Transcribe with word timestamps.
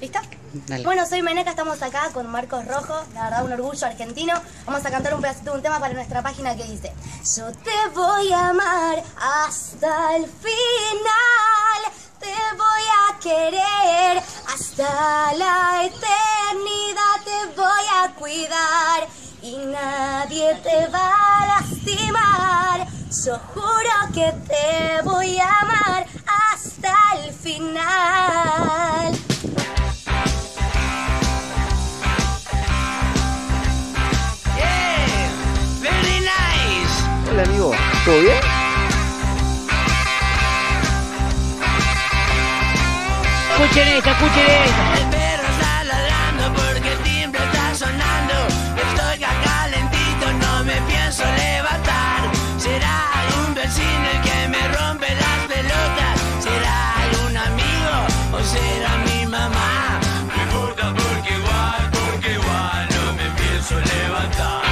¿Listo? 0.00 0.18
Dale. 0.66 0.84
Bueno, 0.84 1.06
soy 1.06 1.22
Meneca, 1.22 1.50
estamos 1.50 1.80
acá 1.82 2.10
con 2.12 2.26
Marcos 2.30 2.66
Rojo, 2.66 2.94
la 3.14 3.24
verdad 3.24 3.44
un 3.44 3.52
orgullo 3.52 3.86
argentino. 3.86 4.34
Vamos 4.66 4.84
a 4.84 4.90
cantar 4.90 5.14
un 5.14 5.20
pedacito 5.20 5.52
de 5.52 5.56
un 5.56 5.62
tema 5.62 5.80
para 5.80 5.94
nuestra 5.94 6.22
página 6.22 6.54
que 6.54 6.64
dice 6.64 6.92
Yo 7.36 7.50
te 7.52 7.88
voy 7.94 8.32
a 8.32 8.48
amar 8.48 9.02
hasta 9.16 10.16
el 10.16 10.26
final, 10.26 11.82
te 12.18 12.34
voy 12.56 12.84
a 13.00 13.18
querer 13.20 14.22
hasta 14.54 15.34
la 15.34 15.84
eternidad, 15.84 17.24
te 17.24 17.56
voy 17.56 17.86
a 18.02 18.14
cuidar 18.14 19.08
y 19.42 19.56
nadie 19.66 20.54
te 20.62 20.86
va 20.88 21.14
a 21.14 21.46
lastimar. 21.46 22.86
Yo 23.24 23.38
juro 23.54 24.12
que 24.12 24.32
te 24.46 25.02
voy 25.02 25.38
a 25.38 25.60
amar 25.60 26.06
hasta 26.26 26.94
el 27.24 27.32
final. 27.32 29.05
Hola 37.36 37.44
amigo, 37.44 37.70
¿todo 38.06 38.18
bien? 38.22 38.34
Escuchen 43.52 43.88
esta, 43.88 44.10
escuchen 44.12 44.46
esta. 44.64 44.98
El 44.98 45.06
perro 45.10 45.48
está 45.50 45.84
ladrando 45.84 46.54
porque 46.54 46.92
el 46.92 46.98
timbre 47.00 47.44
está 47.44 47.74
sonando. 47.74 48.34
Estoy 48.88 49.22
acá 49.22 49.34
calentito, 49.44 50.32
no 50.32 50.64
me 50.64 50.80
pienso 50.90 51.24
levantar. 51.24 52.22
¿Será 52.56 53.04
algún 53.20 53.54
vecino 53.54 54.06
el 54.14 54.20
que 54.22 54.48
me 54.48 54.68
rompe 54.68 55.08
las 55.14 55.38
pelotas? 55.46 56.16
¿Será 56.40 56.94
algún 57.02 57.36
amigo 57.36 57.96
o 58.32 58.40
será 58.42 58.96
mi 59.04 59.26
mamá? 59.26 60.00
No 60.26 60.42
importa 60.42 60.94
porque 60.94 61.34
igual, 61.34 61.90
porque 61.90 62.32
igual 62.32 62.88
no 62.96 63.12
me 63.12 63.28
pienso 63.38 63.74
levantar. 63.74 64.65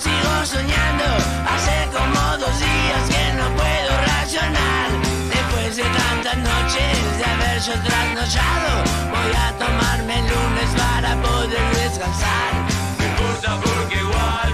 Sigo 0.00 0.34
soñando. 0.46 1.04
Hace 1.52 1.76
como 1.96 2.20
dos 2.38 2.56
días 2.58 3.02
que 3.12 3.24
no 3.38 3.46
puedo 3.60 3.92
racionar. 4.12 4.88
Después 5.34 5.76
de 5.76 5.84
tantas 5.84 6.36
noches 6.38 6.94
de 7.18 7.24
haber 7.32 7.58
yo 7.60 7.74
trasnochado, 7.86 8.72
voy 9.14 9.32
a 9.46 9.48
tomarme 9.62 10.18
el 10.20 10.26
lunes 10.32 10.70
para 10.76 11.10
poder 11.22 11.66
descansar. 11.82 12.50
No 12.98 13.04
importa 13.04 13.50
porque 13.62 13.96
igual, 13.96 14.48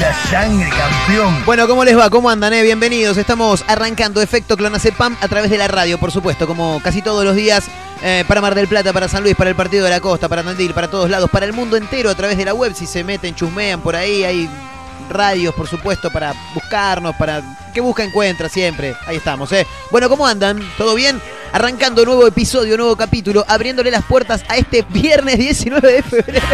Pura 0.00 0.14
sangre, 0.30 0.70
campeón. 0.70 1.44
Bueno, 1.44 1.68
¿cómo 1.68 1.84
les 1.84 1.94
va? 1.94 2.08
¿Cómo 2.08 2.30
andan? 2.30 2.54
eh? 2.54 2.62
Bienvenidos. 2.62 3.18
Estamos 3.18 3.62
arrancando 3.66 4.22
Efecto 4.22 4.56
Clonacepam 4.56 5.14
a 5.20 5.28
través 5.28 5.50
de 5.50 5.58
la 5.58 5.68
radio, 5.68 5.98
por 5.98 6.10
supuesto, 6.10 6.46
como 6.46 6.80
casi 6.82 7.02
todos 7.02 7.22
los 7.22 7.36
días, 7.36 7.66
eh, 8.02 8.24
para 8.26 8.40
Mar 8.40 8.54
del 8.54 8.66
Plata, 8.66 8.94
para 8.94 9.08
San 9.08 9.22
Luis, 9.22 9.36
para 9.36 9.50
el 9.50 9.56
Partido 9.56 9.84
de 9.84 9.90
la 9.90 10.00
Costa, 10.00 10.26
para 10.26 10.42
Tandil, 10.42 10.72
para 10.72 10.88
todos 10.88 11.10
lados, 11.10 11.28
para 11.28 11.44
el 11.44 11.52
mundo 11.52 11.76
entero 11.76 12.08
a 12.08 12.14
través 12.14 12.38
de 12.38 12.46
la 12.46 12.54
web. 12.54 12.72
Si 12.74 12.86
se 12.86 13.04
meten, 13.04 13.34
chusmean 13.34 13.82
por 13.82 13.94
ahí, 13.94 14.24
hay 14.24 14.48
radios, 15.10 15.54
por 15.54 15.68
supuesto, 15.68 16.10
para 16.10 16.32
buscarnos, 16.54 17.14
para 17.16 17.42
que 17.74 17.82
busca 17.82 18.02
encuentra 18.02 18.48
siempre. 18.48 18.96
Ahí 19.06 19.16
estamos, 19.16 19.52
¿eh? 19.52 19.66
Bueno, 19.90 20.08
¿cómo 20.08 20.26
andan? 20.26 20.60
¿Todo 20.78 20.94
bien? 20.94 21.20
Arrancando 21.52 22.04
nuevo 22.04 22.26
episodio, 22.26 22.76
nuevo 22.76 22.94
capítulo, 22.96 23.44
abriéndole 23.48 23.90
las 23.90 24.04
puertas 24.04 24.44
a 24.48 24.56
este 24.56 24.84
viernes 24.88 25.38
19 25.38 25.92
de 25.92 26.02
febrero. 26.02 26.46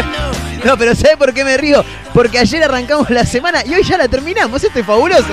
No, 0.65 0.75
pero 0.75 0.95
¿sabe 0.95 1.17
por 1.17 1.33
qué 1.33 1.43
me 1.43 1.55
río? 1.55 1.85
Porque 2.13 2.39
ayer 2.39 2.63
arrancamos 2.63 3.09
la 3.11 3.25
semana 3.25 3.63
y 3.63 3.75
hoy 3.75 3.83
ya 3.83 3.97
la 3.97 4.07
terminamos. 4.07 4.63
Esto 4.63 4.79
es 4.79 4.85
fabuloso. 4.85 5.27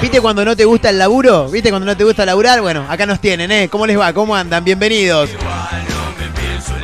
¿Viste 0.00 0.20
cuando 0.20 0.44
no 0.44 0.54
te 0.54 0.64
gusta 0.64 0.90
el 0.90 0.98
laburo? 0.98 1.48
¿Viste 1.48 1.70
cuando 1.70 1.86
no 1.86 1.96
te 1.96 2.04
gusta 2.04 2.24
laburar? 2.24 2.60
Bueno, 2.60 2.86
acá 2.88 3.06
nos 3.06 3.20
tienen, 3.20 3.50
¿eh? 3.50 3.68
¿Cómo 3.68 3.86
les 3.86 3.98
va? 3.98 4.12
¿Cómo 4.12 4.36
andan? 4.36 4.62
Bienvenidos. 4.62 5.30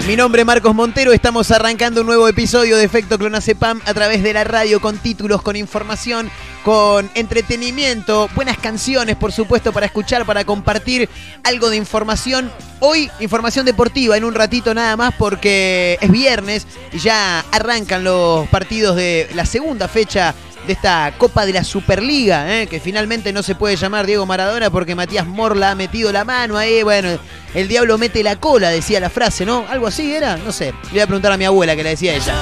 Mi 0.06 0.16
nombre 0.16 0.42
es 0.42 0.46
Marcos 0.46 0.74
Montero, 0.74 1.12
estamos 1.12 1.50
arrancando 1.52 2.00
un 2.00 2.06
nuevo 2.08 2.26
episodio 2.26 2.76
de 2.76 2.84
Efecto 2.84 3.16
Clonacepam 3.16 3.80
a 3.84 3.94
través 3.94 4.24
de 4.24 4.32
la 4.32 4.42
radio 4.42 4.80
con 4.80 4.98
títulos, 4.98 5.40
con 5.40 5.54
información, 5.54 6.30
con 6.62 7.10
entretenimiento, 7.14 8.28
buenas 8.34 8.58
canciones 8.58 9.16
por 9.16 9.32
supuesto 9.32 9.72
para 9.72 9.86
escuchar, 9.86 10.24
para 10.26 10.44
compartir 10.44 11.08
algo 11.44 11.70
de 11.70 11.76
información. 11.76 12.50
Hoy 12.80 13.10
información 13.20 13.66
deportiva 13.66 14.16
en 14.16 14.24
un 14.24 14.34
ratito 14.34 14.74
nada 14.74 14.96
más 14.96 15.14
porque 15.16 15.98
es 16.00 16.10
viernes 16.10 16.66
y 16.92 16.98
ya 16.98 17.44
arrancan 17.52 18.04
los 18.04 18.48
partidos 18.48 18.96
de 18.96 19.28
la 19.34 19.46
segunda 19.46 19.88
fecha 19.88 20.34
de 20.66 20.74
esta 20.74 21.12
Copa 21.16 21.46
de 21.46 21.54
la 21.54 21.64
Superliga, 21.64 22.60
¿eh? 22.60 22.66
que 22.66 22.80
finalmente 22.80 23.32
no 23.32 23.42
se 23.42 23.54
puede 23.54 23.76
llamar 23.76 24.06
Diego 24.06 24.26
Maradona 24.26 24.70
porque 24.70 24.94
Matías 24.94 25.26
Morla 25.26 25.70
ha 25.70 25.74
metido 25.74 26.12
la 26.12 26.24
mano 26.24 26.58
ahí, 26.58 26.82
bueno, 26.82 27.18
el 27.54 27.68
diablo 27.68 27.98
mete 27.98 28.22
la 28.22 28.36
cola, 28.36 28.70
decía 28.70 29.00
la 29.00 29.10
frase, 29.10 29.46
¿no? 29.46 29.64
Algo 29.68 29.86
así 29.86 30.12
era, 30.12 30.36
no 30.36 30.52
sé. 30.52 30.66
Le 30.66 30.90
voy 30.90 31.00
a 31.00 31.06
preguntar 31.06 31.32
a 31.32 31.36
mi 31.36 31.44
abuela 31.44 31.74
que 31.74 31.82
le 31.82 31.90
decía 31.90 32.14
ella. 32.14 32.34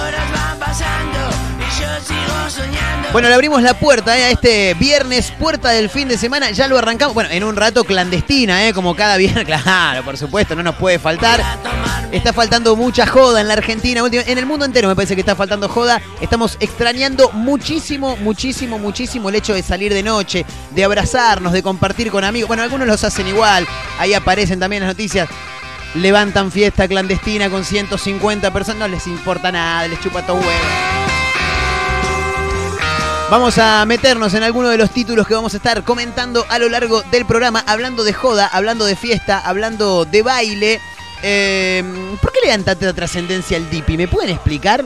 Bueno, 3.13 3.29
le 3.29 3.35
abrimos 3.35 3.63
la 3.63 3.73
puerta 3.75 4.19
¿eh? 4.19 4.25
a 4.25 4.31
este 4.31 4.75
viernes, 4.75 5.31
puerta 5.31 5.71
del 5.71 5.89
fin 5.89 6.09
de 6.09 6.19
semana, 6.19 6.51
ya 6.51 6.69
lo 6.69 6.77
arrancamos, 6.77 7.15
bueno, 7.15 7.31
en 7.31 7.43
un 7.43 7.57
rato 7.57 7.85
clandestina, 7.85 8.69
¿eh? 8.69 8.75
como 8.75 8.95
cada 8.95 9.17
viernes, 9.17 9.45
claro, 9.65 10.05
por 10.05 10.19
supuesto, 10.19 10.55
no 10.55 10.63
nos 10.63 10.77
puede 10.77 10.99
faltar. 10.99 11.43
Está 12.13 12.33
faltando 12.33 12.77
mucha 12.77 13.07
joda 13.07 13.41
en 13.41 13.49
la 13.49 13.55
Argentina, 13.55 14.03
en 14.11 14.39
el 14.39 14.47
mundo 14.47 14.65
entero 14.65 14.89
me 14.89 14.95
parece 14.95 15.15
que 15.15 15.21
está 15.21 15.37
faltando 15.37 15.69
joda. 15.69 16.01
Estamos 16.21 16.57
extrañando 16.61 17.31
muchísimo, 17.33 18.17
muchísimo, 18.17 18.79
muchísimo 18.79 19.29
el 19.29 19.35
hecho 19.35 19.55
de 19.55 19.63
salir 19.63 19.93
de 19.93 20.03
noche, 20.03 20.45
de 20.71 20.85
abrazarnos, 20.85 21.53
de 21.53 21.63
compartir 21.63 22.11
con 22.11 22.25
amigos. 22.25 22.49
Bueno, 22.49 22.63
algunos 22.63 22.87
los 22.87 23.05
hacen 23.05 23.27
igual, 23.27 23.67
ahí 23.99 24.15
aparecen 24.15 24.61
también 24.61 24.83
las 24.83 24.91
noticias. 24.91 25.29
Levantan 25.95 26.53
fiesta 26.53 26.87
clandestina 26.87 27.49
con 27.49 27.65
150 27.65 28.53
personas, 28.53 28.81
no 28.81 28.89
les 28.89 29.07
importa 29.07 29.51
nada, 29.51 29.89
les 29.89 30.01
chupa 30.01 30.23
todo 30.23 30.37
huevo. 30.37 30.98
Vamos 33.31 33.59
a 33.59 33.85
meternos 33.85 34.33
en 34.33 34.43
alguno 34.43 34.71
de 34.71 34.79
los 34.79 34.91
títulos 34.91 35.29
que 35.29 35.35
vamos 35.35 35.53
a 35.53 35.59
estar 35.59 35.85
comentando 35.85 36.47
a 36.49 36.59
lo 36.59 36.71
largo 36.71 37.03
del 37.11 37.27
programa, 37.27 37.63
hablando 37.67 38.03
de 38.03 38.15
joda, 38.15 38.47
hablando 38.47 38.87
de 38.87 38.97
fiesta, 38.97 39.39
hablando 39.39 40.07
de 40.07 40.23
baile. 40.23 40.81
Eh, 41.23 41.85
¿Por 42.23 42.33
qué 42.33 42.39
le 42.43 42.49
dan 42.49 42.65
tanta 42.65 42.91
trascendencia 42.95 43.59
al 43.59 43.69
Dipi? 43.69 43.99
¿Me 43.99 44.09
pueden 44.09 44.31
explicar? 44.31 44.83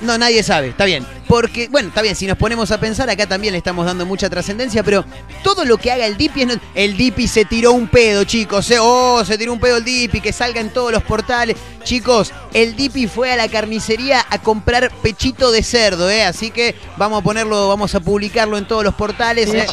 No, 0.00 0.18
nadie 0.18 0.42
sabe, 0.42 0.70
está 0.70 0.84
bien. 0.84 1.06
Porque, 1.30 1.68
bueno, 1.68 1.90
está 1.90 2.02
bien, 2.02 2.16
si 2.16 2.26
nos 2.26 2.36
ponemos 2.36 2.72
a 2.72 2.80
pensar, 2.80 3.08
acá 3.08 3.24
también 3.24 3.52
le 3.52 3.58
estamos 3.58 3.86
dando 3.86 4.04
mucha 4.04 4.28
trascendencia, 4.28 4.82
pero 4.82 5.04
todo 5.44 5.64
lo 5.64 5.78
que 5.78 5.92
haga 5.92 6.04
el 6.04 6.16
Dipi 6.16 6.40
es... 6.42 6.46
no- 6.48 6.54
El 6.74 6.96
Dipi 6.96 7.28
se 7.28 7.44
tiró 7.44 7.70
un 7.72 7.86
pedo, 7.86 8.24
chicos. 8.24 8.68
eh, 8.72 8.78
Oh, 8.80 9.24
se 9.24 9.38
tiró 9.38 9.52
un 9.52 9.60
pedo 9.60 9.76
el 9.76 9.84
Dipi, 9.84 10.20
que 10.20 10.32
salga 10.32 10.60
en 10.60 10.70
todos 10.70 10.90
los 10.90 11.04
portales. 11.04 11.56
Chicos, 11.84 12.32
el 12.52 12.74
Dipi 12.74 13.06
fue 13.06 13.30
a 13.32 13.36
la 13.36 13.46
carnicería 13.48 14.26
a 14.28 14.38
comprar 14.42 14.90
pechito 15.02 15.52
de 15.52 15.62
cerdo, 15.62 16.10
¿eh? 16.10 16.24
Así 16.24 16.50
que 16.50 16.74
vamos 16.96 17.20
a 17.20 17.24
ponerlo, 17.24 17.68
vamos 17.68 17.94
a 17.94 18.00
publicarlo 18.00 18.58
en 18.58 18.66
todos 18.66 18.82
los 18.82 18.94
portales. 18.94 19.48
eh. 19.54 19.66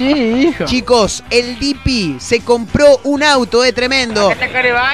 hijo. 0.50 0.66
Chicos, 0.66 1.24
el 1.31 1.57
Dipi 1.59 2.18
se 2.19 2.41
compró 2.41 3.01
un 3.03 3.24
auto, 3.24 3.66
eh, 3.66 3.74
tremendo. 3.74 4.29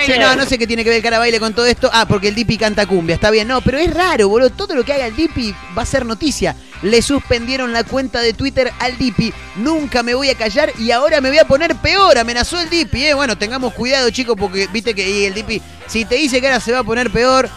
Sí, 0.06 0.13
no, 0.19 0.35
no 0.38 0.45
sé 0.45 0.57
qué 0.57 0.66
tiene 0.66 0.84
que 0.85 0.90
ver 0.91 0.97
el 0.97 1.03
cara 1.03 1.19
baile 1.19 1.40
con 1.41 1.53
todo 1.53 1.66
esto. 1.66 1.90
Ah, 1.94 2.06
porque 2.07 2.30
el 2.30 2.35
Dipi 2.35 2.57
canta 2.57 2.85
cumbia, 2.85 3.16
está 3.16 3.30
bien. 3.31 3.47
No, 3.50 3.59
pero 3.62 3.78
es 3.80 3.94
raro, 3.94 4.30
boludo. 4.30 4.50
Todo 4.50 4.74
lo 4.75 4.84
que 4.85 4.94
haga 4.94 5.06
el 5.06 5.16
Dipi 5.16 5.53
va 5.78 5.81
a 5.84 5.85
ser 5.85 6.06
noticia. 6.06 6.52
Le 6.83 7.01
suspendieron 7.01 7.73
la 7.73 7.83
cuenta 7.83 8.21
de 8.21 8.33
Twitter 8.33 8.71
al 8.79 8.97
Dipi. 8.97 9.33
Nunca 9.55 10.03
me 10.03 10.13
voy 10.13 10.29
a 10.29 10.35
callar 10.35 10.71
y 10.77 10.91
ahora 10.91 11.21
me 11.21 11.29
voy 11.29 11.39
a 11.39 11.45
poner 11.45 11.75
peor. 11.75 12.17
Amenazó 12.17 12.59
el 12.59 12.69
Dipi, 12.69 13.05
eh. 13.05 13.13
Bueno, 13.13 13.38
tengamos 13.38 13.73
cuidado, 13.73 14.09
chicos, 14.09 14.35
porque 14.39 14.67
viste 14.67 14.94
que 14.94 15.09
y 15.09 15.25
el 15.25 15.33
Dipi, 15.33 15.61
si 15.88 16.05
te 16.05 16.16
dice 16.16 16.39
que 16.39 16.47
ahora 16.47 16.59
se 16.59 16.71
va 16.71 16.79
a 16.79 16.83
poner 16.83 17.09
peor, 17.11 17.49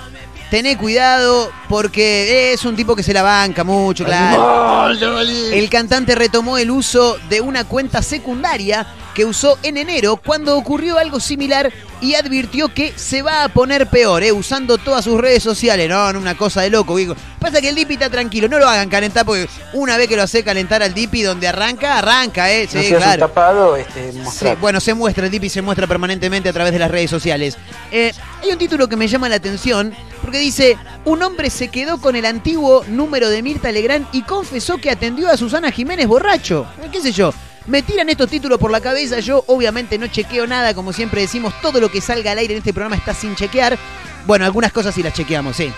tené 0.51 0.79
cuidado 0.79 1.51
porque 1.69 2.53
es 2.53 2.65
un 2.65 2.77
tipo 2.77 2.95
que 2.95 3.03
se 3.03 3.13
la 3.13 3.23
banca 3.23 3.65
mucho, 3.65 4.05
claro. 4.05 4.89
El 4.91 5.69
cantante 5.69 6.15
retomó 6.15 6.57
el 6.59 6.71
uso 6.71 7.19
de 7.29 7.41
una 7.41 7.65
cuenta 7.65 8.03
secundaria 8.03 8.87
que 9.17 9.25
usó 9.25 9.59
en 9.63 9.79
enero 9.79 10.17
cuando 10.19 10.59
ocurrió 10.59 10.99
algo 10.99 11.21
similar 11.21 11.73
y 12.03 12.17
advirtió 12.17 12.69
que 12.69 12.93
se 12.97 13.23
va 13.23 13.45
a 13.45 13.49
poner 13.49 13.87
peor, 13.87 14.23
¿eh? 14.23 14.31
usando 14.31 14.77
todas 14.77 15.07
sus 15.07 15.19
redes 15.19 15.43
sociales. 15.43 15.89
No, 15.89 16.13
no, 16.13 16.19
una 16.19 16.37
cosa 16.37 16.61
de 16.61 16.69
loco. 16.69 16.95
Digo. 16.99 17.17
Pasa 17.41 17.63
que 17.63 17.71
el 17.71 17.75
Dipi 17.75 17.95
está 17.95 18.11
tranquilo, 18.11 18.47
no 18.47 18.59
lo 18.59 18.69
hagan 18.69 18.91
calentar 18.91 19.25
porque 19.25 19.49
una 19.73 19.97
vez 19.97 20.09
que 20.09 20.17
lo 20.17 20.23
hace 20.23 20.45
calentar 20.45 20.83
al 20.83 20.93
Dipi 20.93 21.23
donde 21.23 21.49
arranca, 21.49 21.97
arranca, 21.97 22.53
¿eh? 22.53 22.69
Sí, 22.71 22.77
no 22.77 22.83
seas 22.83 23.03
claro. 23.03 23.21
tapado, 23.21 23.77
este, 23.77 24.13
Sí, 24.13 24.49
bueno, 24.61 24.81
se 24.81 24.93
muestra, 24.93 25.25
el 25.25 25.31
Dipi 25.31 25.49
se 25.49 25.63
muestra 25.63 25.87
permanentemente 25.87 26.51
a 26.51 26.53
través 26.53 26.75
de 26.75 26.79
las 26.79 26.91
redes 26.91 27.09
sociales. 27.09 27.57
Eh, 27.91 28.13
hay 28.43 28.51
un 28.51 28.59
título 28.59 28.87
que 28.87 28.97
me 28.97 29.09
llama 29.09 29.31
la 29.31 29.37
atención 29.37 29.95
porque 30.21 30.39
dice, 30.39 30.77
un 31.07 31.23
hombre 31.23 31.49
se 31.49 31.69
quedó 31.69 31.99
con 32.03 32.17
el 32.17 32.27
antiguo 32.27 32.85
número 32.89 33.31
de 33.31 33.43
Mirta 33.43 33.73
Legrand 33.73 34.09
y 34.13 34.23
confesó 34.23 34.77
que 34.77 34.91
atendió 34.91 35.31
a 35.31 35.39
Susana 35.39 35.71
Jiménez 35.71 36.07
borracho. 36.07 36.67
Eh, 36.83 36.89
¿Qué 36.93 37.01
sé 37.01 37.13
yo? 37.13 37.33
Me 37.67 37.83
tiran 37.83 38.09
estos 38.09 38.31
títulos 38.31 38.61
por 38.61 38.71
la 38.71 38.81
cabeza, 38.81 39.19
yo 39.19 39.43
obviamente 39.49 39.99
no 39.99 40.07
chequeo 40.07 40.47
nada, 40.47 40.73
como 40.73 40.93
siempre 40.93 41.23
decimos, 41.23 41.53
todo 41.61 41.81
lo 41.81 41.91
que 41.91 42.01
salga 42.01 42.31
al 42.31 42.39
aire 42.39 42.55
en 42.55 42.59
este 42.59 42.73
programa 42.73 42.95
está 42.95 43.13
sin 43.13 43.35
chequear. 43.35 43.77
Bueno, 44.25 44.45
algunas 44.45 44.73
cosas 44.73 44.95
sí 44.95 45.03
las 45.03 45.15
chequeamos, 45.15 45.57
sí. 45.57 45.73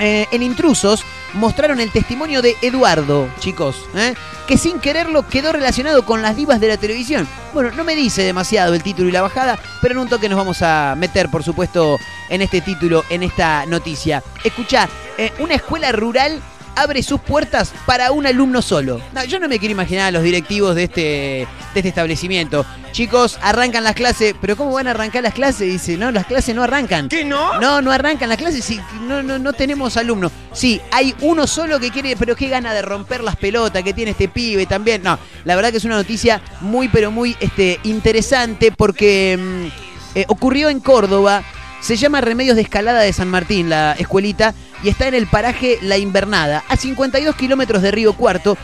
Eh, 0.00 0.26
en 0.32 0.42
Intrusos 0.42 1.04
mostraron 1.34 1.78
el 1.78 1.92
testimonio 1.92 2.42
de 2.42 2.56
Eduardo, 2.60 3.28
chicos, 3.38 3.76
¿eh? 3.94 4.14
que 4.48 4.58
sin 4.58 4.80
quererlo 4.80 5.28
quedó 5.28 5.52
relacionado 5.52 6.04
con 6.04 6.22
las 6.22 6.34
divas 6.34 6.60
de 6.60 6.68
la 6.68 6.76
televisión. 6.76 7.28
Bueno, 7.54 7.70
no 7.70 7.84
me 7.84 7.94
dice 7.94 8.22
demasiado 8.22 8.74
el 8.74 8.82
título 8.82 9.08
y 9.08 9.12
la 9.12 9.22
bajada, 9.22 9.58
pero 9.80 9.92
en 9.92 9.98
un 10.00 10.08
toque 10.08 10.28
nos 10.28 10.38
vamos 10.38 10.60
a 10.62 10.96
meter, 10.98 11.30
por 11.30 11.44
supuesto, 11.44 11.98
en 12.30 12.42
este 12.42 12.60
título, 12.62 13.04
en 13.10 13.22
esta 13.22 13.64
noticia. 13.66 14.24
Escuchá, 14.42 14.88
eh, 15.18 15.32
una 15.38 15.54
escuela 15.54 15.92
rural 15.92 16.42
abre 16.76 17.02
sus 17.02 17.20
puertas 17.20 17.72
para 17.86 18.12
un 18.12 18.26
alumno 18.26 18.62
solo. 18.62 19.00
No, 19.14 19.24
yo 19.24 19.38
no 19.38 19.48
me 19.48 19.58
quiero 19.58 19.72
imaginar 19.72 20.08
a 20.08 20.10
los 20.10 20.22
directivos 20.22 20.74
de 20.74 20.84
este, 20.84 21.00
de 21.00 21.46
este 21.74 21.88
establecimiento. 21.88 22.64
Chicos, 22.92 23.38
arrancan 23.40 23.84
las 23.84 23.94
clases, 23.94 24.34
pero 24.40 24.54
¿cómo 24.56 24.72
van 24.72 24.86
a 24.86 24.90
arrancar 24.90 25.22
las 25.22 25.32
clases? 25.32 25.72
Dice, 25.72 25.96
no, 25.96 26.10
las 26.10 26.26
clases 26.26 26.54
no 26.54 26.62
arrancan. 26.62 27.08
¿Qué 27.08 27.24
no? 27.24 27.58
No, 27.58 27.80
no 27.80 27.90
arrancan 27.90 28.28
las 28.28 28.36
clases, 28.36 28.64
sí, 28.64 28.78
no, 29.08 29.22
no, 29.22 29.38
no 29.38 29.52
tenemos 29.54 29.96
alumnos. 29.96 30.30
Sí, 30.52 30.80
hay 30.90 31.14
uno 31.22 31.46
solo 31.46 31.80
que 31.80 31.90
quiere, 31.90 32.16
pero 32.16 32.36
qué 32.36 32.48
gana 32.48 32.74
de 32.74 32.82
romper 32.82 33.22
las 33.22 33.36
pelotas 33.36 33.82
que 33.82 33.94
tiene 33.94 34.10
este 34.10 34.28
pibe 34.28 34.66
también. 34.66 35.02
No, 35.02 35.18
la 35.44 35.56
verdad 35.56 35.70
que 35.70 35.78
es 35.78 35.84
una 35.84 35.96
noticia 35.96 36.42
muy, 36.60 36.88
pero 36.88 37.10
muy 37.10 37.36
este, 37.40 37.80
interesante 37.84 38.72
porque 38.72 39.38
mm, 39.38 40.18
eh, 40.18 40.24
ocurrió 40.28 40.68
en 40.68 40.80
Córdoba. 40.80 41.42
Se 41.80 41.96
llama 41.96 42.20
Remedios 42.20 42.56
de 42.56 42.62
Escalada 42.62 43.00
de 43.00 43.12
San 43.12 43.28
Martín, 43.28 43.68
la 43.68 43.94
escuelita, 43.98 44.54
y 44.82 44.88
está 44.88 45.08
en 45.08 45.14
el 45.14 45.26
paraje 45.26 45.78
La 45.82 45.98
Invernada, 45.98 46.64
a 46.68 46.76
52 46.76 47.36
kilómetros 47.36 47.82
de 47.82 47.90
Río 47.90 48.12
Cuarto. 48.14 48.56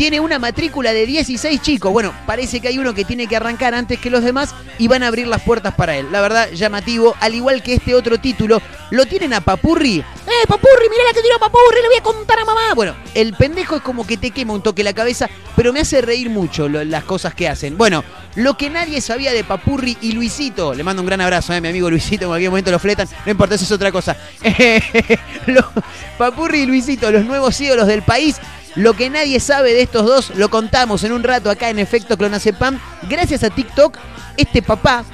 Tiene 0.00 0.18
una 0.18 0.38
matrícula 0.38 0.94
de 0.94 1.04
16 1.04 1.60
chicos. 1.60 1.92
Bueno, 1.92 2.14
parece 2.24 2.58
que 2.60 2.68
hay 2.68 2.78
uno 2.78 2.94
que 2.94 3.04
tiene 3.04 3.26
que 3.26 3.36
arrancar 3.36 3.74
antes 3.74 3.98
que 4.00 4.08
los 4.08 4.24
demás 4.24 4.54
y 4.78 4.88
van 4.88 5.02
a 5.02 5.08
abrir 5.08 5.26
las 5.26 5.42
puertas 5.42 5.74
para 5.74 5.94
él. 5.98 6.06
La 6.10 6.22
verdad, 6.22 6.48
llamativo. 6.52 7.14
Al 7.20 7.34
igual 7.34 7.62
que 7.62 7.74
este 7.74 7.94
otro 7.94 8.16
título, 8.18 8.62
lo 8.92 9.04
tienen 9.04 9.34
a 9.34 9.42
Papurri. 9.42 9.98
¡Eh, 9.98 10.46
Papurri! 10.48 10.88
Mirá 10.90 11.04
la 11.06 11.12
que 11.12 11.20
tiró 11.20 11.38
Papurri, 11.38 11.82
le 11.82 11.88
voy 11.88 11.98
a 11.98 12.02
contar 12.02 12.38
a 12.38 12.46
mamá. 12.46 12.72
Bueno, 12.74 12.94
el 13.12 13.34
pendejo 13.34 13.76
es 13.76 13.82
como 13.82 14.06
que 14.06 14.16
te 14.16 14.30
quema 14.30 14.54
un 14.54 14.62
toque 14.62 14.82
la 14.82 14.94
cabeza, 14.94 15.28
pero 15.54 15.70
me 15.70 15.80
hace 15.80 16.00
reír 16.00 16.30
mucho 16.30 16.66
lo- 16.66 16.82
las 16.82 17.04
cosas 17.04 17.34
que 17.34 17.46
hacen. 17.46 17.76
Bueno, 17.76 18.02
lo 18.36 18.56
que 18.56 18.70
nadie 18.70 19.02
sabía 19.02 19.34
de 19.34 19.44
Papurri 19.44 19.98
y 20.00 20.12
Luisito. 20.12 20.72
Le 20.72 20.82
mando 20.82 21.02
un 21.02 21.06
gran 21.08 21.20
abrazo, 21.20 21.52
eh, 21.52 21.60
mi 21.60 21.68
amigo 21.68 21.90
Luisito. 21.90 22.24
En 22.24 22.30
cualquier 22.30 22.50
momento 22.50 22.70
lo 22.70 22.78
fletan. 22.78 23.06
No 23.26 23.32
importa, 23.32 23.54
eso 23.56 23.64
es 23.64 23.72
otra 23.72 23.92
cosa. 23.92 24.16
Papurri 26.16 26.60
y 26.62 26.66
Luisito, 26.66 27.10
los 27.10 27.26
nuevos 27.26 27.60
ídolos 27.60 27.86
del 27.86 28.00
país. 28.00 28.36
Lo 28.76 28.94
que 28.94 29.10
nadie 29.10 29.40
sabe 29.40 29.74
de 29.74 29.82
estos 29.82 30.06
dos 30.06 30.32
lo 30.36 30.48
contamos 30.48 31.02
en 31.04 31.12
un 31.12 31.22
rato 31.22 31.50
acá 31.50 31.70
en 31.70 31.78
Efecto 31.78 32.16
Clonazepam. 32.16 32.78
Gracias 33.08 33.42
a 33.42 33.50
TikTok, 33.50 33.98
este 34.36 34.62
papá 34.62 35.04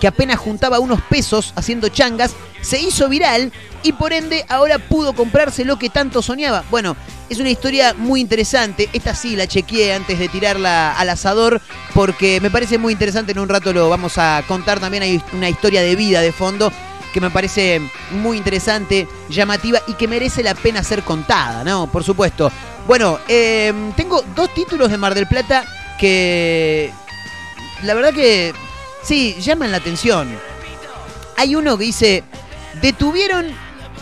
que 0.00 0.06
apenas 0.06 0.38
juntaba 0.38 0.78
unos 0.78 1.00
pesos 1.02 1.52
haciendo 1.56 1.88
changas, 1.88 2.32
se 2.60 2.80
hizo 2.80 3.08
viral 3.08 3.52
y 3.82 3.92
por 3.92 4.12
ende 4.12 4.44
ahora 4.48 4.78
pudo 4.78 5.12
comprarse 5.12 5.64
lo 5.64 5.78
que 5.78 5.90
tanto 5.90 6.22
soñaba. 6.22 6.64
Bueno, 6.70 6.96
es 7.28 7.38
una 7.38 7.50
historia 7.50 7.94
muy 7.94 8.20
interesante. 8.20 8.88
Esta 8.92 9.14
sí 9.14 9.36
la 9.36 9.46
chequeé 9.46 9.94
antes 9.94 10.18
de 10.18 10.28
tirarla 10.28 10.96
al 10.96 11.10
asador 11.10 11.60
porque 11.94 12.40
me 12.40 12.50
parece 12.50 12.78
muy 12.78 12.92
interesante. 12.92 13.32
En 13.32 13.38
un 13.38 13.48
rato 13.48 13.72
lo 13.72 13.88
vamos 13.88 14.18
a 14.18 14.42
contar. 14.48 14.80
También 14.80 15.02
hay 15.02 15.22
una 15.32 15.48
historia 15.48 15.82
de 15.82 15.94
vida 15.94 16.20
de 16.20 16.32
fondo 16.32 16.72
que 17.12 17.20
me 17.20 17.30
parece 17.30 17.80
muy 18.10 18.36
interesante, 18.36 19.08
llamativa 19.28 19.80
y 19.86 19.94
que 19.94 20.08
merece 20.08 20.42
la 20.42 20.54
pena 20.54 20.82
ser 20.82 21.02
contada, 21.02 21.64
¿no? 21.64 21.90
Por 21.90 22.04
supuesto. 22.04 22.50
Bueno, 22.86 23.18
eh, 23.28 23.72
tengo 23.96 24.22
dos 24.34 24.52
títulos 24.54 24.90
de 24.90 24.98
Mar 24.98 25.14
del 25.14 25.26
Plata 25.26 25.64
que 25.98 26.92
la 27.82 27.94
verdad 27.94 28.12
que 28.12 28.54
sí, 29.02 29.36
llaman 29.40 29.70
la 29.70 29.78
atención. 29.78 30.28
Hay 31.36 31.54
uno 31.54 31.78
que 31.78 31.84
dice, 31.84 32.24
detuvieron 32.80 33.46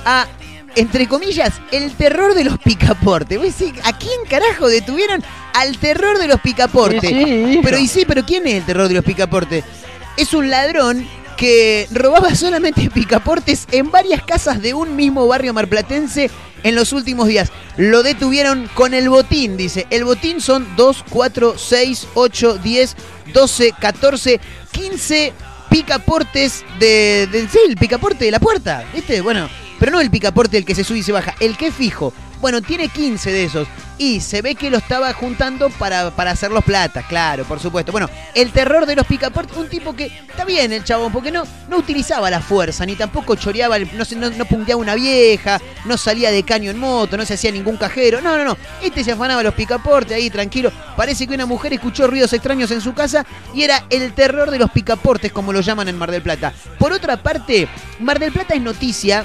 a, 0.05 0.26
entre 0.75 1.06
comillas, 1.06 1.61
el 1.73 1.93
terror 1.93 2.35
de 2.35 2.44
los 2.44 2.58
picaportes. 2.58 3.38
Voy 3.38 3.49
a 3.49 3.50
decir, 3.50 3.75
¿a 3.85 3.97
quién 3.97 4.20
carajo 4.29 4.69
detuvieron 4.69 5.23
al 5.53 5.76
terror 5.79 6.19
de 6.19 6.29
los 6.29 6.41
picaportes? 6.41 7.00
Sí, 7.00 7.25
sí, 7.25 7.53
hijo. 7.53 7.62
pero 7.62 7.79
y 7.79 7.88
sí, 7.88 8.05
pero 8.06 8.25
¿quién 8.25 8.47
es 8.47 8.55
el 8.55 8.64
terror 8.64 8.88
de 8.88 8.94
los 8.94 9.05
picaportes? 9.05 9.64
Es 10.17 10.32
un 10.32 10.49
ladrón 10.49 11.06
que 11.36 11.86
robaba 11.90 12.34
solamente 12.34 12.90
picaportes 12.90 13.66
en 13.72 13.90
varias 13.90 14.22
casas 14.22 14.60
de 14.62 14.74
un 14.74 14.96
mismo 14.96 15.26
barrio 15.26 15.52
marplatense 15.54 16.30
en 16.62 16.74
los 16.74 16.92
últimos 16.92 17.28
días. 17.28 17.50
Lo 17.76 18.02
detuvieron 18.02 18.68
con 18.74 18.94
el 18.94 19.08
botín, 19.08 19.56
dice. 19.56 19.86
El 19.90 20.04
botín 20.04 20.40
son 20.40 20.66
2, 20.76 21.04
4, 21.10 21.54
6, 21.58 22.08
8, 22.14 22.58
10, 22.62 22.96
12, 23.32 23.72
14, 23.78 24.40
15 24.72 25.32
picaportes 25.70 26.64
de, 26.78 27.28
de- 27.30 27.48
Sí, 27.48 27.58
el 27.68 27.76
picaporte 27.76 28.24
de 28.24 28.30
la 28.30 28.40
puerta, 28.40 28.84
¿viste? 28.94 29.20
Bueno, 29.20 29.48
pero 29.86 29.98
no 29.98 30.02
el 30.02 30.10
picaporte 30.10 30.58
el 30.58 30.64
que 30.64 30.74
se 30.74 30.82
sube 30.82 30.98
y 30.98 31.02
se 31.04 31.12
baja, 31.12 31.36
el 31.38 31.56
que 31.56 31.68
es 31.68 31.74
fijo. 31.76 32.12
Bueno, 32.40 32.60
tiene 32.60 32.88
15 32.88 33.30
de 33.30 33.44
esos. 33.44 33.68
Y 33.98 34.20
se 34.20 34.42
ve 34.42 34.56
que 34.56 34.68
lo 34.68 34.78
estaba 34.78 35.12
juntando 35.12 35.70
para, 35.70 36.10
para 36.10 36.32
hacer 36.32 36.50
los 36.50 36.64
platas, 36.64 37.06
claro, 37.06 37.44
por 37.44 37.60
supuesto. 37.60 37.92
Bueno, 37.92 38.10
el 38.34 38.50
terror 38.50 38.84
de 38.84 38.96
los 38.96 39.06
picaportes, 39.06 39.56
un 39.56 39.68
tipo 39.68 39.94
que 39.94 40.06
está 40.06 40.44
bien 40.44 40.72
el 40.72 40.82
chabón, 40.82 41.12
porque 41.12 41.30
no, 41.30 41.44
no 41.70 41.76
utilizaba 41.78 42.28
la 42.28 42.40
fuerza, 42.40 42.84
ni 42.84 42.96
tampoco 42.96 43.36
choreaba, 43.36 43.78
no, 43.78 44.04
no, 44.16 44.30
no 44.30 44.44
punteaba 44.44 44.82
una 44.82 44.96
vieja, 44.96 45.60
no 45.84 45.96
salía 45.96 46.32
de 46.32 46.42
caño 46.42 46.72
en 46.72 46.78
moto, 46.78 47.16
no 47.16 47.24
se 47.24 47.34
hacía 47.34 47.52
ningún 47.52 47.76
cajero. 47.76 48.20
No, 48.20 48.36
no, 48.36 48.44
no. 48.44 48.58
Este 48.82 49.04
se 49.04 49.12
afanaba 49.12 49.44
los 49.44 49.54
picaportes 49.54 50.16
ahí, 50.16 50.30
tranquilo. 50.30 50.72
Parece 50.96 51.28
que 51.28 51.34
una 51.34 51.46
mujer 51.46 51.72
escuchó 51.72 52.08
ruidos 52.08 52.32
extraños 52.32 52.72
en 52.72 52.80
su 52.80 52.92
casa 52.92 53.24
y 53.54 53.62
era 53.62 53.84
el 53.88 54.12
terror 54.14 54.50
de 54.50 54.58
los 54.58 54.72
picaportes, 54.72 55.30
como 55.30 55.52
lo 55.52 55.60
llaman 55.60 55.86
en 55.86 55.96
Mar 55.96 56.10
del 56.10 56.22
Plata. 56.22 56.52
Por 56.76 56.92
otra 56.92 57.22
parte, 57.22 57.68
Mar 58.00 58.18
del 58.18 58.32
Plata 58.32 58.54
es 58.54 58.60
noticia 58.60 59.24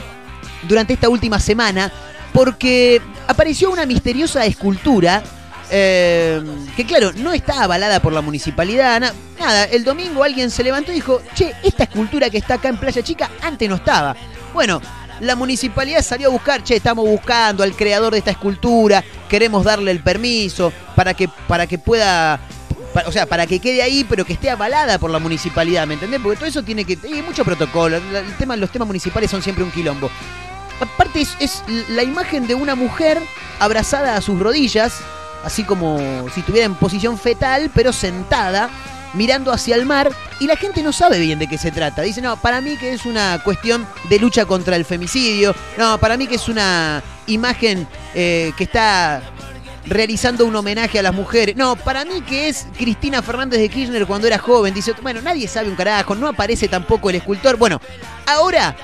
durante 0.63 0.93
esta 0.93 1.09
última 1.09 1.39
semana 1.39 1.91
porque 2.33 3.01
apareció 3.27 3.71
una 3.71 3.85
misteriosa 3.85 4.45
escultura 4.45 5.21
eh, 5.69 6.41
que 6.75 6.85
claro, 6.85 7.11
no 7.15 7.31
está 7.33 7.63
avalada 7.63 8.01
por 8.01 8.11
la 8.13 8.21
municipalidad. 8.21 8.99
na- 8.99 9.13
nada, 9.39 9.63
el 9.65 9.83
domingo 9.83 10.23
alguien 10.23 10.49
se 10.51 10.63
levantó 10.63 10.91
y 10.91 10.95
dijo, 10.95 11.21
che, 11.33 11.53
esta 11.63 11.83
escultura 11.83 12.29
que 12.29 12.37
está 12.37 12.55
acá 12.55 12.69
en 12.69 12.77
Playa 12.77 13.01
Chica 13.01 13.29
antes 13.41 13.69
no 13.69 13.75
estaba. 13.75 14.15
Bueno, 14.53 14.81
la 15.21 15.35
municipalidad 15.35 16.01
salió 16.01 16.27
a 16.27 16.31
buscar, 16.31 16.63
che, 16.63 16.75
estamos 16.75 17.05
buscando 17.07 17.63
al 17.63 17.73
creador 17.73 18.11
de 18.11 18.19
esta 18.19 18.31
escultura, 18.31 19.03
queremos 19.29 19.63
darle 19.63 19.91
el 19.91 20.01
permiso 20.01 20.73
para 20.95 21.13
que, 21.13 21.29
para 21.47 21.67
que 21.67 21.77
pueda... 21.77 22.39
O 23.05 23.11
sea, 23.13 23.25
para 23.25 23.47
que 23.47 23.59
quede 23.61 23.81
ahí, 23.81 24.03
pero 24.03 24.25
que 24.25 24.33
esté 24.33 24.49
avalada 24.49 24.99
por 24.99 25.09
la 25.09 25.19
municipalidad, 25.19 25.87
¿me 25.87 25.93
entendés? 25.93 26.19
Porque 26.19 26.35
todo 26.37 26.49
eso 26.49 26.61
tiene 26.61 26.83
que... 26.83 26.97
Hay 27.05 27.21
mucho 27.21 27.45
protocolo. 27.45 27.95
el 27.95 28.35
tema, 28.37 28.57
los 28.57 28.69
temas 28.69 28.85
municipales 28.85 29.31
son 29.31 29.41
siempre 29.41 29.63
un 29.63 29.71
quilombo. 29.71 30.11
Aparte 30.81 31.22
es, 31.39 31.63
la 31.90 32.04
imagen 32.04 32.47
de 32.47 32.56
una 32.56 32.73
mujer 32.73 33.21
abrazada 33.59 34.16
a 34.16 34.21
sus 34.21 34.40
rodillas, 34.40 35.00
así 35.44 35.64
como 35.64 36.00
si 36.33 36.40
estuviera 36.40 36.66
en 36.66 36.73
posición 36.73 37.19
fetal, 37.19 37.69
pero 37.73 37.94
sentada, 37.94 38.68
mirando 39.14 39.52
hacia 39.52 39.76
el 39.76 39.85
mar, 39.85 40.11
y 40.40 40.47
la 40.47 40.56
gente 40.56 40.81
no 40.81 40.92
sabe 40.92 41.19
bien 41.19 41.38
de 41.38 41.47
qué 41.47 41.59
se 41.59 41.69
trata. 41.69 42.02
Dice, 42.02 42.19
no, 42.19 42.35
para 42.35 42.61
mí 42.61 42.78
que 42.78 42.94
es 42.94 43.06
una 43.06 43.40
cuestión 43.44 43.85
de 44.09 44.18
lucha 44.18 44.45
contra 44.45 44.76
el 44.76 44.83
femicidio, 44.83 45.54
no, 45.78 46.00
para 46.00 46.18
mí 46.18 46.26
que 46.26 46.35
es 46.35 46.50
una 46.50 47.04
imagen 47.28 47.88
eh, 48.16 48.52
que 48.57 48.64
está 48.64 49.21
realizando 49.85 50.45
un 50.45 50.56
homenaje 50.56 50.97
a 50.97 51.04
las 51.04 51.14
mujeres. 51.14 51.56
No, 51.56 51.76
para 51.76 52.06
mí 52.06 52.21
que 52.21 52.50
es 52.50 52.66
Cristina 52.76 53.21
Fernández 53.21 53.59
de 53.59 53.69
Kirchner 53.69 54.07
cuando 54.07 54.26
era 54.26 54.40
joven. 54.40 54.73
Dice, 54.73 54.94
bueno, 55.02 55.21
nadie 55.21 55.47
sabe 55.47 55.69
un 55.69 55.76
carajo, 55.76 56.16
no 56.16 56.28
aparece 56.28 56.68
tampoco 56.68 57.11
el 57.11 57.18
escultor. 57.18 57.57
Bueno, 57.57 57.80
ahora 58.26 58.76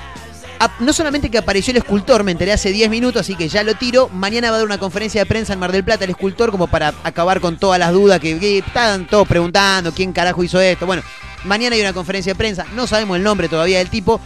no 0.79 0.93
solamente 0.93 1.29
que 1.29 1.37
apareció 1.37 1.71
el 1.71 1.77
escultor, 1.77 2.23
me 2.23 2.31
enteré 2.31 2.53
hace 2.53 2.71
10 2.71 2.89
minutos, 2.89 3.21
así 3.21 3.35
que 3.35 3.47
ya 3.47 3.63
lo 3.63 3.75
tiro. 3.75 4.09
Mañana 4.09 4.49
va 4.49 4.55
a 4.55 4.59
dar 4.59 4.65
una 4.65 4.77
conferencia 4.77 5.21
de 5.21 5.25
prensa 5.25 5.53
en 5.53 5.59
Mar 5.59 5.71
del 5.71 5.83
Plata 5.83 6.03
el 6.03 6.11
escultor, 6.11 6.51
como 6.51 6.67
para 6.67 6.93
acabar 7.03 7.39
con 7.39 7.57
todas 7.57 7.79
las 7.79 7.91
dudas 7.91 8.19
que, 8.19 8.39
que 8.39 8.59
estaban 8.59 9.07
todos 9.07 9.27
preguntando 9.27 9.91
quién 9.91 10.13
carajo 10.13 10.43
hizo 10.43 10.59
esto. 10.59 10.85
Bueno, 10.85 11.03
mañana 11.43 11.75
hay 11.75 11.81
una 11.81 11.93
conferencia 11.93 12.33
de 12.33 12.37
prensa, 12.37 12.65
no 12.75 12.87
sabemos 12.87 13.17
el 13.17 13.23
nombre 13.23 13.49
todavía 13.49 13.79
del 13.79 13.89
tipo, 13.89 14.19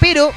pero 0.00 0.32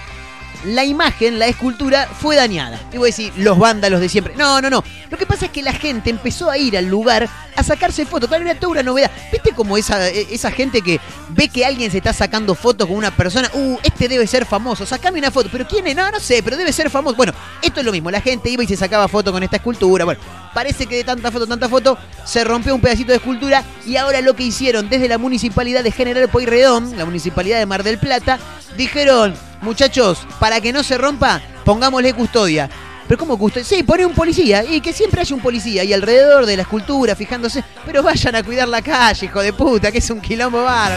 la 0.66 0.86
imagen, 0.86 1.40
la 1.40 1.48
escultura, 1.48 2.08
fue 2.08 2.36
dañada. 2.36 2.80
Y 2.92 2.98
voy 2.98 3.08
a 3.08 3.12
decir, 3.12 3.34
los 3.38 3.58
vándalos 3.58 4.00
de 4.00 4.10
siempre. 4.10 4.36
No, 4.36 4.62
no, 4.62 4.70
no. 4.70 4.84
Lo 5.10 5.18
que 5.18 5.26
pasa 5.26 5.46
es 5.46 5.52
que 5.52 5.62
la 5.62 5.74
gente 5.74 6.10
empezó 6.10 6.50
a 6.50 6.58
ir 6.58 6.78
al 6.78 6.86
lugar 6.86 7.30
a 7.56 7.64
sacarse 7.64 8.06
fotos. 8.06 8.30
Claro, 8.30 8.44
era 8.46 8.60
toda 8.60 8.72
una 8.72 8.84
novedad. 8.84 9.12
¿Viste 9.32 9.52
como 9.52 9.78
esa, 9.78 10.10
eh, 10.10 10.28
esa 10.32 10.52
gente 10.52 10.82
que 10.82 11.00
ve 11.30 11.50
que 11.50 11.66
alguien 11.66 11.92
se 11.92 11.98
está 11.98 12.14
sacando 12.14 12.56
fotos 12.56 12.88
con 12.88 12.98
una 12.98 13.12
persona? 13.12 13.50
Uh, 13.54 13.78
este 13.84 14.08
debe 14.08 14.26
ser 14.28 14.46
famoso. 14.46 14.86
Sacame 14.86 15.20
una 15.20 15.32
foto. 15.32 15.50
¿Pero 15.52 15.68
quién 15.68 15.88
es? 15.88 15.96
No, 15.96 16.10
no 16.10 16.20
sé, 16.20 16.42
pero 16.44 16.58
debe 16.58 16.72
ser 16.72 16.90
famoso. 16.90 17.16
Bueno, 17.16 17.34
esto 17.62 17.80
es 17.80 17.86
lo 17.86 17.92
mismo. 17.92 18.10
La 18.12 18.22
gente 18.22 18.50
iba 18.50 18.64
y 18.64 18.68
se 18.68 18.78
sacaba 18.78 19.08
fotos 19.08 19.34
con 19.34 19.44
esta 19.44 19.58
escultura. 19.58 20.06
Bueno, 20.06 20.22
parece 20.54 20.86
que 20.86 20.98
de 20.98 21.04
tanta 21.04 21.32
foto, 21.32 21.48
tanta 21.48 21.68
foto, 21.68 21.98
se 22.26 22.44
rompió 22.44 22.74
un 22.76 22.82
pedacito 22.82 23.12
de 23.12 23.18
escultura. 23.18 23.64
Y 23.86 23.98
ahora 23.98 24.22
lo 24.22 24.36
que 24.36 24.44
hicieron 24.44 24.90
desde 24.90 25.08
la 25.08 25.18
municipalidad 25.18 25.84
de 25.84 25.92
General 25.92 26.30
Pueyrredón, 26.30 26.98
la 26.98 27.06
municipalidad 27.06 27.60
de 27.60 27.66
Mar 27.66 27.84
del 27.84 27.98
Plata, 27.98 28.40
dijeron, 28.78 29.36
muchachos, 29.62 30.26
para 30.40 30.60
que 30.60 30.74
no 30.74 30.84
se 30.84 30.98
rompa, 30.98 31.42
pongámosle 31.64 32.14
custodia. 32.14 32.70
Pero 33.08 33.20
¿cómo 33.20 33.38
custodia? 33.38 33.66
Sí, 33.66 33.84
pone 33.84 34.06
un 34.06 34.14
policía. 34.14 34.64
Y 34.64 34.80
que 34.80 34.94
siempre 34.94 35.22
haya 35.22 35.36
un 35.36 35.42
policía. 35.42 35.84
Y 35.84 35.92
alrededor 35.92 36.46
de 36.46 36.56
la 36.56 36.62
escultura, 36.62 37.16
fijándose. 37.16 37.64
Pero 37.86 38.02
vayan 38.04 38.36
a 38.36 38.44
cuidar 38.44 38.70
la 38.70 38.82
calle, 38.82 39.26
hijo 39.26 39.42
de 39.42 39.52
puta, 39.52 39.92
que 39.92 39.98
es 39.98 40.10
un 40.10 40.22
quilombo 40.22 40.64
baro. 40.64 40.96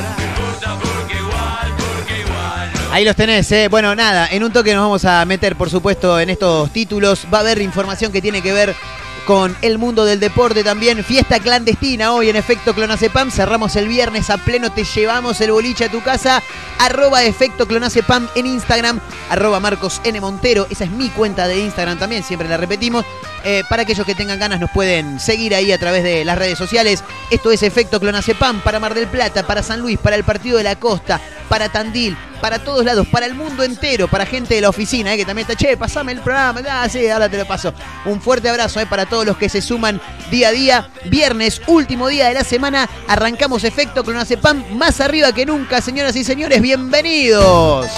Ahí 2.92 3.04
los 3.04 3.16
tenés, 3.16 3.50
¿eh? 3.50 3.66
Bueno, 3.66 3.96
nada, 3.96 4.28
en 4.30 4.44
un 4.44 4.52
toque 4.52 4.72
nos 4.72 4.84
vamos 4.84 5.04
a 5.04 5.24
meter, 5.24 5.56
por 5.56 5.68
supuesto, 5.68 6.20
en 6.20 6.30
estos 6.30 6.70
títulos. 6.70 7.26
Va 7.34 7.38
a 7.38 7.40
haber 7.40 7.60
información 7.60 8.12
que 8.12 8.22
tiene 8.22 8.40
que 8.40 8.52
ver 8.52 8.76
con 9.24 9.56
el 9.62 9.78
mundo 9.78 10.04
del 10.04 10.20
deporte 10.20 10.62
también. 10.64 11.02
Fiesta 11.04 11.40
clandestina 11.40 12.12
hoy 12.12 12.28
en 12.28 12.36
Efecto 12.36 12.74
Clonazepam. 12.74 13.30
Cerramos 13.30 13.76
el 13.76 13.88
viernes 13.88 14.30
a 14.30 14.38
pleno. 14.38 14.72
Te 14.72 14.84
llevamos 14.84 15.40
el 15.40 15.52
boliche 15.52 15.86
a 15.86 15.90
tu 15.90 16.02
casa. 16.02 16.42
Arroba 16.78 17.24
Efecto 17.24 17.66
Clonazepam 17.66 18.28
en 18.34 18.46
Instagram. 18.46 19.00
Arroba 19.30 19.60
Marcos 19.60 20.00
N. 20.04 20.20
Montero. 20.20 20.66
Esa 20.70 20.84
es 20.84 20.90
mi 20.90 21.08
cuenta 21.10 21.46
de 21.46 21.58
Instagram 21.58 21.98
también. 21.98 22.22
Siempre 22.22 22.48
la 22.48 22.56
repetimos. 22.56 23.04
Eh, 23.46 23.62
para 23.68 23.82
aquellos 23.82 24.06
que 24.06 24.14
tengan 24.14 24.38
ganas 24.38 24.58
nos 24.58 24.70
pueden 24.70 25.20
seguir 25.20 25.54
ahí 25.54 25.70
a 25.70 25.76
través 25.76 26.02
de 26.02 26.24
las 26.24 26.38
redes 26.38 26.56
sociales. 26.56 27.04
Esto 27.30 27.52
es 27.52 27.62
Efecto 27.62 28.00
Clonacepam 28.00 28.62
para 28.62 28.80
Mar 28.80 28.94
del 28.94 29.06
Plata, 29.06 29.46
para 29.46 29.62
San 29.62 29.80
Luis, 29.80 29.98
para 29.98 30.16
el 30.16 30.24
Partido 30.24 30.56
de 30.56 30.64
la 30.64 30.76
Costa, 30.76 31.20
para 31.50 31.68
Tandil, 31.68 32.16
para 32.40 32.58
todos 32.58 32.86
lados, 32.86 33.06
para 33.06 33.26
el 33.26 33.34
mundo 33.34 33.62
entero, 33.62 34.08
para 34.08 34.24
gente 34.24 34.54
de 34.54 34.62
la 34.62 34.70
oficina, 34.70 35.12
eh, 35.12 35.18
que 35.18 35.26
también 35.26 35.46
está, 35.46 35.62
che, 35.62 35.76
pasame 35.76 36.12
el 36.12 36.20
programa, 36.20 36.62
ah, 36.70 36.88
sí, 36.88 37.06
ahora 37.08 37.28
te 37.28 37.36
lo 37.36 37.44
paso. 37.44 37.74
Un 38.06 38.22
fuerte 38.22 38.48
abrazo 38.48 38.80
eh, 38.80 38.86
para 38.86 39.04
todos 39.04 39.26
los 39.26 39.36
que 39.36 39.50
se 39.50 39.60
suman 39.60 40.00
día 40.30 40.48
a 40.48 40.52
día. 40.52 40.88
Viernes, 41.04 41.60
último 41.66 42.08
día 42.08 42.28
de 42.28 42.34
la 42.34 42.44
semana, 42.44 42.88
arrancamos 43.08 43.62
Efecto 43.64 44.04
Clonacepam 44.04 44.64
más 44.74 45.02
arriba 45.02 45.32
que 45.32 45.44
nunca, 45.44 45.82
señoras 45.82 46.16
y 46.16 46.24
señores, 46.24 46.62
bienvenidos. 46.62 47.90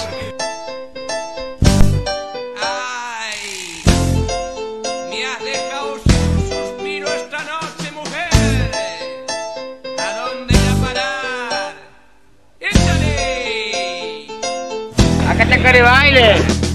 esta 15.48 15.62
cara 15.62 15.78
de 15.78 15.82
baile. 15.82 16.65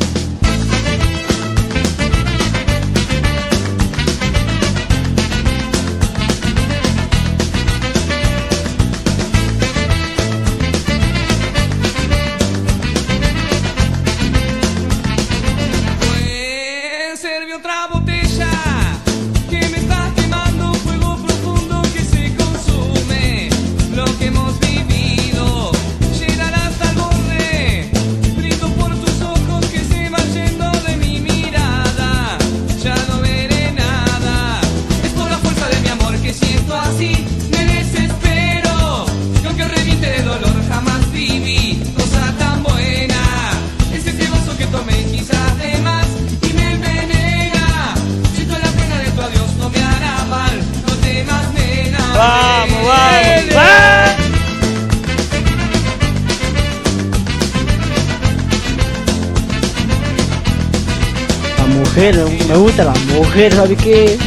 me 62.51 62.57
gusta 62.57 62.83
la 62.83 62.93
mujer, 63.17 63.53
¿sabe 63.53 63.77
qué? 63.77 64.17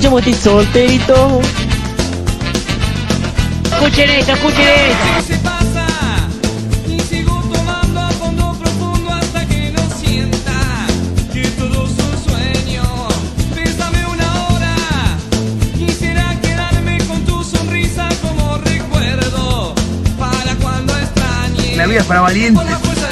Yo 0.00 0.12
me 0.12 0.18
estoy 0.18 0.34
solterito. 0.34 1.40
Escuchen 3.72 4.10
esto, 4.10 4.32
escuchen 4.32 4.68
esto. 4.68 5.44
para 22.02 22.20
valientes. 22.22 23.03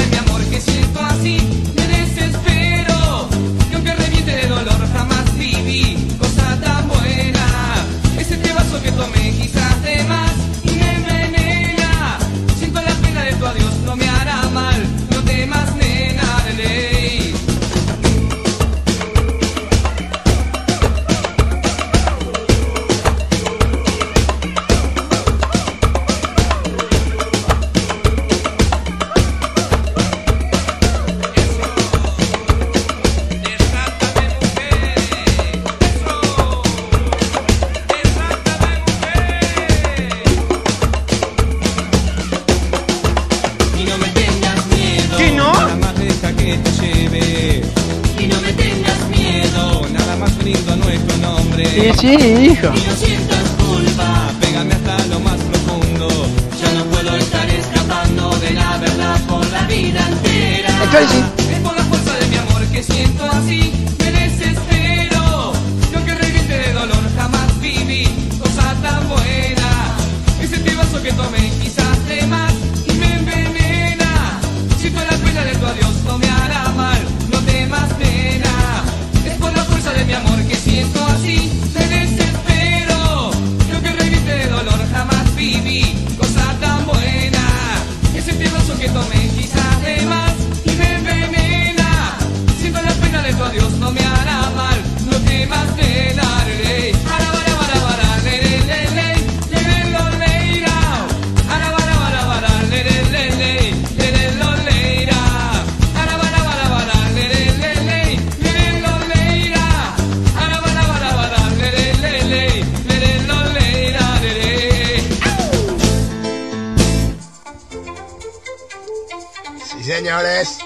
Sí, 119.72 119.84
señores. 119.84 120.58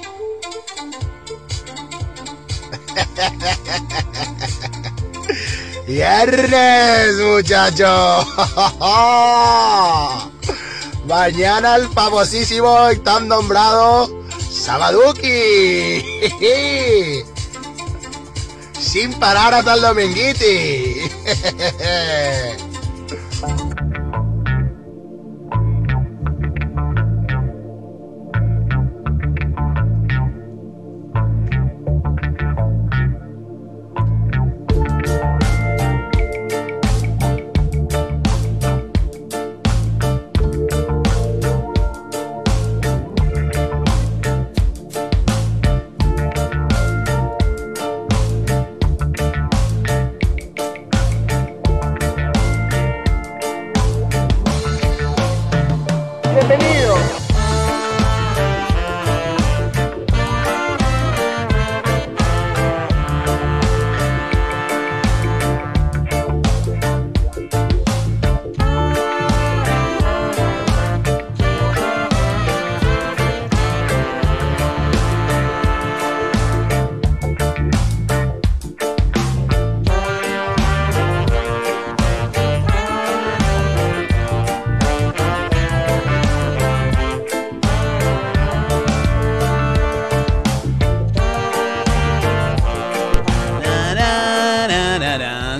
Viernes, 5.87 7.17
muchachos. 7.19 8.27
Mañana 11.07 11.77
el 11.77 11.89
famosísimo 11.91 12.91
y 12.91 12.97
tan 12.99 13.29
nombrado 13.29 14.25
Sabaduki. 14.51 15.31
Sin 18.81 19.13
parar 19.15 19.55
hasta 19.55 19.75
el 19.75 19.83
dominguiti. 19.83 21.03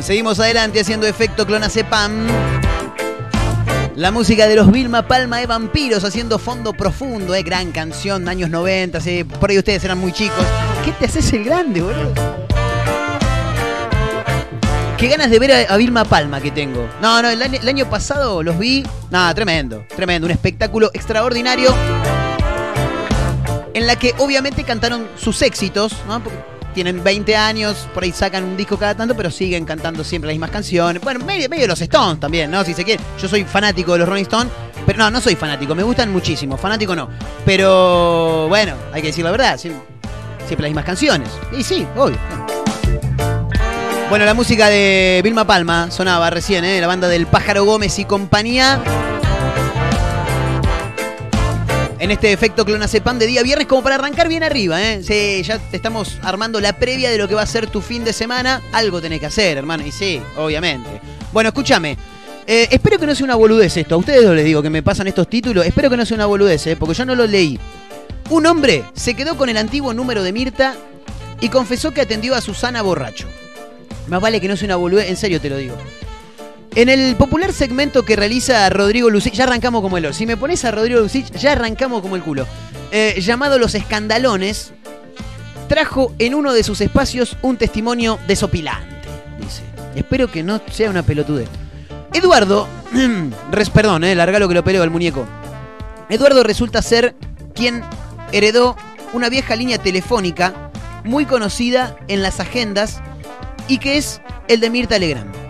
Seguimos 0.07 0.39
adelante 0.39 0.79
haciendo 0.79 1.09
efecto 1.09 1.45
clonazepam. 1.45 2.29
La 3.97 4.13
música 4.13 4.47
de 4.47 4.55
los 4.55 4.71
Vilma 4.71 5.09
Palma 5.09 5.39
de 5.39 5.47
Vampiros 5.47 6.05
haciendo 6.05 6.39
fondo 6.39 6.73
profundo, 6.73 7.35
eh, 7.35 7.43
gran 7.43 7.73
canción, 7.73 8.29
años 8.29 8.49
90, 8.49 9.01
sí, 9.01 9.25
por 9.25 9.51
ahí 9.51 9.59
ustedes 9.59 9.83
eran 9.83 9.99
muy 9.99 10.13
chicos. 10.13 10.45
¿Qué 10.85 10.93
te 10.93 11.07
haces 11.07 11.33
el 11.33 11.43
grande, 11.43 11.83
boludo? 11.83 12.15
Qué 14.97 15.09
ganas 15.09 15.29
de 15.29 15.41
ver 15.41 15.67
a, 15.69 15.77
Vilma 15.77 16.05
Palma 16.05 16.41
que 16.41 16.53
tengo. 16.53 16.89
No, 17.03 17.21
no, 17.21 17.29
el 17.29 17.43
el 17.43 17.69
año 17.69 17.91
pasado 17.91 18.45
los 18.45 18.57
vi. 18.61 18.85
Nada, 19.11 19.35
tremendo, 19.35 19.87
tremendo. 19.97 20.27
Un 20.27 20.31
espectáculo 20.31 20.89
extraordinario. 20.95 21.75
En 23.75 23.89
la 23.89 23.97
que 23.97 24.15
obviamente 24.19 24.63
cantaron 24.63 25.09
sus 25.17 25.43
éxitos, 25.43 25.97
¿no? 26.07 26.23
Tienen 26.77 27.03
20 27.03 27.35
años, 27.35 27.89
por 27.95 28.03
ahí 28.05 28.13
sacan 28.13 28.45
un 28.45 28.55
disco 28.55 28.77
cada 28.79 28.95
tanto, 28.95 29.17
pero 29.17 29.31
siguen 29.31 29.65
cantando 29.65 30.05
siempre 30.05 30.29
las 30.29 30.35
mismas 30.35 30.51
canciones. 30.51 31.01
Bueno, 31.03 31.25
medio, 31.25 31.49
medio 31.49 31.67
los 31.67 31.81
Stones 31.81 32.21
también, 32.21 32.51
¿no? 32.51 32.63
Si 32.65 32.75
se 32.75 32.85
quiere. 32.85 33.03
Yo 33.19 33.27
soy 33.29 33.45
fanático 33.45 33.95
de 33.95 34.01
los 34.01 34.07
Rolling 34.11 34.25
Stones, 34.25 34.53
pero 34.85 34.99
no, 34.99 35.11
no 35.11 35.19
soy 35.23 35.37
fanático, 35.37 35.75
me 35.75 35.83
gustan 35.83 36.13
muchísimo. 36.13 36.59
Fanático 36.59 36.95
no. 36.95 37.09
Pero 37.47 38.47
bueno, 38.49 38.75
hay 38.93 39.01
que 39.01 39.09
decir 39.09 39.25
la 39.25 39.31
verdad. 39.31 39.55
sie- 39.57 39.73
Siempre 40.47 40.65
las 40.65 40.69
mismas 40.71 40.85
canciones. 40.85 41.31
Y 41.57 41.63
sí, 41.63 41.87
obvio. 41.97 42.19
Bueno, 44.11 44.27
la 44.27 44.35
música 44.35 44.69
de 44.69 45.23
Vilma 45.25 45.47
Palma 45.47 45.91
sonaba 45.91 46.29
recién, 46.29 46.63
¿eh? 46.67 46.79
La 46.79 46.87
banda 46.89 47.09
del 47.09 47.27
Pájaro 47.27 47.65
Gómez 47.65 47.99
y 47.99 48.05
compañía. 48.05 48.83
En 51.99 52.11
este 52.11 52.31
efecto 52.31 52.67
clonazepam 52.67 53.19
de 53.19 53.27
día 53.27 53.43
viernes, 53.43 53.67
como 53.67 53.83
para 53.83 53.95
arrancar 53.95 54.29
bien 54.29 54.43
arriba, 54.43 54.83
¿eh? 54.83 55.03
Sí, 55.03 55.43
ya 55.43 55.59
te 55.59 55.77
estamos 55.77 56.19
armando 56.23 56.61
la 56.61 56.75
previa 56.75 57.11
de 57.11 57.17
lo 57.17 57.27
que 57.27 57.35
va 57.35 57.43
a 57.43 57.47
ser 57.47 57.69
tu 57.69 57.81
fin 57.81 58.05
de 58.05 58.13
semana. 58.13 58.61
Algo 58.73 59.01
tenés 59.01 59.19
que 59.19 59.27
hacer, 59.27 59.57
hermano. 59.57 59.87
Y 59.87 59.93
sí, 59.93 60.21
obviamente. 60.37 61.01
Bueno, 61.33 61.49
escúchame. 61.49 61.97
Eh, 62.47 62.69
espero 62.71 62.99
que 62.99 63.07
no 63.07 63.15
sea 63.15 63.25
una 63.25 63.35
boludez 63.35 63.77
esto. 63.79 63.95
A 63.95 63.99
ustedes 63.99 64.25
dos 64.25 64.37
les 64.37 64.45
digo 64.45 64.63
que 64.63 64.69
me 64.69 64.83
pasan 64.83 65.07
estos 65.07 65.29
títulos. 65.29 65.65
Espero 65.65 65.89
que 65.89 65.97
no 65.97 66.05
sea 66.05 66.17
una 66.17 66.27
boludez, 66.27 66.67
¿eh? 66.67 66.77
Porque 66.77 66.95
yo 66.95 67.07
no 67.07 67.15
lo 67.15 67.27
leí. 67.27 67.59
Un 68.29 68.45
hombre 68.45 68.85
se 68.93 69.15
quedó 69.15 69.39
con 69.39 69.49
el 69.49 69.57
antiguo 69.57 69.95
número 69.95 70.23
de 70.23 70.33
Mirta 70.33 70.75
y 71.41 71.49
confesó 71.49 71.93
que 71.93 72.03
atendió 72.03 72.35
a 72.35 72.43
Susana 72.43 72.83
borracho. 72.83 73.27
Más 74.09 74.21
vale 74.21 74.41
que 74.41 74.49
no 74.49 74.57
sea 74.57 74.67
una 74.67 74.77
boludez, 74.77 75.09
en 75.09 75.17
serio 75.17 75.41
te 75.41 75.49
lo 75.49 75.57
digo. 75.57 75.77
En 76.77 76.91
el 76.91 77.17
popular 77.17 77.55
segmento 77.55 78.03
que 78.03 78.17
realiza 78.17 78.69
Rodrigo 78.69 79.09
Lucich, 79.09 79.33
ya 79.33 79.45
arrancamos 79.45 79.81
como 79.81 79.97
el 79.97 80.05
or. 80.05 80.15
Si 80.15 80.27
me 80.27 80.37
pones 80.37 80.63
a 80.67 80.71
Rodrigo 80.71 81.01
Lucich, 81.01 81.31
ya 81.31 81.53
arrancamos 81.53 82.03
como 82.03 82.17
el 82.17 82.23
culo. 82.23 82.47
Eh, 82.93 83.19
llamado 83.23 83.59
Los 83.59 83.75
Escandalones, 83.75 84.75
trajo 85.71 86.13
en 86.19 86.35
uno 86.35 86.53
de 86.53 86.63
sus 86.63 86.83
espacios 86.83 87.39
un 87.41 87.57
testimonio 87.57 88.19
desopilante. 88.29 89.09
Dice. 89.41 89.63
Espero 89.95 90.31
que 90.31 90.43
no 90.43 90.61
sea 90.71 90.91
una 90.91 91.03
pelotudez. 91.03 91.49
Eduardo, 92.13 92.69
perdón, 93.73 94.05
eh, 94.05 94.15
larga 94.15 94.39
lo 94.39 94.47
que 94.47 94.55
lo 94.55 94.63
peleo 94.63 94.83
al 94.83 94.91
muñeco. 94.91 95.27
Eduardo 96.11 96.43
resulta 96.43 96.83
ser 96.83 97.17
quien 97.55 97.85
heredó 98.33 98.77
una 99.15 99.31
vieja 99.31 99.57
línea 99.57 99.79
telefónica 99.79 100.71
muy 101.05 101.25
conocida 101.25 101.97
en 102.09 102.21
las 102.21 102.39
agendas 102.39 103.01
y 103.67 103.79
que 103.79 103.97
es 103.97 104.21
el 104.49 104.61
de 104.61 104.69
Mirta 104.69 104.99
Legrand. 104.99 105.46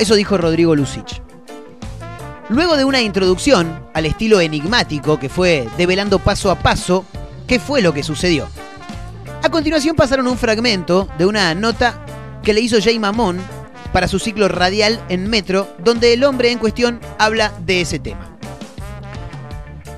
Eso 0.00 0.14
dijo 0.14 0.38
Rodrigo 0.38 0.74
Lucich. 0.74 1.20
Luego 2.48 2.78
de 2.78 2.86
una 2.86 3.02
introducción 3.02 3.84
al 3.92 4.06
estilo 4.06 4.40
enigmático 4.40 5.20
que 5.20 5.28
fue 5.28 5.68
develando 5.76 6.18
paso 6.18 6.50
a 6.50 6.58
paso 6.58 7.04
qué 7.46 7.60
fue 7.60 7.82
lo 7.82 7.92
que 7.92 8.02
sucedió. 8.02 8.48
A 9.42 9.50
continuación 9.50 9.94
pasaron 9.94 10.26
un 10.26 10.38
fragmento 10.38 11.06
de 11.18 11.26
una 11.26 11.54
nota 11.54 12.02
que 12.42 12.54
le 12.54 12.62
hizo 12.62 12.80
Jay 12.80 12.98
Mamón 12.98 13.42
para 13.92 14.08
su 14.08 14.18
ciclo 14.18 14.48
radial 14.48 14.98
en 15.10 15.28
Metro, 15.28 15.68
donde 15.84 16.14
el 16.14 16.24
hombre 16.24 16.50
en 16.50 16.58
cuestión 16.58 16.98
habla 17.18 17.52
de 17.66 17.82
ese 17.82 17.98
tema. 17.98 18.38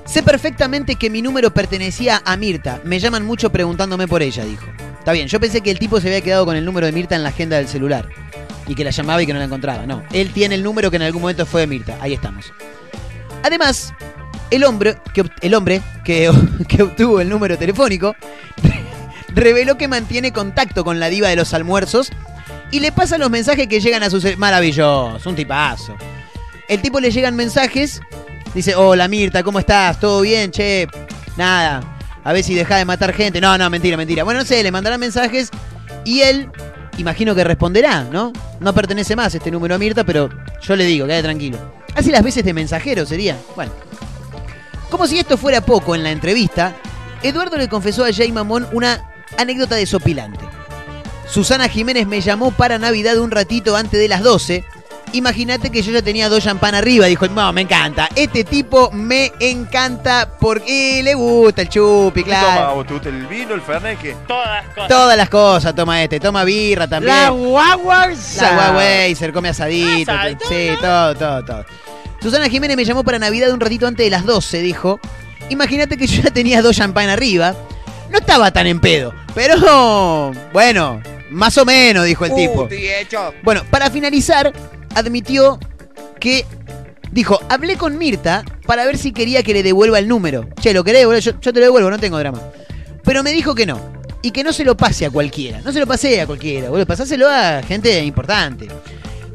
Sé 0.03 0.21
perfectamente 0.21 0.95
que 0.95 1.09
mi 1.09 1.21
número 1.21 1.53
pertenecía 1.53 2.21
a 2.25 2.35
Mirta. 2.35 2.81
Me 2.83 2.99
llaman 2.99 3.25
mucho 3.25 3.53
preguntándome 3.53 4.09
por 4.09 4.21
ella, 4.21 4.43
dijo. 4.43 4.65
Está 4.99 5.13
bien, 5.13 5.29
yo 5.29 5.39
pensé 5.39 5.61
que 5.61 5.71
el 5.71 5.79
tipo 5.79 6.01
se 6.01 6.07
había 6.07 6.19
quedado 6.19 6.45
con 6.45 6.57
el 6.57 6.65
número 6.65 6.87
de 6.87 6.91
Mirta 6.91 7.15
en 7.15 7.23
la 7.23 7.29
agenda 7.29 7.55
del 7.55 7.69
celular. 7.69 8.09
Y 8.67 8.75
que 8.75 8.83
la 8.83 8.91
llamaba 8.91 9.21
y 9.21 9.25
que 9.25 9.33
no 9.33 9.39
la 9.39 9.45
encontraba. 9.45 9.85
No, 9.85 10.03
él 10.11 10.31
tiene 10.31 10.55
el 10.55 10.63
número 10.63 10.89
que 10.89 10.97
en 10.97 11.03
algún 11.03 11.21
momento 11.21 11.45
fue 11.45 11.61
de 11.61 11.67
Mirta. 11.67 11.97
Ahí 12.01 12.13
estamos. 12.13 12.53
Además, 13.43 13.93
el 14.51 14.63
hombre 14.63 14.97
que, 15.13 15.23
el 15.41 15.53
hombre 15.53 15.81
que, 16.05 16.31
que 16.67 16.83
obtuvo 16.83 17.19
el 17.19 17.29
número 17.29 17.57
telefónico 17.57 18.15
reveló 19.29 19.77
que 19.77 19.87
mantiene 19.87 20.31
contacto 20.31 20.83
con 20.83 20.99
la 20.99 21.09
diva 21.09 21.29
de 21.29 21.35
los 21.35 21.53
almuerzos 21.53 22.11
y 22.71 22.79
le 22.79 22.91
pasa 22.91 23.17
los 23.17 23.29
mensajes 23.29 23.67
que 23.67 23.79
llegan 23.79 24.01
a 24.01 24.09
sus... 24.09 24.35
Maravilloso, 24.37 25.29
un 25.29 25.35
tipazo. 25.35 25.95
El 26.67 26.81
tipo 26.81 26.99
le 26.99 27.11
llegan 27.11 27.35
mensajes, 27.35 28.01
dice, 28.55 28.73
hola 28.73 29.07
Mirta, 29.07 29.43
¿cómo 29.43 29.59
estás? 29.59 29.99
¿Todo 29.99 30.21
bien? 30.21 30.49
Che, 30.49 30.87
nada, 31.37 31.81
a 32.23 32.33
ver 32.33 32.43
si 32.43 32.55
deja 32.55 32.77
de 32.77 32.85
matar 32.85 33.13
gente. 33.13 33.39
No, 33.39 33.55
no, 33.57 33.69
mentira, 33.69 33.95
mentira. 33.95 34.23
Bueno, 34.23 34.39
no 34.39 34.45
sé, 34.45 34.63
le 34.63 34.71
mandarán 34.71 34.99
mensajes 34.99 35.51
y 36.03 36.21
él, 36.21 36.49
imagino 36.97 37.35
que 37.35 37.43
responderá, 37.43 38.03
¿no? 38.03 38.31
No 38.59 38.73
pertenece 38.73 39.15
más 39.15 39.33
este 39.33 39.51
número 39.51 39.75
a 39.75 39.77
Mirta, 39.77 40.03
pero 40.03 40.29
yo 40.61 40.75
le 40.75 40.85
digo, 40.85 41.07
quede 41.07 41.23
tranquilo. 41.23 41.57
Hace 41.95 42.11
las 42.11 42.23
veces 42.23 42.43
de 42.43 42.53
mensajero 42.53 43.05
sería. 43.05 43.37
Bueno. 43.55 43.71
Como 44.89 45.07
si 45.07 45.17
esto 45.17 45.37
fuera 45.37 45.61
poco 45.61 45.95
en 45.95 46.03
la 46.03 46.11
entrevista, 46.11 46.75
Eduardo 47.23 47.57
le 47.57 47.67
confesó 47.67 48.05
a 48.05 48.13
Jay 48.13 48.31
Mamón 48.31 48.67
una 48.73 49.09
anécdota 49.37 49.75
desopilante. 49.75 50.45
Susana 51.27 51.67
Jiménez 51.67 52.05
me 52.05 52.21
llamó 52.21 52.51
para 52.51 52.77
Navidad 52.77 53.17
un 53.17 53.31
ratito 53.31 53.75
antes 53.75 53.99
de 53.99 54.07
las 54.07 54.21
12. 54.21 54.63
Imagínate 55.13 55.69
que 55.69 55.81
yo 55.81 55.91
ya 55.91 56.01
tenía 56.01 56.27
dos 56.27 56.43
champán 56.43 56.75
arriba. 56.75 57.05
Dijo, 57.05 57.27
no, 57.27 57.53
me 57.53 57.61
encanta. 57.61 58.09
Este 58.15 58.43
tipo 58.43 58.91
me 58.91 59.31
encanta 59.39 60.29
porque 60.39 61.01
le 61.03 61.13
gusta 61.13 61.61
el 61.61 61.69
chupi, 61.69 62.23
Toma, 62.23 62.39
claro. 62.39 62.75
vos, 62.75 62.87
¿te 62.87 62.93
gusta 62.93 63.09
el 63.09 63.27
vino, 63.27 63.53
el 63.53 63.61
fernet? 63.61 63.99
¿qué? 63.99 64.15
Todas 64.27 64.65
cosas. 64.69 64.87
Todas 64.87 65.17
las 65.17 65.29
cosas 65.29 65.75
toma 65.75 66.03
este. 66.03 66.19
Toma 66.19 66.43
birra 66.43 66.87
también. 66.87 67.15
La 67.15 67.29
guaguarza. 67.29 68.73
La 68.73 69.15
se 69.15 69.31
come 69.31 69.49
asadito. 69.49 70.11
Asadito, 70.11 70.45
sí, 70.49 70.69
todo, 70.81 71.15
todo, 71.15 71.45
todo. 71.45 71.65
Susana 72.21 72.49
Jiménez 72.49 72.77
me 72.77 72.85
llamó 72.85 73.03
para 73.03 73.19
Navidad 73.19 73.51
un 73.51 73.59
ratito 73.59 73.85
antes 73.85 74.05
de 74.05 74.09
las 74.09 74.25
12, 74.25 74.61
dijo. 74.61 74.99
Imagínate 75.49 75.97
que 75.97 76.07
yo 76.07 76.23
ya 76.23 76.31
tenía 76.31 76.61
dos 76.61 76.75
champán 76.75 77.09
arriba. 77.09 77.55
No 78.09 78.17
estaba 78.19 78.51
tan 78.51 78.67
en 78.67 78.79
pedo, 78.79 79.13
pero 79.33 80.31
bueno, 80.53 81.01
más 81.31 81.57
o 81.57 81.65
menos, 81.65 82.05
dijo 82.05 82.25
el 82.25 82.35
tipo. 82.35 82.69
Bueno, 83.41 83.63
para 83.69 83.89
finalizar, 83.89 84.53
admitió 84.95 85.59
que 86.19 86.45
dijo, 87.11 87.39
hablé 87.49 87.77
con 87.77 87.97
Mirta 87.97 88.43
para 88.65 88.85
ver 88.85 88.97
si 88.97 89.11
quería 89.11 89.43
que 89.43 89.53
le 89.53 89.63
devuelva 89.63 89.99
el 89.99 90.07
número. 90.07 90.47
Che, 90.59 90.73
¿lo 90.73 90.83
querés? 90.83 91.05
boludo? 91.05 91.19
Yo, 91.19 91.33
te 91.39 91.51
lo 91.53 91.65
devuelvo, 91.65 91.89
no 91.89 91.99
tengo 91.99 92.17
drama. 92.17 92.39
Pero 93.03 93.23
me 93.23 93.31
dijo 93.31 93.55
que 93.55 93.65
no. 93.65 93.79
Y 94.21 94.31
que 94.31 94.43
no 94.43 94.53
se 94.53 94.63
lo 94.63 94.77
pase 94.77 95.05
a 95.05 95.09
cualquiera. 95.09 95.61
No 95.61 95.71
se 95.73 95.79
lo 95.79 95.87
pase 95.87 96.21
a 96.21 96.25
cualquiera, 96.25 96.69
boludo. 96.69 96.85
Pasáselo 96.85 97.29
a 97.29 97.61
gente 97.61 98.03
importante. 98.03 98.67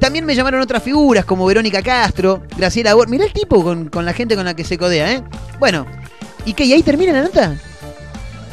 También 0.00 0.24
me 0.24 0.34
llamaron 0.34 0.60
otras 0.60 0.82
figuras 0.82 1.24
como 1.24 1.44
Verónica 1.44 1.82
Castro, 1.82 2.42
Graciela 2.56 2.94
Bor. 2.94 3.08
Mirá 3.08 3.24
el 3.24 3.32
tipo 3.32 3.62
con, 3.62 3.88
con 3.88 4.04
la 4.04 4.12
gente 4.12 4.36
con 4.36 4.44
la 4.44 4.54
que 4.54 4.64
se 4.64 4.78
codea, 4.78 5.12
¿eh? 5.12 5.22
Bueno, 5.58 5.86
¿y 6.44 6.54
qué? 6.54 6.64
¿Y 6.64 6.72
ahí 6.72 6.82
termina 6.82 7.12
la 7.12 7.22
nota? 7.22 7.56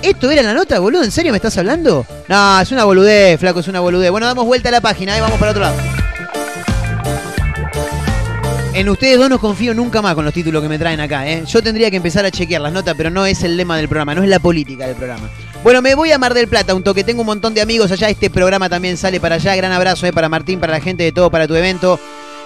¿Esto 0.02 0.30
era 0.30 0.42
la 0.42 0.54
nota, 0.54 0.80
boludo? 0.80 1.04
¿En 1.04 1.12
serio 1.12 1.32
me 1.32 1.38
estás 1.38 1.58
hablando? 1.58 2.06
No, 2.28 2.60
es 2.60 2.72
una 2.72 2.84
boludez, 2.84 3.40
flaco, 3.40 3.60
es 3.60 3.68
una 3.68 3.80
boludez. 3.80 4.12
Bueno, 4.12 4.28
damos 4.28 4.46
vuelta 4.46 4.70
a 4.70 4.72
la 4.72 4.82
página 4.82 5.18
y 5.18 5.22
vamos 5.22 5.40
para 5.40 5.52
otro 5.52 5.64
lado. 5.64 6.05
En 8.76 8.90
ustedes 8.90 9.18
dos 9.18 9.30
no 9.30 9.40
confío 9.40 9.74
nunca 9.74 10.02
más 10.02 10.16
con 10.16 10.26
los 10.26 10.34
títulos 10.34 10.62
que 10.62 10.68
me 10.68 10.78
traen 10.78 11.00
acá, 11.00 11.26
¿eh? 11.26 11.46
Yo 11.48 11.64
tendría 11.64 11.90
que 11.90 11.96
empezar 11.96 12.26
a 12.26 12.30
chequear 12.30 12.60
las 12.60 12.74
notas, 12.74 12.94
pero 12.98 13.10
no 13.10 13.26
es 13.26 13.42
el 13.44 13.56
lema 13.56 13.78
del 13.78 13.88
programa, 13.88 14.14
no 14.14 14.22
es 14.22 14.28
la 14.28 14.40
política 14.40 14.86
del 14.86 14.98
programa. 14.98 15.30
Bueno, 15.64 15.82
me 15.82 15.96
voy 15.96 16.12
a 16.12 16.18
Mar 16.18 16.34
del 16.34 16.50
Plata, 16.50 16.76
un 16.76 16.84
toque. 16.84 17.06
Tengo 17.06 17.22
un 17.22 17.28
montón 17.28 17.54
de 17.54 17.62
amigos 17.62 17.90
allá. 17.94 18.10
Este 18.10 18.30
programa 18.30 18.68
también 18.68 18.98
sale 18.98 19.22
para 19.22 19.36
allá. 19.36 19.56
Gran 19.56 19.72
abrazo, 19.72 20.06
¿eh? 20.08 20.12
Para 20.12 20.28
Martín, 20.28 20.60
para 20.60 20.74
la 20.74 20.82
gente 20.82 21.04
de 21.04 21.14
todo, 21.14 21.32
para 21.32 21.48
tu 21.48 21.56
evento. 21.56 21.98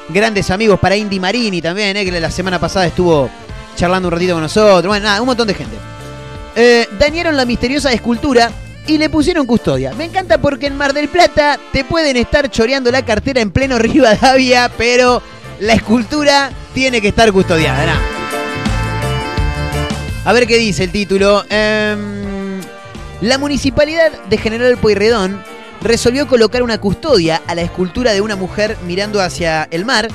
Grandes 0.09 0.51
amigos 0.51 0.79
para 0.79 0.95
Indy 0.95 1.19
Marini 1.19 1.63
también, 1.63 1.97
¿eh? 1.97 2.05
Que 2.05 2.11
la 2.21 2.29
semana 2.29 2.59
pasada 2.59 2.85
estuvo 2.85 3.27
charlando 3.75 4.07
un 4.07 4.11
ratito 4.11 4.33
con 4.33 4.43
nosotros. 4.43 4.85
Bueno, 4.85 5.05
nada, 5.05 5.21
un 5.21 5.25
montón 5.25 5.47
de 5.47 5.55
gente. 5.55 5.77
Eh, 6.55 6.87
dañaron 6.99 7.35
la 7.35 7.45
misteriosa 7.45 7.91
escultura 7.91 8.51
y 8.85 8.99
le 8.99 9.09
pusieron 9.09 9.47
custodia. 9.47 9.93
Me 9.95 10.05
encanta 10.05 10.37
porque 10.37 10.67
en 10.67 10.77
Mar 10.77 10.93
del 10.93 11.09
Plata 11.09 11.59
te 11.73 11.83
pueden 11.83 12.17
estar 12.17 12.51
choreando 12.51 12.91
la 12.91 13.03
cartera 13.03 13.41
en 13.41 13.49
pleno 13.49 13.79
Rivadavia, 13.79 14.69
pero 14.77 15.23
la 15.59 15.73
escultura 15.73 16.51
tiene 16.73 17.01
que 17.01 17.09
estar 17.09 17.31
custodiada. 17.31 17.93
A 20.25 20.33
ver 20.33 20.47
qué 20.47 20.57
dice 20.57 20.83
el 20.83 20.91
título. 20.91 21.43
Em, 21.49 22.61
la 23.21 23.37
municipalidad 23.37 24.11
de 24.29 24.37
General 24.37 24.77
Pueyrredón 24.77 25.41
resolvió 25.81 26.27
colocar 26.27 26.63
una 26.63 26.79
custodia 26.79 27.41
a 27.47 27.55
la 27.55 27.61
escultura 27.61 28.13
de 28.13 28.21
una 28.21 28.35
mujer 28.35 28.77
mirando 28.85 29.21
hacia 29.21 29.67
el 29.71 29.85
mar 29.85 30.07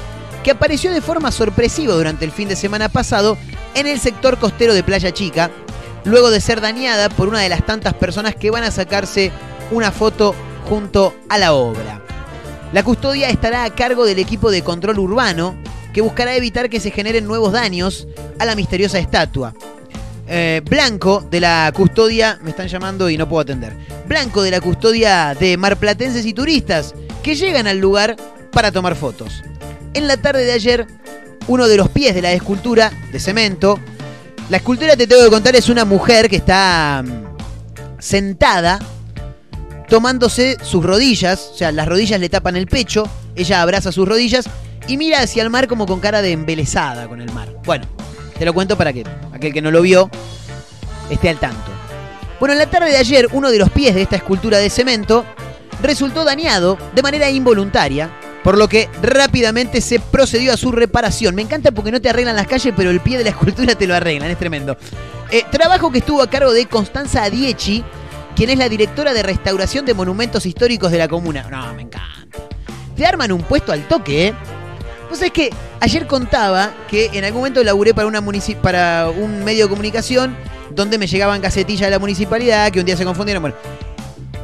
que 0.42 0.50
apareció 0.50 0.92
de 0.92 1.00
forma 1.00 1.32
sorpresiva 1.32 1.94
durante 1.94 2.24
el 2.24 2.32
fin 2.32 2.48
de 2.48 2.56
semana 2.56 2.88
pasado 2.88 3.38
en 3.74 3.86
el 3.86 3.98
sector 3.98 4.38
costero 4.38 4.74
de 4.74 4.82
Playa 4.82 5.12
Chica, 5.12 5.50
luego 6.04 6.30
de 6.30 6.40
ser 6.40 6.60
dañada 6.60 7.08
por 7.08 7.28
una 7.28 7.40
de 7.40 7.48
las 7.48 7.64
tantas 7.64 7.94
personas 7.94 8.34
que 8.36 8.50
van 8.50 8.64
a 8.64 8.70
sacarse 8.70 9.32
una 9.70 9.90
foto 9.90 10.34
junto 10.68 11.14
a 11.28 11.38
la 11.38 11.54
obra. 11.54 12.03
La 12.74 12.82
custodia 12.82 13.28
estará 13.28 13.62
a 13.62 13.72
cargo 13.72 14.04
del 14.04 14.18
equipo 14.18 14.50
de 14.50 14.62
control 14.62 14.98
urbano 14.98 15.54
que 15.92 16.00
buscará 16.00 16.34
evitar 16.34 16.68
que 16.68 16.80
se 16.80 16.90
generen 16.90 17.24
nuevos 17.24 17.52
daños 17.52 18.08
a 18.40 18.44
la 18.44 18.56
misteriosa 18.56 18.98
estatua. 18.98 19.54
Eh, 20.26 20.60
Blanco 20.68 21.24
de 21.30 21.38
la 21.38 21.70
custodia, 21.72 22.40
me 22.42 22.50
están 22.50 22.66
llamando 22.66 23.08
y 23.08 23.16
no 23.16 23.28
puedo 23.28 23.42
atender. 23.42 23.76
Blanco 24.08 24.42
de 24.42 24.50
la 24.50 24.60
custodia 24.60 25.36
de 25.38 25.56
marplatenses 25.56 26.26
y 26.26 26.32
turistas 26.32 26.96
que 27.22 27.36
llegan 27.36 27.68
al 27.68 27.78
lugar 27.78 28.16
para 28.50 28.72
tomar 28.72 28.96
fotos. 28.96 29.44
En 29.92 30.08
la 30.08 30.16
tarde 30.16 30.44
de 30.44 30.52
ayer, 30.54 30.88
uno 31.46 31.68
de 31.68 31.76
los 31.76 31.90
pies 31.90 32.12
de 32.12 32.22
la 32.22 32.32
escultura 32.32 32.90
de 33.12 33.20
cemento, 33.20 33.78
la 34.50 34.56
escultura 34.56 34.96
te 34.96 35.06
tengo 35.06 35.22
que 35.22 35.30
contar 35.30 35.54
es 35.54 35.68
una 35.68 35.84
mujer 35.84 36.28
que 36.28 36.36
está 36.36 37.04
mm, 37.06 38.00
sentada 38.00 38.80
tomándose 39.94 40.56
sus 40.60 40.84
rodillas, 40.84 41.50
o 41.52 41.56
sea, 41.56 41.70
las 41.70 41.86
rodillas 41.86 42.18
le 42.18 42.28
tapan 42.28 42.56
el 42.56 42.66
pecho, 42.66 43.08
ella 43.36 43.62
abraza 43.62 43.92
sus 43.92 44.08
rodillas 44.08 44.50
y 44.88 44.96
mira 44.96 45.20
hacia 45.20 45.40
el 45.44 45.50
mar 45.50 45.68
como 45.68 45.86
con 45.86 46.00
cara 46.00 46.20
de 46.20 46.32
embelesada 46.32 47.06
con 47.06 47.20
el 47.20 47.30
mar. 47.30 47.48
Bueno, 47.64 47.86
te 48.36 48.44
lo 48.44 48.52
cuento 48.52 48.76
para 48.76 48.92
que 48.92 49.04
aquel 49.32 49.52
que 49.52 49.62
no 49.62 49.70
lo 49.70 49.82
vio 49.82 50.10
esté 51.10 51.28
al 51.28 51.38
tanto. 51.38 51.70
Bueno, 52.40 52.54
en 52.54 52.58
la 52.58 52.66
tarde 52.68 52.90
de 52.90 52.96
ayer, 52.96 53.28
uno 53.30 53.52
de 53.52 53.58
los 53.60 53.70
pies 53.70 53.94
de 53.94 54.02
esta 54.02 54.16
escultura 54.16 54.58
de 54.58 54.68
cemento 54.68 55.24
resultó 55.80 56.24
dañado 56.24 56.76
de 56.92 57.02
manera 57.02 57.30
involuntaria, 57.30 58.10
por 58.42 58.58
lo 58.58 58.68
que 58.68 58.88
rápidamente 59.00 59.80
se 59.80 60.00
procedió 60.00 60.54
a 60.54 60.56
su 60.56 60.72
reparación. 60.72 61.36
Me 61.36 61.42
encanta 61.42 61.70
porque 61.70 61.92
no 61.92 62.00
te 62.00 62.08
arreglan 62.08 62.34
las 62.34 62.48
calles, 62.48 62.74
pero 62.76 62.90
el 62.90 62.98
pie 62.98 63.16
de 63.16 63.22
la 63.22 63.30
escultura 63.30 63.76
te 63.76 63.86
lo 63.86 63.94
arreglan, 63.94 64.28
es 64.28 64.38
tremendo. 64.40 64.76
Eh, 65.30 65.44
trabajo 65.52 65.92
que 65.92 65.98
estuvo 65.98 66.20
a 66.20 66.28
cargo 66.28 66.52
de 66.52 66.66
Constanza 66.66 67.22
Adiechi, 67.22 67.84
quien 68.34 68.50
es 68.50 68.58
la 68.58 68.68
directora 68.68 69.12
de 69.12 69.22
restauración 69.22 69.84
de 69.84 69.94
monumentos 69.94 70.46
históricos 70.46 70.90
de 70.90 70.98
la 70.98 71.08
comuna. 71.08 71.46
No, 71.50 71.74
me 71.74 71.82
encanta. 71.82 72.38
Te 72.96 73.06
arman 73.06 73.32
un 73.32 73.42
puesto 73.42 73.72
al 73.72 73.86
toque, 73.88 74.28
¿eh? 74.28 74.34
Vos 75.08 75.18
sabés 75.18 75.32
que 75.32 75.50
ayer 75.80 76.06
contaba 76.06 76.72
que 76.88 77.10
en 77.12 77.24
algún 77.24 77.40
momento 77.40 77.62
laburé 77.62 77.94
para, 77.94 78.08
una 78.08 78.22
para 78.60 79.10
un 79.10 79.44
medio 79.44 79.64
de 79.64 79.70
comunicación 79.70 80.36
donde 80.70 80.98
me 80.98 81.06
llegaban 81.06 81.40
gacetillas 81.40 81.86
de 81.86 81.90
la 81.90 81.98
municipalidad, 81.98 82.72
que 82.72 82.80
un 82.80 82.86
día 82.86 82.96
se 82.96 83.04
confundieron. 83.04 83.54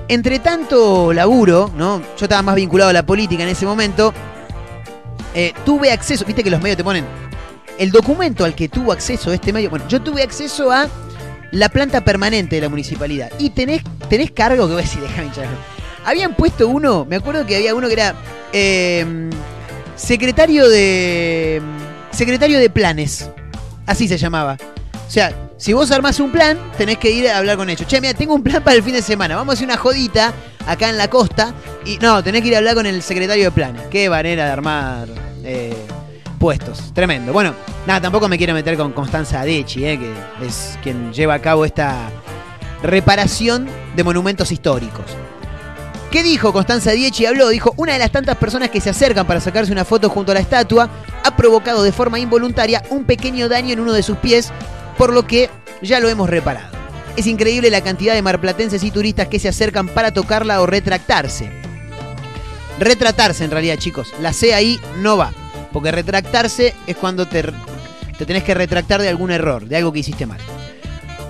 Entre 0.06 0.38
tanto 0.38 1.12
laburo, 1.12 1.70
¿no? 1.76 2.00
Yo 2.16 2.24
estaba 2.24 2.42
más 2.42 2.54
vinculado 2.54 2.90
a 2.90 2.92
la 2.92 3.04
política 3.04 3.42
en 3.42 3.48
ese 3.48 3.66
momento. 3.66 4.12
eh, 5.34 5.52
tuve 5.64 5.92
acceso, 5.92 6.24
viste 6.24 6.42
que 6.42 6.50
los 6.50 6.60
medios 6.60 6.76
te 6.76 6.84
ponen 6.84 7.04
el 7.78 7.90
documento 7.90 8.44
al 8.44 8.54
que 8.54 8.68
tuvo 8.68 8.92
acceso 8.92 9.32
este 9.32 9.52
medio. 9.52 9.70
Bueno, 9.70 9.86
yo 9.88 10.02
tuve 10.02 10.22
acceso 10.22 10.70
a 10.70 10.86
la 11.52 11.68
planta 11.68 12.04
permanente 12.04 12.56
de 12.56 12.62
la 12.62 12.68
municipalidad. 12.68 13.30
Y 13.38 13.50
tenés, 13.50 13.82
tenés 14.08 14.30
cargo 14.30 14.66
que 14.66 14.74
voy 14.74 14.82
a 14.82 14.84
decir, 14.84 15.00
déjame 15.00 15.26
hinchar. 15.26 15.46
Habían 16.04 16.34
puesto 16.34 16.68
uno, 16.68 17.04
me 17.04 17.16
acuerdo 17.16 17.44
que 17.46 17.56
había 17.56 17.74
uno 17.74 17.86
que 17.88 17.94
era 17.94 18.14
eh, 18.52 19.30
secretario 19.96 20.68
de. 20.68 21.60
Secretario 22.10 22.58
de 22.58 22.70
planes. 22.70 23.30
Así 23.86 24.08
se 24.08 24.18
llamaba. 24.18 24.56
O 25.06 25.10
sea, 25.10 25.32
si 25.56 25.72
vos 25.72 25.90
armás 25.90 26.20
un 26.20 26.32
plan, 26.32 26.58
tenés 26.78 26.98
que 26.98 27.10
ir 27.10 27.28
a 27.28 27.38
hablar 27.38 27.56
con 27.56 27.68
ellos. 27.68 27.86
Che, 27.86 28.00
mira, 28.00 28.14
tengo 28.14 28.34
un 28.34 28.42
plan 28.42 28.62
para 28.62 28.76
el 28.76 28.82
fin 28.82 28.94
de 28.94 29.02
semana. 29.02 29.36
Vamos 29.36 29.52
a 29.52 29.54
hacer 29.54 29.66
una 29.66 29.76
jodita 29.76 30.32
acá 30.66 30.88
en 30.88 30.96
la 30.96 31.08
costa. 31.08 31.52
Y 31.84 31.98
no, 31.98 32.22
tenés 32.22 32.42
que 32.42 32.48
ir 32.48 32.54
a 32.54 32.58
hablar 32.58 32.74
con 32.74 32.86
el 32.86 33.02
secretario 33.02 33.44
de 33.44 33.50
planes. 33.50 33.82
Qué 33.90 34.08
manera 34.08 34.46
de 34.46 34.50
armar 34.50 35.08
eh, 35.44 35.74
puestos. 36.40 36.92
Tremendo. 36.94 37.34
Bueno, 37.34 37.54
nada, 37.86 38.00
tampoco 38.00 38.26
me 38.26 38.38
quiero 38.38 38.54
meter 38.54 38.76
con 38.76 38.92
Constanza 38.92 39.42
Adechi, 39.42 39.84
eh, 39.84 39.98
que 39.98 40.46
es 40.46 40.78
quien 40.82 41.12
lleva 41.12 41.34
a 41.34 41.38
cabo 41.38 41.66
esta 41.66 42.10
reparación 42.82 43.68
de 43.94 44.02
monumentos 44.02 44.50
históricos. 44.50 45.04
¿Qué 46.10 46.24
dijo 46.24 46.52
Constanza 46.52 46.92
Dieci? 46.92 47.26
Habló, 47.26 47.50
dijo, 47.50 47.74
una 47.76 47.92
de 47.92 47.98
las 48.00 48.10
tantas 48.10 48.36
personas 48.38 48.70
que 48.70 48.80
se 48.80 48.90
acercan 48.90 49.26
para 49.26 49.38
sacarse 49.40 49.70
una 49.70 49.84
foto 49.84 50.08
junto 50.08 50.32
a 50.32 50.34
la 50.34 50.40
estatua 50.40 50.88
ha 51.22 51.36
provocado 51.36 51.82
de 51.82 51.92
forma 51.92 52.18
involuntaria 52.18 52.82
un 52.88 53.04
pequeño 53.04 53.48
daño 53.48 53.74
en 53.74 53.80
uno 53.80 53.92
de 53.92 54.02
sus 54.02 54.16
pies, 54.16 54.50
por 54.96 55.12
lo 55.12 55.26
que 55.26 55.50
ya 55.82 56.00
lo 56.00 56.08
hemos 56.08 56.30
reparado. 56.30 56.76
Es 57.16 57.26
increíble 57.26 57.70
la 57.70 57.82
cantidad 57.82 58.14
de 58.14 58.22
marplatenses 58.22 58.82
y 58.82 58.90
turistas 58.90 59.28
que 59.28 59.38
se 59.38 59.50
acercan 59.50 59.88
para 59.88 60.10
tocarla 60.10 60.62
o 60.62 60.66
retractarse. 60.66 61.50
Retratarse 62.78 63.44
en 63.44 63.50
realidad, 63.50 63.76
chicos. 63.76 64.14
La 64.22 64.32
C 64.32 64.54
ahí 64.54 64.80
no 64.96 65.18
va. 65.18 65.32
Porque 65.72 65.92
retractarse 65.92 66.74
es 66.86 66.96
cuando 66.96 67.26
te, 67.26 67.44
te 68.18 68.26
tenés 68.26 68.44
que 68.44 68.54
retractar 68.54 69.00
de 69.00 69.08
algún 69.08 69.30
error, 69.30 69.66
de 69.66 69.76
algo 69.76 69.92
que 69.92 70.00
hiciste 70.00 70.26
mal. 70.26 70.40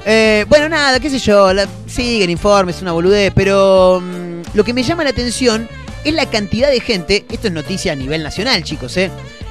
Eh, 0.06 0.44
bueno, 0.48 0.68
nada, 0.68 0.98
qué 0.98 1.10
sé 1.10 1.18
yo, 1.18 1.48
siguen 1.86 2.30
informes, 2.30 2.80
una 2.80 2.92
boludez, 2.92 3.32
pero 3.34 4.00
mm, 4.00 4.42
lo 4.54 4.64
que 4.64 4.72
me 4.72 4.82
llama 4.82 5.04
la 5.04 5.10
atención 5.10 5.68
es 6.04 6.14
la 6.14 6.26
cantidad 6.26 6.70
de 6.70 6.80
gente, 6.80 7.26
esto 7.30 7.48
es 7.48 7.52
noticia 7.52 7.92
a 7.92 7.96
nivel 7.96 8.22
nacional, 8.22 8.62
chicos, 8.62 8.96
¿eh? 8.96 9.10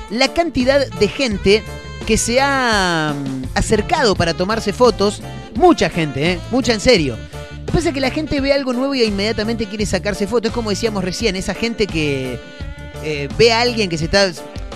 La 0.10 0.34
cantidad 0.34 0.88
de 0.88 1.08
gente 1.08 1.64
que 2.08 2.18
se 2.18 2.40
ha 2.42 3.14
mm, 3.14 3.44
acercado 3.54 4.16
para 4.16 4.34
tomarse 4.34 4.74
fotos, 4.74 5.22
mucha 5.54 5.90
gente, 5.90 6.32
¿eh? 6.32 6.40
Mucha 6.50 6.74
en 6.74 6.80
serio. 6.80 7.16
Lo 7.60 7.66
que 7.68 7.72
pasa 7.72 7.90
es 7.90 7.94
que 7.94 8.02
la 8.02 8.10
gente 8.10 8.42
ve 8.42 8.52
algo 8.52 8.74
nuevo 8.74 8.96
y 8.96 9.04
inmediatamente 9.04 9.68
quiere 9.68 9.86
sacarse 9.86 10.26
fotos, 10.26 10.50
es 10.50 10.56
como 10.56 10.72
decíamos 10.72 11.04
recién, 11.04 11.36
esa 11.36 11.54
gente 11.54 11.86
que 11.86 12.40
eh, 13.04 13.30
ve 13.38 13.54
a 13.54 13.62
alguien 13.62 13.90
que 13.90 13.98
se 14.00 14.06
está... 14.06 14.32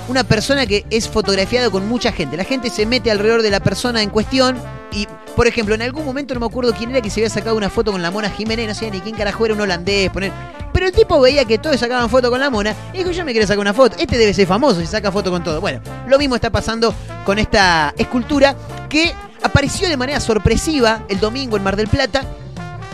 Una 0.08 0.24
persona 0.24 0.66
que 0.66 0.86
es 0.90 1.08
fotografiada 1.08 1.70
con 1.70 1.88
mucha 1.88 2.12
gente. 2.12 2.36
La 2.36 2.44
gente 2.44 2.70
se 2.70 2.86
mete 2.86 3.10
alrededor 3.10 3.42
de 3.42 3.50
la 3.50 3.62
persona 3.62 4.02
en 4.02 4.10
cuestión 4.10 4.58
y, 4.92 5.08
por 5.36 5.48
ejemplo, 5.48 5.76
en 5.76 5.82
algún 5.82 6.06
momento 6.06 6.34
no 6.34 6.42
me 6.42 6.46
acuerdo 6.46 6.74
quién 6.74 6.90
era 6.92 7.02
que 7.02 7.10
se 7.10 7.22
había 7.22 7.30
sacado 7.30 7.56
una 7.56 7.70
foto 7.70 7.92
con 7.92 8.02
la 8.02 8.12
mona 8.12 8.30
Jiménez, 8.30 8.68
no 8.68 8.76
sé 8.76 8.92
ni 8.92 9.00
quién 9.00 9.16
carajo 9.16 9.46
era 9.46 9.54
un 9.54 9.62
holandés, 9.62 10.10
poner... 10.10 10.32
Pero 10.74 10.88
el 10.88 10.92
tipo 10.92 11.22
veía 11.22 11.46
que 11.46 11.58
todos 11.58 11.80
sacaban 11.80 12.10
foto 12.10 12.30
con 12.30 12.40
la 12.40 12.50
mona 12.50 12.76
y 12.94 12.98
dijo, 12.98 13.12
yo 13.12 13.24
me 13.24 13.32
quiero 13.32 13.48
sacar 13.48 13.60
una 13.60 13.74
foto. 13.74 13.96
Este 14.00 14.18
debe 14.18 14.34
ser 14.34 14.48
famoso 14.48 14.82
si 14.82 14.88
saca 14.88 15.12
foto 15.12 15.30
con 15.30 15.44
todo. 15.44 15.62
Bueno, 15.62 15.82
lo 16.08 16.18
mismo 16.18 16.36
está 16.36 16.50
pasando 16.50 16.94
con 17.26 17.38
esta 17.38 17.94
escultura 17.98 18.56
que 18.90 19.14
apareció 19.44 19.88
de 19.88 19.96
manera 19.98 20.20
sorpresiva 20.20 21.06
el 21.08 21.20
domingo 21.20 21.58
en 21.58 21.64
Mar 21.64 21.76
del 21.76 21.88
Plata, 21.88 22.24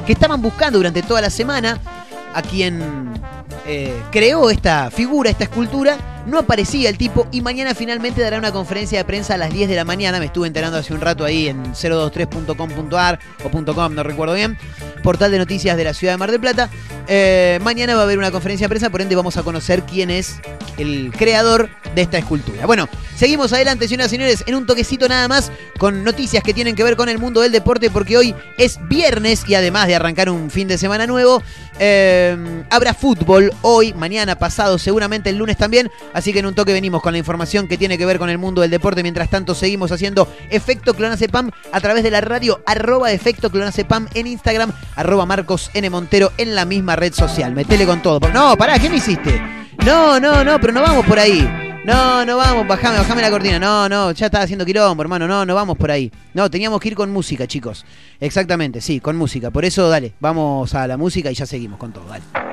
que 0.06 0.12
estaban 0.12 0.42
buscando 0.42 0.78
durante 0.78 1.02
toda 1.02 1.22
la 1.22 1.30
semana 1.30 1.80
a 2.34 2.42
quien 2.42 3.14
eh, 3.66 4.02
creó 4.12 4.50
esta 4.50 4.92
figura, 4.92 5.30
esta 5.30 5.46
escultura. 5.46 5.98
No 6.30 6.38
aparecía 6.38 6.90
el 6.90 6.98
tipo 6.98 7.28
y 7.32 7.42
mañana 7.42 7.74
finalmente 7.74 8.22
dará 8.22 8.38
una 8.38 8.52
conferencia 8.52 9.00
de 9.00 9.06
prensa 9.06 9.34
a 9.34 9.38
las 9.38 9.52
10 9.52 9.68
de 9.68 9.76
la 9.76 9.84
mañana. 9.84 10.20
Me 10.20 10.26
estuve 10.26 10.46
enterando 10.46 10.78
hace 10.78 10.94
un 10.94 11.02
rato 11.02 11.26
ahí 11.26 11.48
en 11.48 11.74
023.com.ar 11.74 13.20
o 13.44 13.74
.com, 13.74 13.96
no 13.96 14.04
recuerdo 14.04 14.36
bien. 14.36 14.56
Portal 15.02 15.32
de 15.32 15.40
noticias 15.40 15.76
de 15.76 15.84
la 15.84 15.94
ciudad 15.96 16.14
de 16.14 16.18
Mar 16.18 16.30
del 16.30 16.40
Plata. 16.40 16.70
Eh, 17.08 17.58
mañana 17.64 17.96
va 17.96 18.02
a 18.02 18.04
haber 18.04 18.20
una 18.20 18.30
conferencia 18.30 18.66
de 18.66 18.70
prensa, 18.70 18.92
por 18.92 19.02
ende 19.02 19.16
vamos 19.16 19.38
a 19.38 19.44
conocer 19.44 19.82
quién 19.82 20.12
es 20.12 20.40
el 20.78 21.12
creador 21.18 21.70
de 21.96 22.04
esta 22.04 22.20
escultura. 22.20 22.68
Bueno, 22.68 22.88
seguimos 23.16 23.52
adelante, 23.52 23.88
señoras 23.88 24.14
y 24.14 24.16
señores, 24.16 24.44
en 24.46 24.54
un 24.54 24.68
toquecito 24.68 25.10
nada 25.10 25.28
más 25.28 25.52
con 25.80 26.04
noticias 26.04 26.44
que 26.44 26.54
tienen 26.54 26.76
que 26.76 26.84
ver 26.84 26.96
con 26.96 27.10
el 27.10 27.18
mundo 27.18 27.42
del 27.42 27.52
deporte, 27.52 27.90
porque 27.90 28.18
hoy 28.18 28.36
es 28.58 28.78
viernes 28.88 29.44
y 29.48 29.56
además 29.56 29.88
de 29.88 29.96
arrancar 29.96 30.30
un 30.30 30.52
fin 30.52 30.68
de 30.68 30.78
semana 30.78 31.08
nuevo, 31.08 31.42
eh, 31.80 32.38
habrá 32.70 32.94
fútbol 32.94 33.52
hoy, 33.62 33.94
mañana, 33.94 34.38
pasado, 34.38 34.78
seguramente 34.78 35.30
el 35.30 35.38
lunes 35.38 35.58
también. 35.58 35.90
Así 36.20 36.34
que 36.34 36.40
en 36.40 36.48
un 36.48 36.54
toque 36.54 36.74
venimos 36.74 37.02
con 37.02 37.14
la 37.14 37.18
información 37.18 37.70
que 37.70 37.78
tiene 37.78 37.98
que 37.98 38.06
ver 38.06 38.20
con 38.20 38.30
el 38.30 38.38
mundo 38.38 38.60
del 38.60 38.70
deporte. 38.70 39.04
Mientras 39.04 39.30
tanto, 39.30 39.56
seguimos 39.56 39.90
haciendo 39.94 40.28
Efecto 40.50 40.94
Clonacepam 40.94 41.50
a 41.72 41.80
través 41.80 42.04
de 42.04 42.12
la 42.12 42.20
radio, 42.20 42.62
arroba 42.66 43.14
Efecto 43.14 43.50
Clonacepam 43.50 44.06
en 44.14 44.28
Instagram, 44.28 44.74
arroba 44.98 45.26
Marcos 45.26 45.72
N. 45.74 45.90
Montero 45.90 46.34
en 46.38 46.56
la 46.56 46.66
misma 46.66 46.98
red 46.98 47.14
social. 47.14 47.54
Metele 47.54 47.86
con 47.86 48.02
todo. 48.02 48.20
No, 48.34 48.58
pará, 48.58 48.78
¿qué 48.80 48.90
me 48.90 48.98
hiciste? 48.98 49.42
No, 49.86 50.20
no, 50.20 50.44
no, 50.44 50.60
pero 50.60 50.74
no 50.74 50.82
vamos 50.82 51.06
por 51.06 51.18
ahí. 51.18 51.48
No, 51.86 52.26
no 52.26 52.36
vamos, 52.36 52.68
bajame, 52.68 52.98
bajame 52.98 53.22
la 53.22 53.32
cortina. 53.32 53.58
No, 53.58 53.88
no, 53.88 54.12
ya 54.12 54.26
estaba 54.26 54.44
haciendo 54.44 54.66
quilombo, 54.66 55.02
hermano. 55.02 55.26
No, 55.26 55.46
no 55.46 55.56
vamos 55.56 55.78
por 55.78 55.90
ahí. 55.90 56.12
No, 56.34 56.50
teníamos 56.50 56.82
que 56.82 56.90
ir 56.90 56.96
con 56.96 57.14
música, 57.14 57.48
chicos. 57.48 57.86
Exactamente, 58.20 58.82
sí, 58.82 59.00
con 59.00 59.16
música. 59.16 59.52
Por 59.52 59.64
eso, 59.64 59.88
dale, 59.88 60.12
vamos 60.20 60.76
a 60.76 60.86
la 60.86 60.98
música 60.98 61.32
y 61.32 61.36
ya 61.36 61.46
seguimos 61.46 61.80
con 61.80 61.94
todo, 61.94 62.04
dale. 62.10 62.49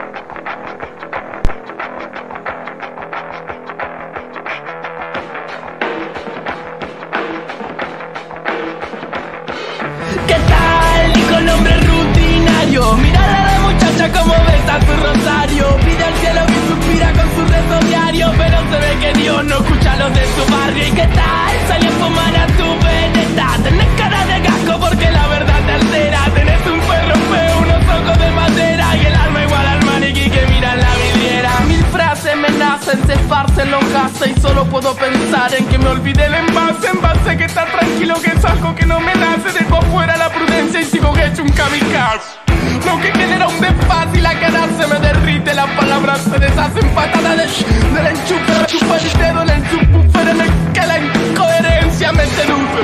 Que 19.36 19.42
no 19.42 19.56
escucha 19.56 19.96
los 19.96 20.14
de 20.14 20.24
su 20.34 20.52
barrio. 20.52 20.86
¿Y 20.86 20.90
qué 20.92 21.06
tal? 21.06 21.52
Salió 21.68 21.90
a 21.90 21.92
fumar 21.92 22.36
a 22.36 22.46
tu 22.58 22.68
veneta. 22.84 23.48
Tenés 23.62 23.88
cara 23.96 24.24
de 24.26 24.40
gasco 24.40 24.80
porque 24.80 25.10
la 25.10 25.26
verdad 25.28 25.60
te 25.66 25.72
altera. 25.72 26.20
Tenés 26.34 26.66
un 26.66 26.80
perro 26.80 27.14
feo, 27.30 27.58
unos 27.58 27.84
ojos 27.96 28.18
de 28.18 28.30
madera. 28.30 28.96
Y 28.96 29.06
el 29.06 29.14
alma 29.14 29.42
igual 29.42 29.66
al 29.66 29.84
maniquí 29.84 30.30
que 30.30 30.46
mira 30.46 30.72
en 30.72 30.80
la 30.80 30.94
vidriera. 30.94 31.50
Mil 31.68 31.84
frases 31.86 32.36
me 32.36 32.50
nacen, 32.50 33.06
se 33.06 33.12
esparcen 33.14 33.70
los 33.70 33.92
gases. 33.92 34.36
Y 34.36 34.40
solo 34.40 34.64
puedo 34.66 34.94
pensar 34.94 35.54
en 35.54 35.66
que 35.66 35.78
me 35.78 35.88
olvidé 35.88 36.26
el 36.26 36.34
envase. 36.34 36.88
Envase 36.88 37.36
que 37.36 37.44
está 37.44 37.66
tranquilo 37.66 38.14
que 38.22 38.30
es 38.30 38.44
algo 38.44 38.74
que 38.74 38.86
no 38.86 39.00
me 39.00 39.14
nace. 39.14 39.52
Dejo 39.52 39.82
fuera 39.92 40.16
la 40.16 40.30
prudencia 40.30 40.80
y 40.80 40.84
sigo 40.84 41.14
hecho 41.16 41.42
un 41.42 41.50
kamikaze 41.50 42.45
lo 42.84 43.00
que 43.00 43.10
un 43.46 43.60
desfaz 43.60 44.08
y 44.14 44.20
la 44.20 44.38
cara 44.38 44.66
se 44.78 44.86
me 44.86 44.98
derrite 45.00 45.54
Las 45.54 45.70
palabras 45.70 46.20
se 46.22 46.38
deshacen 46.38 46.88
patadas 46.94 47.64
Del 47.94 48.06
enchufe, 48.06 48.66
chupa 48.66 48.96
el 48.96 49.18
dedo 49.18 49.42
en 49.42 49.50
el 49.50 49.70
subwoofer 49.70 50.28
en 50.28 50.40
el 50.40 50.72
que 50.72 50.86
la 50.86 50.98
incoherencia 50.98 52.12
me 52.12 52.26
seduce. 52.26 52.82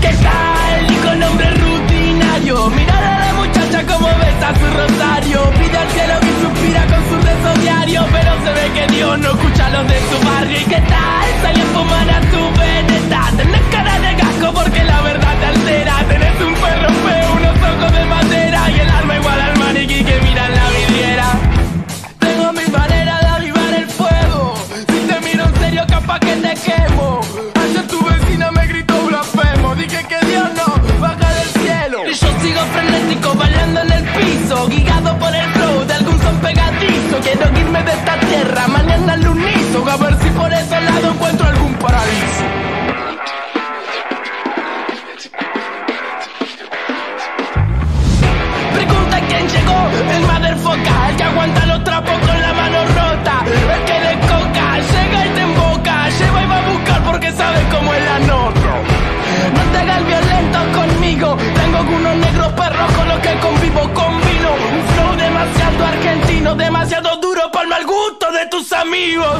¿Qué 0.00 0.14
tal? 0.22 0.86
Dijo 0.88 1.10
el 1.12 1.22
hombre 1.22 1.50
rutinario 1.50 2.70
Mirar 2.70 3.19
a 3.80 3.86
la 3.86 3.86
muchacha 3.86 3.86
como 3.86 4.08
besa 4.18 4.54
su 4.58 4.66
rosario. 4.76 5.50
Pide 5.58 5.78
al 5.78 5.88
cielo 5.90 6.14
que 6.20 6.32
suspira 6.40 6.86
con 6.86 7.02
su 7.08 7.16
rezo 7.26 7.50
Pero 8.12 8.32
se 8.44 8.52
ve 8.52 8.72
que 8.74 8.94
Dios 8.94 9.18
no 9.18 9.30
escucha 9.30 9.66
a 9.66 9.70
los 9.70 9.88
de 9.88 10.00
su 10.10 10.26
barrio. 10.26 10.60
¿Y 10.60 10.64
qué 10.64 10.80
tal? 10.80 11.26
Salió 11.42 11.64
a 11.64 11.66
fumar 11.66 12.10
a 12.10 12.20
tu 12.30 12.42
veneta. 12.58 13.30
Tenés 13.36 13.62
cara 13.70 13.98
de 14.00 14.14
gasco 14.14 14.52
porque 14.52 14.84
la 14.84 15.00
verdad 15.02 15.34
te 15.40 15.46
altera. 15.46 15.94
Tenés 16.08 16.40
un 16.40 16.54
perro 16.54 16.88
feo, 17.04 17.32
unos 17.32 17.56
ojos 17.56 17.92
de 17.92 18.04
madera. 18.04 18.70
Y 18.70 18.80
el 18.80 18.90
alma 18.90 19.16
igual 19.16 19.40
al 19.40 19.58
maniquí 19.58 20.04
que 20.04 20.20
mira 20.22 20.46
en 20.46 20.54
la 20.54 20.70
vidriera. 20.70 21.26
Tengo 22.18 22.52
mi 22.52 22.66
manera 22.66 23.18
de 23.20 23.26
avivar 23.26 23.74
el 23.74 23.88
fuego. 23.88 24.54
Si 24.88 24.98
te 25.08 25.20
miro 25.20 25.44
en 25.44 25.54
serio, 25.56 25.84
capaz 25.88 26.20
que 26.20 26.36
te 26.36 26.54
quemo. 26.54 27.20
Frenético, 33.00 33.34
bailando 33.34 33.80
en 33.80 33.92
el 33.92 34.04
piso. 34.04 34.68
Guiado 34.68 35.18
por 35.18 35.34
el 35.34 35.50
flow 35.52 35.84
de 35.86 35.94
algún 35.94 36.20
son 36.20 36.36
pegadizo. 36.36 37.16
Quiero 37.22 37.58
irme 37.58 37.82
de 37.82 37.92
esta 37.92 38.20
tierra, 38.20 38.68
mañana 38.68 39.12
al 39.14 39.28
unizo. 39.28 39.88
A 39.90 39.96
ver 39.96 40.16
si 40.22 40.30
por 40.30 40.52
ese 40.52 40.80
lado 40.80 41.10
encuentro 41.12 41.46
algún 41.48 41.74
paraíso. 41.74 42.44
Pregunta 48.74 49.20
quién 49.28 49.48
llegó, 49.48 49.80
el 50.14 50.22
motherfucker 50.22 51.10
El 51.10 51.16
que 51.16 51.22
aguanta 51.24 51.66
los 51.66 51.84
trapos 51.84 52.18
con 52.18 52.40
la 52.40 52.52
mano 52.54 52.78
rota 52.86 53.44
El 53.46 53.84
que 53.84 54.00
le 54.00 54.20
coca, 54.26 54.78
llega 54.78 55.26
y 55.26 55.28
te 55.34 55.40
emboca 55.42 56.08
Lleva 56.08 56.42
y 56.42 56.46
va 56.46 56.58
a 56.58 56.70
buscar 56.70 57.04
porque 57.04 57.32
sabe 57.32 57.58
cómo 57.70 57.92
es 57.92 58.04
la 58.04 58.18
nota 58.20 58.72
No 59.54 59.62
te 59.72 59.78
hagas 59.78 60.06
violento 60.06 60.58
conmigo 60.78 61.36
Tengo 61.36 61.78
algunos 61.78 62.16
negros 62.16 62.29
perros 62.52 62.92
con 62.92 63.08
los 63.08 63.18
que 63.20 63.38
convivo 63.38 63.80
Combino. 63.94 64.50
Un 64.52 64.94
flow 64.94 65.16
demasiado 65.16 65.84
argentino 65.86 66.54
Demasiado 66.54 67.16
duro 67.16 67.50
para 67.52 67.64
el 67.64 67.68
mal 67.68 67.86
gusto 67.86 68.30
de 68.32 68.46
tus 68.46 68.72
amigos 68.72 69.36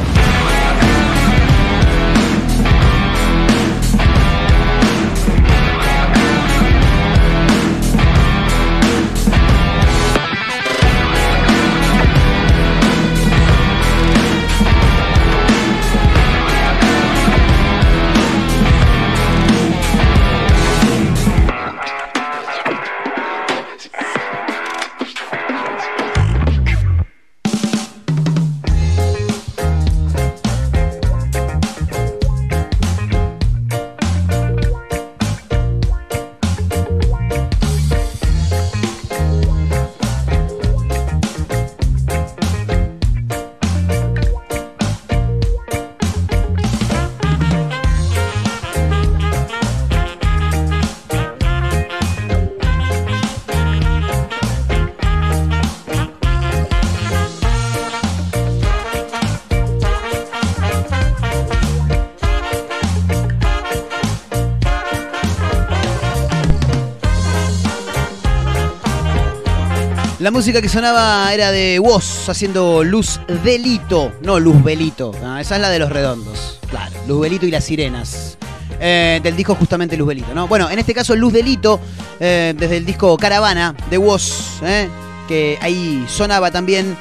La 70.30 70.34
música 70.34 70.62
que 70.62 70.68
sonaba 70.68 71.34
era 71.34 71.50
de 71.50 71.80
Woz 71.80 72.28
haciendo 72.28 72.84
Luz 72.84 73.20
Delito, 73.42 74.12
no 74.22 74.38
Luz 74.38 74.62
Belito. 74.62 75.10
Ah, 75.24 75.40
esa 75.40 75.56
es 75.56 75.60
la 75.60 75.70
de 75.70 75.80
los 75.80 75.90
redondos. 75.90 76.60
Claro, 76.70 76.94
Luz 77.08 77.22
Belito 77.22 77.46
y 77.46 77.50
las 77.50 77.64
sirenas. 77.64 78.38
Eh, 78.78 79.18
del 79.24 79.34
disco 79.34 79.56
justamente 79.56 79.96
Luz 79.96 80.06
Belito, 80.06 80.32
¿no? 80.32 80.46
Bueno, 80.46 80.70
en 80.70 80.78
este 80.78 80.94
caso 80.94 81.16
Luz 81.16 81.32
Delito, 81.32 81.80
eh, 82.20 82.54
desde 82.56 82.76
el 82.76 82.86
disco 82.86 83.18
Caravana 83.18 83.74
de 83.90 83.98
Woz, 83.98 84.62
eh, 84.62 84.88
que 85.26 85.58
ahí 85.60 86.04
sonaba 86.08 86.52
también 86.52 86.96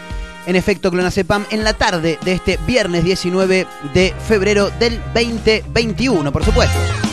en 0.48 0.56
efecto 0.56 0.90
Clonazepam 0.90 1.46
en 1.52 1.64
la 1.64 1.74
tarde 1.74 2.18
de 2.26 2.34
este 2.34 2.58
viernes 2.66 3.04
19 3.04 3.68
de 3.94 4.16
febrero 4.28 4.72
del 4.80 5.00
2021, 5.14 6.32
por 6.32 6.44
supuesto. 6.44 7.09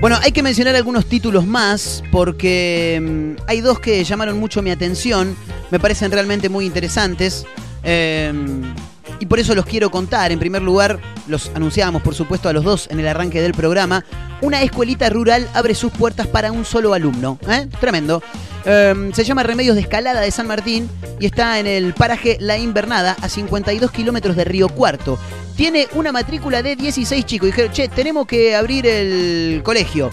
Bueno, 0.00 0.18
hay 0.22 0.32
que 0.32 0.42
mencionar 0.42 0.76
algunos 0.76 1.06
títulos 1.06 1.46
más 1.46 2.02
porque 2.12 3.00
mm, 3.02 3.42
hay 3.46 3.62
dos 3.62 3.80
que 3.80 4.04
llamaron 4.04 4.38
mucho 4.38 4.60
mi 4.60 4.70
atención, 4.70 5.34
me 5.70 5.80
parecen 5.80 6.12
realmente 6.12 6.50
muy 6.50 6.66
interesantes 6.66 7.46
eh, 7.82 8.32
y 9.18 9.26
por 9.26 9.38
eso 9.38 9.54
los 9.54 9.64
quiero 9.64 9.90
contar. 9.90 10.32
En 10.32 10.38
primer 10.38 10.60
lugar, 10.60 11.00
los 11.26 11.50
anunciábamos 11.54 12.02
por 12.02 12.14
supuesto 12.14 12.48
a 12.48 12.52
los 12.52 12.62
dos 12.62 12.88
en 12.90 13.00
el 13.00 13.08
arranque 13.08 13.40
del 13.40 13.52
programa. 13.52 14.04
Una 14.42 14.60
escuelita 14.62 15.08
rural 15.08 15.48
abre 15.54 15.74
sus 15.74 15.92
puertas 15.92 16.26
para 16.26 16.52
un 16.52 16.66
solo 16.66 16.92
alumno. 16.92 17.38
¿eh? 17.48 17.66
Tremendo. 17.80 18.22
Eh, 18.66 19.10
se 19.14 19.24
llama 19.24 19.44
Remedios 19.44 19.76
de 19.76 19.82
Escalada 19.82 20.20
de 20.20 20.30
San 20.30 20.46
Martín 20.46 20.90
y 21.18 21.26
está 21.26 21.58
en 21.58 21.66
el 21.66 21.94
paraje 21.94 22.36
La 22.40 22.58
Invernada, 22.58 23.16
a 23.22 23.28
52 23.28 23.90
kilómetros 23.90 24.36
de 24.36 24.44
Río 24.44 24.68
Cuarto. 24.68 25.18
Tiene 25.56 25.88
una 25.94 26.12
matrícula 26.12 26.62
de 26.62 26.76
16 26.76 27.24
chicos. 27.24 27.46
Dijeron, 27.46 27.72
che, 27.72 27.88
tenemos 27.88 28.26
que 28.26 28.54
abrir 28.54 28.86
el 28.86 29.62
colegio. 29.64 30.10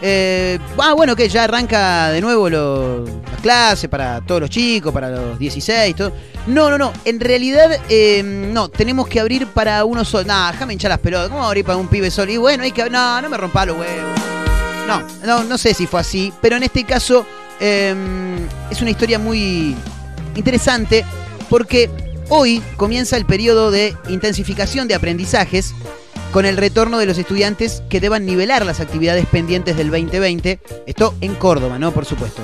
Eh, 0.00 0.58
ah, 0.78 0.92
bueno, 0.92 1.16
que 1.16 1.28
ya 1.28 1.44
arranca 1.44 2.10
de 2.10 2.20
nuevo 2.20 2.48
las 2.48 3.40
clases 3.40 3.88
para 3.88 4.20
todos 4.20 4.42
los 4.42 4.50
chicos, 4.50 4.92
para 4.92 5.10
los 5.10 5.38
16, 5.38 5.96
todo. 5.96 6.12
No, 6.46 6.70
no, 6.70 6.78
no. 6.78 6.92
En 7.04 7.18
realidad, 7.18 7.80
eh, 7.88 8.22
no, 8.22 8.68
tenemos 8.68 9.08
que 9.08 9.18
abrir 9.18 9.46
para 9.48 9.84
uno 9.84 10.04
solo. 10.04 10.26
Nah, 10.26 10.52
déjame 10.52 10.74
hinchar 10.74 10.90
las 10.90 11.00
pelotas. 11.00 11.30
¿Cómo 11.30 11.44
abrir 11.44 11.64
para 11.64 11.78
un 11.78 11.88
pibe 11.88 12.10
solo? 12.10 12.30
Y 12.30 12.36
bueno, 12.36 12.62
hay 12.62 12.72
que. 12.72 12.88
No, 12.88 13.20
no 13.20 13.28
me 13.28 13.36
rompa 13.36 13.66
los 13.66 13.78
huevos. 13.78 14.20
No, 14.86 15.02
no, 15.24 15.42
no 15.44 15.58
sé 15.58 15.72
si 15.72 15.86
fue 15.86 16.00
así, 16.00 16.32
pero 16.42 16.56
en 16.56 16.64
este 16.64 16.84
caso 16.84 17.24
eh, 17.58 17.94
es 18.70 18.82
una 18.82 18.90
historia 18.90 19.18
muy 19.18 19.74
interesante 20.36 21.04
porque 21.48 21.88
hoy 22.28 22.62
comienza 22.76 23.16
el 23.16 23.26
periodo 23.26 23.70
de 23.70 23.96
intensificación 24.08 24.88
de 24.88 24.94
aprendizajes 24.94 25.74
con 26.32 26.46
el 26.46 26.56
retorno 26.56 26.98
de 26.98 27.06
los 27.06 27.18
estudiantes 27.18 27.82
que 27.88 28.00
deban 28.00 28.26
nivelar 28.26 28.66
las 28.66 28.80
actividades 28.80 29.26
pendientes 29.26 29.76
del 29.76 29.90
2020. 29.90 30.58
Esto 30.86 31.14
en 31.20 31.34
Córdoba, 31.36 31.78
¿no? 31.78 31.92
Por 31.92 32.04
supuesto. 32.04 32.42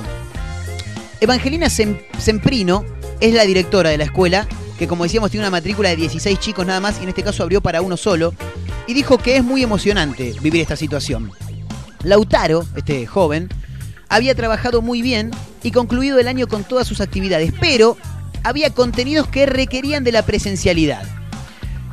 Evangelina 1.19 1.67
Sem- 1.67 2.01
Semprino 2.17 2.85
es 3.19 3.33
la 3.33 3.43
directora 3.43 3.89
de 3.89 3.97
la 3.97 4.05
escuela, 4.05 4.47
que 4.79 4.87
como 4.87 5.03
decíamos 5.03 5.29
tiene 5.29 5.45
una 5.45 5.51
matrícula 5.51 5.89
de 5.89 5.97
16 5.97 6.39
chicos 6.39 6.65
nada 6.65 6.79
más 6.79 6.99
y 6.99 7.03
en 7.03 7.09
este 7.09 7.23
caso 7.23 7.43
abrió 7.43 7.61
para 7.61 7.81
uno 7.81 7.97
solo, 7.97 8.33
y 8.87 8.93
dijo 8.93 9.17
que 9.17 9.35
es 9.37 9.43
muy 9.43 9.61
emocionante 9.61 10.33
vivir 10.41 10.61
esta 10.61 10.75
situación. 10.75 11.31
Lautaro, 12.03 12.65
este 12.75 13.05
joven, 13.05 13.49
había 14.09 14.33
trabajado 14.35 14.81
muy 14.81 15.01
bien 15.01 15.31
y 15.63 15.71
concluido 15.71 16.17
el 16.17 16.27
año 16.27 16.47
con 16.47 16.63
todas 16.63 16.87
sus 16.87 16.99
actividades, 17.01 17.53
pero 17.59 17.95
había 18.43 18.71
contenidos 18.71 19.27
que 19.27 19.45
requerían 19.45 20.03
de 20.03 20.11
la 20.11 20.23
presencialidad. 20.23 21.03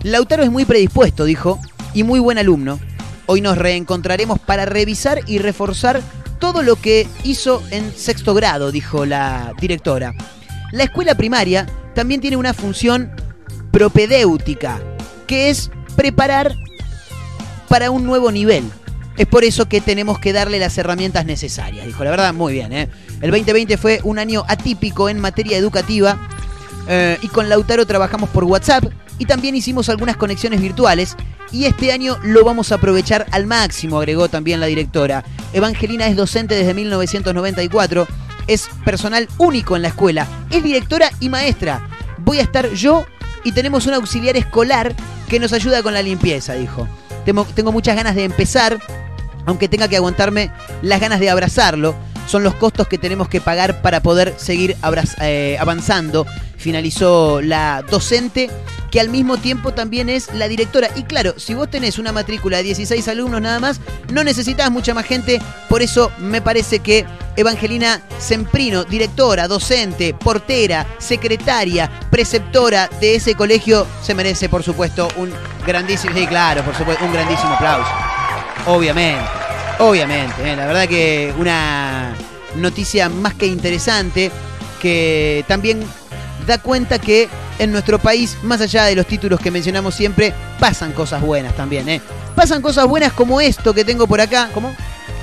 Lautaro 0.03 0.43
es 0.43 0.51
muy 0.51 0.65
predispuesto, 0.65 1.25
dijo, 1.25 1.59
y 1.95 2.03
muy 2.03 2.21
buen 2.21 2.39
alumno. 2.39 2.79
Hoy 3.27 3.41
nos 3.41 3.59
reencontraremos 3.59 4.39
para 4.39 4.65
revisar 4.65 5.21
y 5.27 5.39
reforzar 5.39 6.01
todo 6.39 6.63
lo 6.63 6.77
que 6.77 7.07
hizo 7.25 7.63
en 7.71 7.93
sexto 7.93 8.35
grado, 8.35 8.71
dijo 8.71 9.05
la 9.05 9.53
directora. 9.61 10.15
La 10.73 10.85
escuela 10.85 11.15
primaria 11.17 11.67
también 11.95 12.21
tiene 12.21 12.37
una 12.37 12.55
función 12.55 13.11
propedéutica, 13.73 14.81
que 15.27 15.51
es 15.51 15.71
preparar 15.97 16.55
para 17.69 17.91
un 17.91 18.05
nuevo 18.05 18.31
nivel. 18.31 18.65
Es 19.17 19.27
por 19.27 19.43
eso 19.43 19.69
que 19.69 19.81
tenemos 19.81 20.21
que 20.21 20.33
darle 20.33 20.61
las 20.61 20.79
herramientas 20.79 21.27
necesarias. 21.27 21.87
Dijo, 21.87 22.05
la 22.05 22.11
verdad, 22.11 22.33
muy 22.33 22.53
bien. 22.53 22.73
¿eh? 22.73 22.89
El 23.21 23.33
2020 23.33 23.77
fue 23.77 24.01
un 24.05 24.19
año 24.19 24.45
atípico 24.47 25.09
en 25.09 25.19
materia 25.19 25.59
educativa 25.59 26.19
eh, 26.89 27.19
y 27.23 27.29
con 27.29 27.49
Lautaro 27.49 27.87
trabajamos 27.87 28.31
por 28.31 28.45
WhatsApp 28.45 28.85
y 29.19 29.27
también 29.27 29.55
hicimos 29.55 29.89
algunas 29.89 30.17
conexiones 30.17 30.61
virtuales 30.61 31.17
y 31.53 31.65
este 31.65 31.93
año 31.93 32.17
lo 32.23 32.45
vamos 32.45 32.73
a 32.73 32.77
aprovechar 32.77 33.27
al 33.31 33.47
máximo, 33.47 33.99
agregó 33.99 34.29
también 34.29 34.61
la 34.61 34.67
directora. 34.67 35.25
Evangelina 35.53 36.07
es 36.07 36.17
docente 36.17 36.55
desde 36.55 36.75
1994, 36.75 38.07
es 38.47 38.69
personal 38.85 39.29
único 39.39 39.77
en 39.77 39.83
la 39.83 39.89
escuela, 39.89 40.27
es 40.51 40.63
directora 40.63 41.11
y 41.21 41.29
maestra. 41.29 41.89
Voy 42.19 42.39
a 42.39 42.43
estar 42.43 42.71
yo 42.71 43.07
y 43.45 43.53
tenemos 43.53 43.87
un 43.87 43.95
auxiliar 43.95 44.37
escolar 44.37 44.95
que 45.29 45.41
nos 45.41 45.53
ayuda 45.53 45.83
con 45.83 45.95
la 45.95 46.03
limpieza, 46.03 46.55
dijo. 46.55 46.89
Tengo, 47.55 47.73
muchas 47.73 47.95
ganas 47.95 48.15
de 48.15 48.25
empezar, 48.25 48.79
aunque 49.45 49.69
tenga 49.69 49.87
que 49.87 49.97
aguantarme 49.97 50.51
las 50.81 50.99
ganas 51.01 51.21
de 51.21 51.29
abrazarlo. 51.29 51.95
Son 52.27 52.43
los 52.43 52.55
costos 52.55 52.89
que 52.89 52.97
tenemos 52.97 53.29
que 53.29 53.41
pagar 53.41 53.83
para 53.83 54.03
poder 54.03 54.35
seguir 54.39 54.77
eh, 55.21 55.57
avanzando. 55.61 56.27
Finalizó 56.59 57.41
la 57.41 57.83
docente, 57.89 58.51
que 58.91 59.01
al 59.01 59.09
mismo 59.09 59.37
tiempo 59.37 59.73
también 59.73 60.09
es 60.09 60.33
la 60.35 60.49
directora. 60.49 60.89
Y 60.97 61.05
claro, 61.05 61.35
si 61.39 61.55
vos 61.55 61.71
tenés 61.71 61.99
una 61.99 62.13
matrícula 62.13 62.59
de 62.59 62.65
16 62.65 63.07
alumnos 63.09 63.41
nada 63.41 63.61
más, 63.61 63.81
no 64.13 64.25
necesitas 64.25 64.71
mucha 64.71 64.93
más 64.93 65.07
gente. 65.07 65.41
Por 65.69 65.83
eso 65.83 66.11
me 66.19 66.43
parece 66.43 66.81
que 66.81 67.07
Evangelina 67.37 68.03
Semprino, 68.19 68.85
directora, 68.85 69.47
docente, 69.47 70.13
portera, 70.15 70.85
secretaria, 70.99 71.89
preceptora 72.11 72.91
de 73.01 73.15
ese 73.15 73.35
colegio, 73.37 73.87
se 74.03 74.15
merece, 74.15 74.49
por 74.49 74.65
supuesto, 74.65 75.09
un 75.17 75.33
grandísimo, 75.65 76.15
sí, 76.17 76.27
claro, 76.27 76.65
por 76.65 76.75
supuesto, 76.75 77.05
un 77.05 77.13
grandísimo 77.13 77.53
aplauso. 77.53 77.91
Obviamente, 78.67 79.25
obviamente. 79.79 80.35
eh, 80.51 80.57
La 80.57 80.67
verdad 80.67 80.89
que 80.89 81.33
una 81.39 82.15
noticia 82.57 83.09
más 83.09 83.35
que 83.35 83.47
interesante 83.47 84.33
que 84.83 85.45
también 85.47 85.85
da 86.49 86.59
cuenta 86.59 86.99
que 86.99 87.29
en 87.61 87.71
nuestro 87.71 88.01
país, 88.01 88.37
más 88.43 88.61
allá 88.61 88.87
de 88.87 88.97
los 88.97 89.07
títulos 89.07 89.39
que 89.39 89.53
mencionamos 89.53 89.95
siempre, 89.95 90.35
pasan 90.59 90.93
cosas 90.93 91.23
buenas 91.23 91.55
también, 91.55 91.89
¿eh? 91.89 92.01
Pasan 92.35 92.63
cosas 92.63 92.87
buenas 92.87 93.13
como 93.13 93.41
esto 93.41 93.73
que 93.73 93.85
tengo 93.85 94.09
por 94.09 94.21
acá. 94.21 94.51
¿Cómo? 94.53 94.75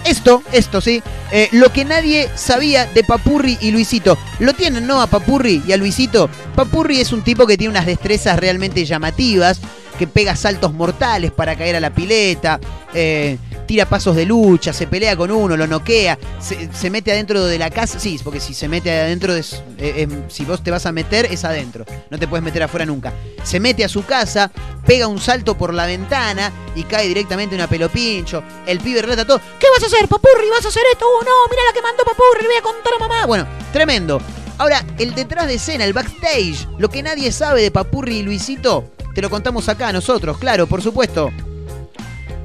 Esto, 0.06 0.44
esto, 0.52 0.82
sí. 0.82 1.02
Eh, 1.32 1.50
lo 1.52 1.74
que 1.74 1.84
nadie 1.84 2.30
sabía 2.36 2.86
de 2.86 3.04
Papurri 3.04 3.58
y 3.60 3.72
Luisito. 3.72 4.18
Lo 4.40 4.54
tienen, 4.54 4.86
¿no? 4.86 5.02
A 5.02 5.08
Papurri 5.08 5.64
y 5.68 5.74
a 5.74 5.78
Luisito. 5.78 6.30
Papurri 6.56 7.02
es 7.02 7.12
un 7.12 7.24
tipo 7.24 7.48
que 7.48 7.58
tiene 7.58 7.72
unas 7.72 7.88
destrezas 7.88 8.38
realmente 8.38 8.86
llamativas, 8.86 9.60
que 9.98 10.06
pega 10.06 10.36
saltos 10.36 10.74
mortales 10.74 11.32
para 11.32 11.56
caer 11.56 11.78
a 11.78 11.80
la 11.80 11.90
pileta, 11.90 12.60
eh, 12.94 13.38
tira 13.66 13.86
pasos 13.86 14.16
de 14.16 14.26
lucha, 14.26 14.74
se 14.74 14.88
pelea 14.88 15.16
con 15.16 15.32
uno, 15.32 15.58
lo 15.58 15.68
noquea, 15.68 16.18
se, 16.40 16.70
se 16.74 16.90
mete 16.90 17.12
adentro 17.12 17.46
de 17.46 17.58
la 17.58 17.70
casa. 17.70 18.00
Sí, 18.00 18.20
porque 18.24 18.40
si 18.40 18.54
se 18.54 18.68
mete 18.68 18.92
adentro, 18.92 19.36
eh, 19.36 19.44
eh, 19.78 20.08
si 20.28 20.46
vos 20.46 20.64
te 20.64 20.72
vas 20.72 20.86
a 20.86 20.92
meter, 20.92 21.26
es 21.26 21.44
adentro. 21.44 21.86
No 22.10 22.18
te 22.18 22.28
puedes 22.28 22.44
meter 22.44 22.64
afuera 22.64 22.86
nunca. 22.86 23.14
Se 23.44 23.60
mete 23.60 23.84
a 23.84 23.90
su 23.90 24.06
casa, 24.06 24.52
pega 24.86 25.08
un 25.08 25.20
salto 25.20 25.58
por 25.58 25.74
la 25.74 25.86
ventana 25.86 26.52
y 26.76 26.84
cae 26.84 27.08
directamente 27.08 27.56
en 27.56 27.62
una 27.62 27.70
pelopincho. 27.70 28.44
El 28.66 28.80
pibe 28.80 29.02
relata 29.02 29.26
todo. 29.26 29.42
¿Qué 29.60 29.68
vas 29.74 29.84
a 29.84 29.88
hacer, 29.88 30.08
papurri? 30.08 30.50
¿Vas 30.50 30.66
a 30.66 30.70
hacer 30.70 30.84
esto? 30.92 31.06
Oh, 31.06 31.24
no, 31.24 31.50
mira 31.50 31.64
la 31.68 31.74
que 31.74 31.82
mandó 31.82 32.04
papurri, 32.04 32.46
voy 32.46 32.56
a 32.58 32.62
contar 32.62 32.94
a 32.94 33.00
mamá. 33.00 33.26
Bueno, 33.26 33.48
tremendo. 33.72 34.22
Ahora, 34.58 34.86
el 34.98 35.14
detrás 35.14 35.48
de 35.48 35.56
escena, 35.56 35.84
el 35.84 35.92
backstage, 35.92 36.68
lo 36.78 36.90
que 36.90 37.04
nadie 37.04 37.32
sabe 37.34 37.62
de 37.62 37.72
Papurri 37.72 38.20
y 38.20 38.24
Luisito, 38.24 38.86
te 39.14 39.22
lo 39.22 39.30
contamos 39.30 39.68
acá 39.68 39.92
nosotros, 39.92 40.38
claro, 40.38 40.66
por 40.66 40.82
supuesto. 40.82 41.30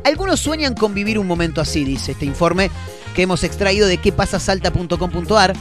Algunos 0.05 0.41
sueñan 0.41 0.75
con 0.75 0.95
vivir 0.95 1.19
un 1.19 1.27
momento 1.27 1.61
así, 1.61 1.85
dice 1.85 2.13
este 2.13 2.25
informe 2.25 2.71
que 3.15 3.23
hemos 3.23 3.45
extraído 3.45 3.87
de 3.87 3.99
quepasasalta.com.ar. 3.99 5.55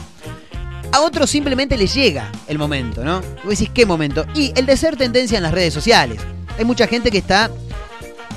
A 0.92 1.00
otros 1.00 1.30
simplemente 1.30 1.76
les 1.76 1.94
llega 1.94 2.30
el 2.48 2.58
momento, 2.58 3.04
¿no? 3.04 3.20
Vos 3.44 3.58
decís, 3.58 3.70
¿qué 3.72 3.86
momento? 3.86 4.26
Y 4.34 4.52
el 4.56 4.66
de 4.66 4.76
ser 4.76 4.96
tendencia 4.96 5.36
en 5.36 5.42
las 5.42 5.52
redes 5.52 5.72
sociales. 5.72 6.20
Hay 6.58 6.64
mucha 6.64 6.86
gente 6.86 7.10
que 7.10 7.18
está 7.18 7.50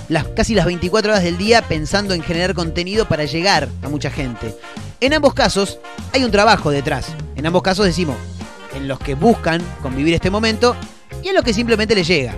las, 0.09 0.27
casi 0.29 0.53
las 0.53 0.65
24 0.65 1.11
horas 1.11 1.23
del 1.23 1.37
día 1.37 1.61
pensando 1.61 2.13
en 2.13 2.21
generar 2.21 2.53
contenido 2.53 3.07
para 3.07 3.25
llegar 3.25 3.69
a 3.81 3.89
mucha 3.89 4.11
gente. 4.11 4.55
En 4.99 5.13
ambos 5.13 5.33
casos 5.33 5.79
hay 6.13 6.23
un 6.23 6.31
trabajo 6.31 6.69
detrás. 6.69 7.07
En 7.35 7.45
ambos 7.45 7.63
casos 7.63 7.85
decimos, 7.85 8.17
en 8.75 8.87
los 8.87 8.99
que 8.99 9.15
buscan 9.15 9.61
convivir 9.81 10.13
este 10.13 10.29
momento 10.29 10.75
y 11.23 11.29
en 11.29 11.35
los 11.35 11.43
que 11.43 11.53
simplemente 11.53 11.95
les 11.95 12.07
llega. 12.07 12.35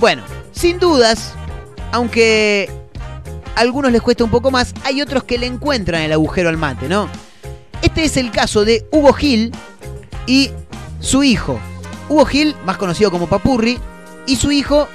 Bueno, 0.00 0.22
sin 0.52 0.78
dudas, 0.78 1.34
aunque 1.92 2.70
a 3.54 3.60
algunos 3.60 3.92
les 3.92 4.02
cuesta 4.02 4.24
un 4.24 4.30
poco 4.30 4.50
más, 4.50 4.74
hay 4.84 5.02
otros 5.02 5.24
que 5.24 5.38
le 5.38 5.46
encuentran 5.46 6.02
el 6.02 6.12
agujero 6.12 6.48
al 6.48 6.56
mate, 6.56 6.88
¿no? 6.88 7.08
Este 7.82 8.04
es 8.04 8.16
el 8.16 8.30
caso 8.30 8.64
de 8.64 8.86
Hugo 8.92 9.12
Gil 9.12 9.52
y 10.26 10.50
su 11.00 11.22
hijo. 11.22 11.58
Hugo 12.08 12.24
Gil, 12.26 12.54
más 12.64 12.76
conocido 12.76 13.10
como 13.10 13.26
Papurri, 13.26 13.78
y 14.26 14.36
su 14.36 14.52
hijo, 14.52 14.88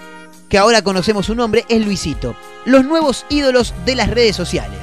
que 0.50 0.58
ahora 0.58 0.82
conocemos 0.82 1.26
su 1.26 1.36
nombre, 1.36 1.66
es 1.70 1.84
Luisito. 1.84 2.36
Los 2.66 2.86
nuevos 2.86 3.26
ídolos 3.30 3.74
de 3.86 3.96
las 3.96 4.10
redes 4.10 4.36
sociales. 4.36 4.80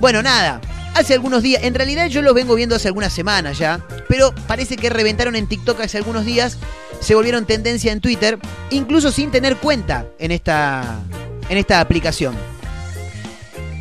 Bueno, 0.00 0.22
nada, 0.22 0.60
hace 0.94 1.14
algunos 1.14 1.42
días, 1.42 1.62
en 1.62 1.74
realidad 1.74 2.08
yo 2.08 2.22
los 2.22 2.34
vengo 2.34 2.54
viendo 2.54 2.74
hace 2.74 2.88
algunas 2.88 3.12
semanas 3.12 3.58
ya, 3.58 3.80
pero 4.08 4.34
parece 4.46 4.76
que 4.76 4.90
reventaron 4.90 5.36
en 5.36 5.46
TikTok 5.46 5.80
hace 5.80 5.98
algunos 5.98 6.24
días, 6.24 6.58
se 7.00 7.14
volvieron 7.14 7.46
tendencia 7.46 7.92
en 7.92 8.00
Twitter, 8.00 8.38
incluso 8.70 9.12
sin 9.12 9.30
tener 9.30 9.56
cuenta 9.56 10.06
en 10.18 10.32
esta, 10.32 10.98
en 11.48 11.58
esta 11.58 11.80
aplicación. 11.80 12.34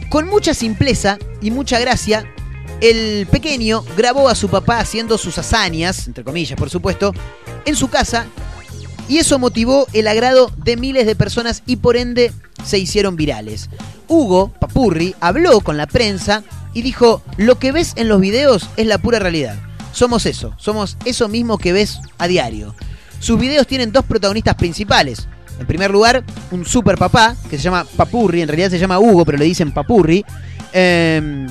Con 0.10 0.28
mucha 0.28 0.54
simpleza 0.54 1.17
y 1.41 1.51
mucha 1.51 1.80
gracia, 1.80 2.32
el 2.82 3.28
pequeño 3.32 3.84
grabó 3.97 4.30
a 4.30 4.36
su 4.36 4.49
papá 4.49 4.80
haciendo 4.80 5.17
sus 5.17 5.38
hazañas, 5.38 6.08
entre 6.08 6.23
comillas 6.23 6.58
por 6.58 6.69
supuesto, 6.69 7.13
en 7.65 7.75
su 7.75 7.89
casa 7.89 8.28
y 9.08 9.17
eso 9.19 9.39
motivó 9.39 9.88
el 9.93 10.08
agrado 10.08 10.51
de 10.58 10.78
miles 10.78 11.06
de 11.06 11.15
personas 11.15 11.63
y 11.65 11.78
por 11.78 11.97
ende 11.97 12.32
se 12.63 12.80
hicieron 12.80 13.15
virales. 13.15 13.69
Hugo 14.08 14.51
Papurri 14.60 15.15
habló 15.19 15.62
con 15.62 15.78
la 15.78 15.88
prensa 15.88 16.43
y 16.73 16.82
dijo, 16.82 17.21
lo 17.38 17.58
que 17.60 17.71
ves 17.71 17.93
en 17.95 18.08
los 18.08 18.19
videos 18.19 18.69
es 18.78 18.88
la 18.88 18.97
pura 18.97 19.19
realidad. 19.19 19.58
Somos 19.91 20.25
eso, 20.25 20.54
somos 20.58 20.97
eso 21.06 21.28
mismo 21.30 21.58
que 21.58 21.71
ves 21.71 22.00
a 22.17 22.27
diario. 22.27 22.75
Sus 23.19 23.40
videos 23.40 23.67
tienen 23.67 23.92
dos 23.92 24.06
protagonistas 24.06 24.56
principales. 24.56 25.27
En 25.60 25.65
primer 25.65 25.91
lugar, 25.91 26.23
un 26.51 26.65
super 26.65 26.97
papá, 26.97 27.35
que 27.49 27.58
se 27.58 27.63
llama 27.63 27.85
Papurri, 27.95 28.41
en 28.41 28.47
realidad 28.47 28.69
se 28.69 28.79
llama 28.79 28.99
Hugo, 28.99 29.25
pero 29.25 29.37
le 29.37 29.45
dicen 29.45 29.71
Papurri. 29.71 30.25
eh, 30.73 31.47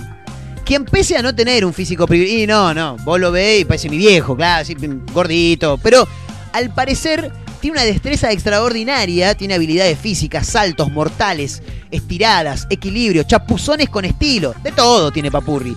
quien 0.64 0.84
pese 0.84 1.16
a 1.16 1.22
no 1.22 1.34
tener 1.34 1.64
un 1.64 1.74
físico 1.74 2.06
privilegiado, 2.06 2.42
y 2.42 2.46
no, 2.46 2.74
no, 2.74 2.96
vos 3.04 3.20
lo 3.20 3.30
veis 3.30 3.62
y 3.62 3.64
parece 3.66 3.88
mi 3.88 3.98
viejo, 3.98 4.34
claro, 4.34 4.62
así, 4.62 4.74
gordito, 5.12 5.78
pero 5.82 6.08
al 6.52 6.72
parecer 6.72 7.30
tiene 7.60 7.78
una 7.78 7.84
destreza 7.84 8.30
extraordinaria, 8.30 9.34
tiene 9.34 9.54
habilidades 9.54 9.98
físicas, 9.98 10.46
saltos 10.46 10.90
mortales, 10.90 11.62
estiradas, 11.90 12.66
equilibrio, 12.70 13.22
chapuzones 13.24 13.88
con 13.88 14.04
estilo, 14.04 14.54
de 14.62 14.72
todo 14.72 15.10
tiene 15.10 15.30
Papurri. 15.30 15.76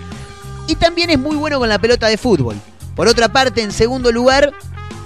Y 0.68 0.76
también 0.76 1.10
es 1.10 1.20
muy 1.20 1.36
bueno 1.36 1.60
con 1.60 1.70
la 1.70 1.80
pelota 1.80 2.08
de 2.08 2.18
fútbol. 2.18 2.56
Por 2.96 3.08
otra 3.08 3.30
parte, 3.30 3.62
en 3.62 3.72
segundo 3.72 4.12
lugar, 4.12 4.52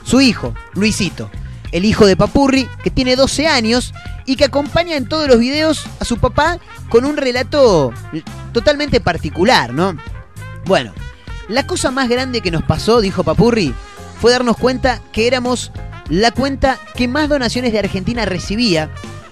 su 0.04 0.22
hijo, 0.22 0.56
Luisito, 0.74 1.30
el 1.72 1.86
hijo 1.86 2.06
de 2.06 2.16
Papurri, 2.16 2.68
que 2.84 2.92
tiene 2.92 3.16
12 3.16 3.48
años 3.48 3.94
y 4.26 4.36
que 4.36 4.46
acompaña 4.46 4.96
en 4.96 5.08
todos 5.08 5.28
los 5.28 5.40
videos 5.40 5.86
a 6.00 6.06
su 6.06 6.18
papá 6.18 6.60
con 6.90 7.06
un 7.06 7.18
relato 7.18 7.94
totalmente 8.52 9.00
particular, 9.00 9.74
¿no? 9.74 9.96
Bueno, 10.66 10.94
la 11.48 11.66
cosa 11.66 11.92
más 11.92 12.10
grande 12.10 12.42
que 12.42 12.52
nos 12.52 12.64
pasó, 12.64 13.02
dijo 13.02 13.24
Papurri, 13.24 13.74
fue 14.20 14.32
darnos 14.32 14.58
cuenta 14.58 15.02
que 15.12 15.28
éramos 15.28 15.72
la 16.10 16.32
cuenta 16.32 16.78
que 16.96 17.08
más 17.08 17.30
donaciones 17.30 17.72
de 17.72 17.80
Argentina 17.80 18.26
recibía. 18.26 18.90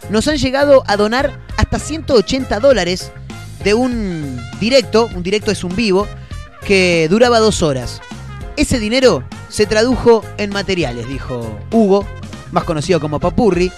Nos 0.10 0.28
han 0.28 0.38
llegado 0.38 0.84
a 0.88 0.98
donar 0.98 1.40
hasta 1.58 1.78
180 1.78 2.60
dólares 2.60 3.12
de 3.64 3.74
un 3.74 4.42
directo, 4.60 5.10
un 5.14 5.22
directo 5.22 5.52
es 5.52 5.64
un 5.64 5.76
vivo, 5.76 6.08
que 6.66 7.08
duraba 7.10 7.40
dos 7.40 7.62
horas. 7.62 8.02
Ese 8.56 8.80
dinero 8.80 9.24
se 9.50 9.66
tradujo 9.66 10.24
en 10.38 10.52
materiales, 10.52 11.08
dijo 11.08 11.58
Hugo, 11.72 12.06
más 12.52 12.64
conocido 12.64 13.00
como 13.00 13.20
Papurri. 13.20 13.72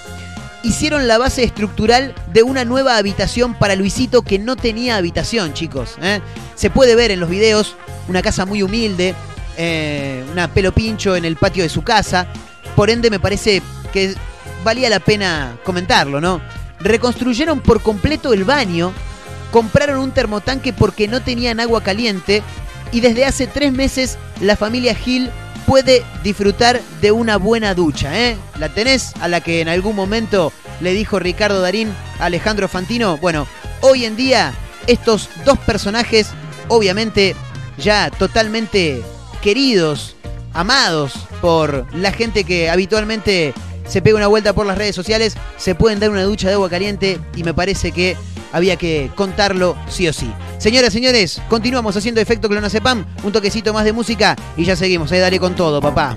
Hicieron 0.63 1.07
la 1.07 1.17
base 1.17 1.43
estructural 1.43 2.13
de 2.31 2.43
una 2.43 2.65
nueva 2.65 2.97
habitación 2.97 3.55
para 3.55 3.75
Luisito 3.75 4.21
que 4.21 4.37
no 4.37 4.55
tenía 4.55 4.97
habitación, 4.97 5.53
chicos. 5.53 5.95
¿eh? 6.01 6.21
Se 6.55 6.69
puede 6.69 6.95
ver 6.95 7.11
en 7.11 7.19
los 7.19 7.29
videos 7.29 7.75
una 8.07 8.21
casa 8.21 8.45
muy 8.45 8.61
humilde, 8.61 9.15
eh, 9.57 10.23
una 10.31 10.47
pelo 10.53 10.71
pincho 10.71 11.15
en 11.15 11.25
el 11.25 11.35
patio 11.35 11.63
de 11.63 11.69
su 11.69 11.81
casa. 11.81 12.27
Por 12.75 12.89
ende, 12.89 13.09
me 13.09 13.19
parece 13.19 13.61
que 13.91 14.13
valía 14.63 14.89
la 14.89 14.99
pena 14.99 15.57
comentarlo, 15.63 16.21
¿no? 16.21 16.41
Reconstruyeron 16.79 17.59
por 17.59 17.81
completo 17.81 18.33
el 18.33 18.43
baño, 18.43 18.93
compraron 19.51 19.97
un 19.99 20.11
termotanque 20.11 20.73
porque 20.73 21.07
no 21.07 21.21
tenían 21.21 21.59
agua 21.59 21.81
caliente 21.81 22.43
y 22.91 22.99
desde 22.99 23.25
hace 23.25 23.47
tres 23.47 23.71
meses 23.71 24.17
la 24.39 24.55
familia 24.55 24.95
Gil 24.95 25.29
puede 25.65 26.03
disfrutar 26.23 26.81
de 27.01 27.11
una 27.11 27.37
buena 27.37 27.73
ducha. 27.73 28.17
¿eh? 28.19 28.37
¿La 28.59 28.69
tenés? 28.69 29.13
A 29.21 29.27
la 29.27 29.41
que 29.41 29.61
en 29.61 29.67
algún 29.67 29.95
momento 29.95 30.51
le 30.79 30.93
dijo 30.93 31.19
Ricardo 31.19 31.61
Darín 31.61 31.93
a 32.19 32.25
Alejandro 32.25 32.67
Fantino. 32.67 33.17
Bueno, 33.17 33.47
hoy 33.81 34.05
en 34.05 34.15
día 34.15 34.53
estos 34.87 35.29
dos 35.45 35.57
personajes, 35.59 36.29
obviamente 36.67 37.35
ya 37.77 38.09
totalmente 38.11 39.01
queridos, 39.41 40.15
amados 40.53 41.13
por 41.41 41.85
la 41.95 42.11
gente 42.11 42.43
que 42.43 42.69
habitualmente 42.69 43.53
se 43.87 44.01
pega 44.01 44.17
una 44.17 44.27
vuelta 44.27 44.53
por 44.53 44.65
las 44.65 44.77
redes 44.77 44.95
sociales, 44.95 45.35
se 45.57 45.75
pueden 45.75 45.99
dar 45.99 46.09
una 46.09 46.23
ducha 46.23 46.47
de 46.47 46.53
agua 46.53 46.69
caliente 46.69 47.19
y 47.35 47.43
me 47.43 47.53
parece 47.53 47.91
que 47.91 48.15
había 48.51 48.75
que 48.75 49.11
contarlo 49.15 49.75
sí 49.87 50.07
o 50.07 50.13
sí. 50.13 50.31
Señoras, 50.57 50.93
señores, 50.93 51.41
continuamos 51.49 51.95
haciendo 51.97 52.21
efecto 52.21 52.49
clonazepam, 52.49 53.05
un 53.23 53.31
toquecito 53.31 53.73
más 53.73 53.85
de 53.85 53.93
música 53.93 54.35
y 54.57 54.65
ya 54.65 54.75
seguimos. 54.75 55.11
Ahí 55.11 55.19
dale 55.19 55.39
con 55.39 55.55
todo, 55.55 55.81
papá. 55.81 56.15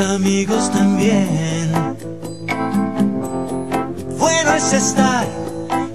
amigos 0.00 0.70
también. 0.70 1.70
Bueno 4.18 4.54
es 4.54 4.72
estar 4.72 5.26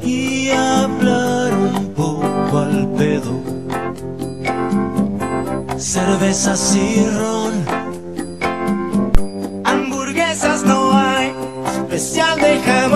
y 0.02 0.50
hablar 0.50 1.54
un 1.54 1.94
poco 1.94 2.60
al 2.60 2.88
pedo. 2.98 3.42
Cervezas 5.78 6.76
y 6.76 7.06
ron, 7.18 7.54
hamburguesas 9.66 10.64
no 10.64 10.92
hay, 10.98 11.34
especial 11.78 12.40
de 12.40 12.60
jamón. 12.62 12.93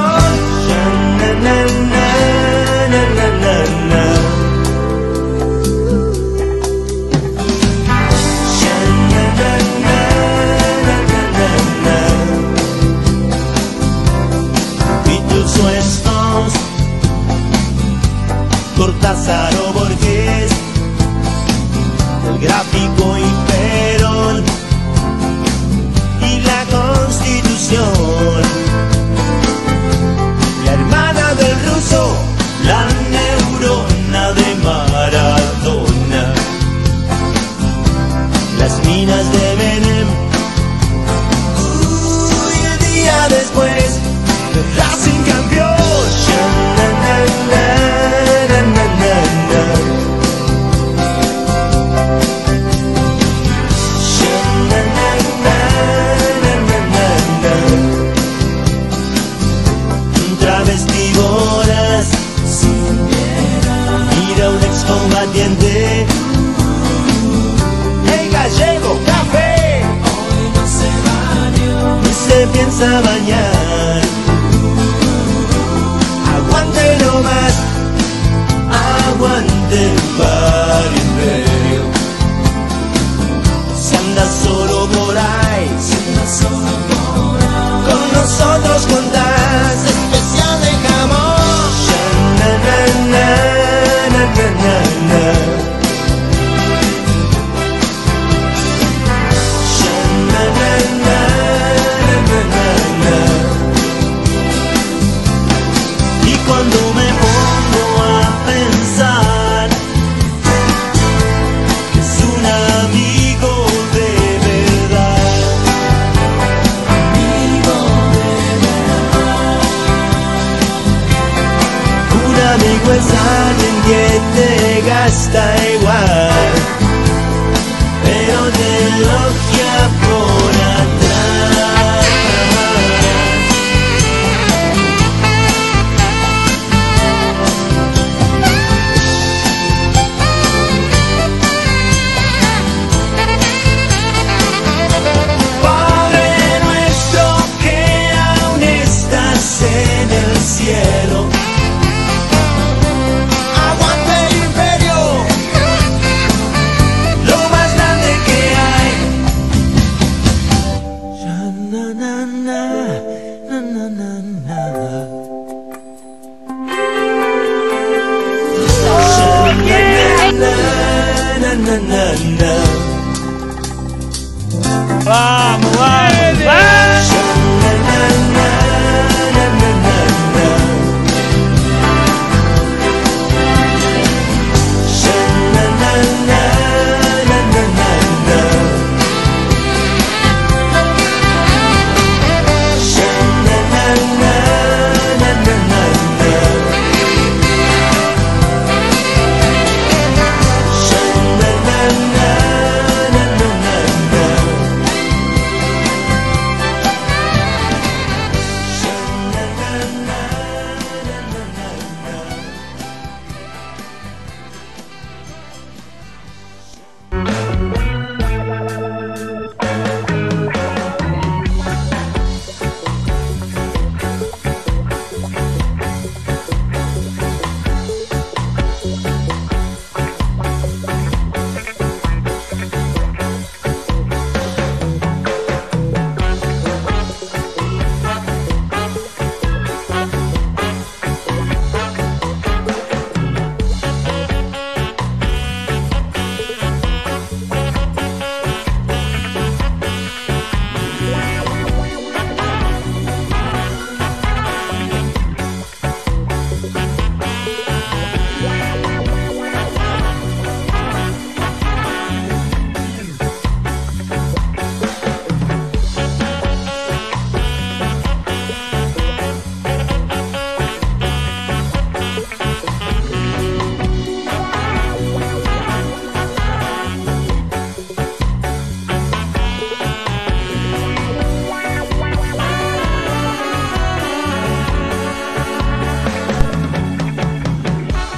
Lázaro. 19.08 19.67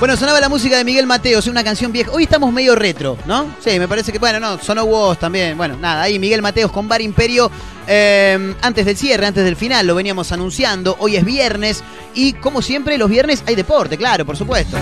Bueno, 0.10 0.22
sonaba 0.22 0.40
la 0.42 0.50
música 0.50 0.76
de 0.76 0.84
Miguel 0.84 1.06
Mateos, 1.06 1.46
una 1.46 1.64
canción 1.64 1.92
vieja. 1.92 2.10
Hoy 2.10 2.24
estamos 2.24 2.52
medio 2.52 2.74
retro, 2.74 3.16
¿no? 3.28 3.46
Sí, 3.64 3.78
me 3.78 3.88
parece 3.88 4.12
que, 4.12 4.18
bueno, 4.18 4.40
no, 4.40 4.58
sonó 4.58 4.88
vos 4.88 5.20
también. 5.20 5.56
Bueno, 5.56 5.78
nada, 5.78 6.02
ahí 6.02 6.18
Miguel 6.18 6.42
Mateos 6.42 6.72
con 6.72 6.88
Bar 6.88 7.00
Imperio. 7.00 7.52
eh, 7.86 8.56
antes 8.64 8.88
del 8.88 8.98
cierre, 8.98 9.28
antes 9.28 9.46
del 9.46 9.56
final, 9.56 9.86
lo 9.86 9.94
veníamos 9.94 10.32
anunciando. 10.32 10.96
Hoy 10.98 11.16
es 11.16 11.24
viernes 11.24 11.84
y, 12.16 12.34
como 12.34 12.64
siempre, 12.64 12.98
los 12.98 13.08
viernes 13.08 13.44
hay 13.46 13.54
deporte, 13.54 13.98
claro, 13.98 14.26
por 14.26 14.36
supuesto. 14.36 14.78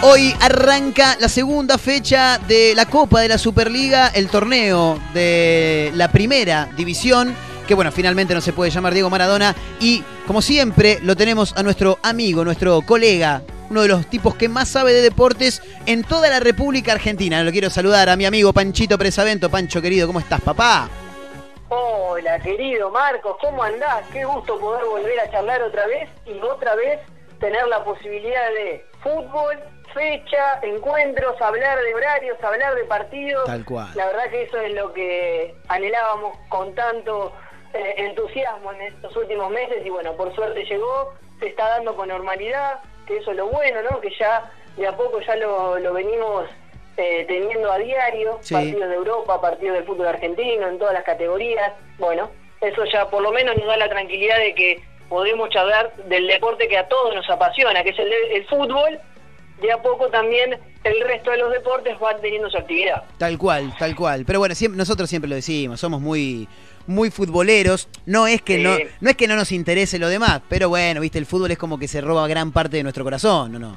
Hoy 0.00 0.34
arranca 0.40 1.16
la 1.20 1.28
segunda 1.28 1.78
fecha 1.78 2.40
de 2.48 2.72
la 2.74 2.86
Copa 2.86 3.20
de 3.20 3.28
la 3.28 3.38
Superliga, 3.38 4.08
el 4.08 4.26
torneo 4.26 4.98
de 5.14 5.92
la 5.94 6.10
primera 6.10 6.68
división, 6.76 7.32
que 7.66 7.74
bueno, 7.74 7.92
finalmente 7.92 8.34
no 8.34 8.40
se 8.40 8.52
puede 8.52 8.70
llamar 8.70 8.92
Diego 8.92 9.10
Maradona. 9.10 9.54
Y 9.80 10.02
como 10.26 10.42
siempre, 10.42 10.98
lo 11.02 11.16
tenemos 11.16 11.54
a 11.56 11.62
nuestro 11.62 11.98
amigo, 12.02 12.44
nuestro 12.44 12.82
colega, 12.82 13.42
uno 13.70 13.82
de 13.82 13.88
los 13.88 14.06
tipos 14.06 14.34
que 14.34 14.48
más 14.48 14.68
sabe 14.68 14.92
de 14.92 15.00
deportes 15.00 15.62
en 15.86 16.04
toda 16.04 16.28
la 16.28 16.40
República 16.40 16.92
Argentina. 16.92 17.42
Lo 17.42 17.52
quiero 17.52 17.70
saludar 17.70 18.08
a 18.08 18.16
mi 18.16 18.26
amigo 18.26 18.52
Panchito 18.52 18.98
Presavento. 18.98 19.50
Pancho, 19.50 19.80
querido, 19.80 20.06
¿cómo 20.06 20.20
estás, 20.20 20.40
papá? 20.40 20.88
Hola, 21.68 22.38
querido 22.40 22.90
Marcos, 22.90 23.36
¿cómo 23.40 23.62
andás? 23.62 24.04
Qué 24.12 24.24
gusto 24.26 24.60
poder 24.60 24.84
volver 24.84 25.18
a 25.20 25.30
charlar 25.30 25.62
otra 25.62 25.86
vez 25.86 26.10
y 26.26 26.38
otra 26.40 26.74
vez 26.74 27.00
tener 27.40 27.66
la 27.66 27.82
posibilidad 27.82 28.46
de 28.50 28.84
fútbol, 29.02 29.58
fecha, 29.94 30.60
encuentros, 30.62 31.40
hablar 31.40 31.78
de 31.80 31.94
horarios, 31.94 32.36
hablar 32.44 32.74
de 32.74 32.84
partidos. 32.84 33.46
Tal 33.46 33.64
cual. 33.64 33.88
La 33.94 34.06
verdad 34.06 34.30
que 34.30 34.42
eso 34.42 34.58
es 34.58 34.74
lo 34.74 34.92
que 34.92 35.54
anhelábamos 35.68 36.36
con 36.50 36.74
tanto 36.74 37.32
eh, 37.74 37.94
entusiasmo 37.98 38.72
en 38.72 38.82
estos 38.82 39.14
últimos 39.16 39.50
meses 39.50 39.84
y 39.84 39.90
bueno, 39.90 40.12
por 40.14 40.34
suerte 40.34 40.64
llegó, 40.64 41.14
se 41.40 41.48
está 41.48 41.68
dando 41.70 41.94
con 41.96 42.08
normalidad, 42.08 42.80
que 43.06 43.16
eso 43.18 43.30
es 43.32 43.36
lo 43.36 43.46
bueno, 43.48 43.80
¿no? 43.90 44.00
Que 44.00 44.10
ya 44.18 44.50
de 44.76 44.86
a 44.86 44.96
poco 44.96 45.20
ya 45.20 45.36
lo, 45.36 45.78
lo 45.78 45.92
venimos 45.92 46.44
eh, 46.96 47.24
teniendo 47.26 47.70
a 47.72 47.78
diario, 47.78 48.38
Sí. 48.42 48.54
partidos 48.54 48.88
de 48.88 48.94
Europa, 48.94 49.40
partidos 49.40 49.76
del 49.76 49.84
fútbol 49.84 50.06
argentino, 50.08 50.68
en 50.68 50.78
todas 50.78 50.94
las 50.94 51.04
categorías. 51.04 51.72
Bueno, 51.98 52.30
eso 52.60 52.84
ya 52.92 53.08
por 53.10 53.22
lo 53.22 53.32
menos 53.32 53.56
nos 53.56 53.66
da 53.66 53.76
la 53.76 53.88
tranquilidad 53.88 54.38
de 54.38 54.54
que 54.54 54.82
podemos 55.08 55.48
charlar 55.50 55.92
del 56.04 56.26
deporte 56.26 56.68
que 56.68 56.78
a 56.78 56.88
todos 56.88 57.14
nos 57.14 57.28
apasiona, 57.28 57.82
que 57.82 57.90
es 57.90 57.98
el, 57.98 58.12
el 58.12 58.46
fútbol. 58.46 58.98
De 59.60 59.70
a 59.70 59.80
poco 59.80 60.08
también 60.08 60.58
el 60.82 61.00
resto 61.02 61.30
de 61.30 61.36
los 61.36 61.52
deportes 61.52 61.96
van 62.00 62.20
teniendo 62.20 62.50
su 62.50 62.56
actividad. 62.58 63.04
Tal 63.18 63.38
cual, 63.38 63.72
tal 63.78 63.94
cual. 63.94 64.24
Pero 64.26 64.40
bueno, 64.40 64.56
siempre, 64.56 64.76
nosotros 64.76 65.08
siempre 65.08 65.28
lo 65.28 65.36
decimos, 65.36 65.78
somos 65.78 66.00
muy, 66.00 66.48
muy 66.86 67.10
futboleros. 67.10 67.88
No 68.06 68.26
es 68.26 68.42
que 68.42 68.56
Sí. 68.56 68.62
no, 68.62 68.76
no 69.00 69.10
es 69.10 69.16
que 69.16 69.26
no 69.28 69.36
nos 69.36 69.52
interese 69.52 69.98
lo 69.98 70.08
demás, 70.08 70.40
pero 70.48 70.68
bueno, 70.68 71.00
viste, 71.00 71.18
el 71.18 71.26
fútbol 71.26 71.50
es 71.50 71.58
como 71.58 71.78
que 71.78 71.88
se 71.88 72.00
roba 72.00 72.26
gran 72.28 72.52
parte 72.52 72.76
de 72.78 72.82
nuestro 72.82 73.04
corazón, 73.04 73.52
¿no? 73.52 73.58
no? 73.58 73.76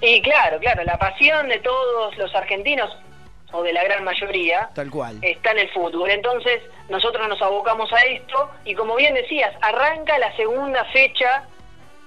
Y 0.00 0.20
claro, 0.22 0.58
claro, 0.58 0.82
la 0.84 0.98
pasión 0.98 1.48
de 1.48 1.58
todos 1.60 2.16
los 2.18 2.34
argentinos, 2.34 2.90
o 3.52 3.62
de 3.62 3.72
la 3.72 3.84
gran 3.84 4.02
mayoría, 4.02 4.70
Tal 4.74 4.90
cual. 4.90 5.18
está 5.22 5.52
en 5.52 5.58
el 5.58 5.68
fútbol. 5.70 6.10
Entonces, 6.10 6.62
nosotros 6.88 7.28
nos 7.28 7.40
abocamos 7.42 7.92
a 7.92 8.00
esto 8.06 8.50
y 8.64 8.74
como 8.74 8.96
bien 8.96 9.14
decías, 9.14 9.54
arranca 9.60 10.18
la 10.18 10.34
segunda 10.36 10.84
fecha 10.86 11.44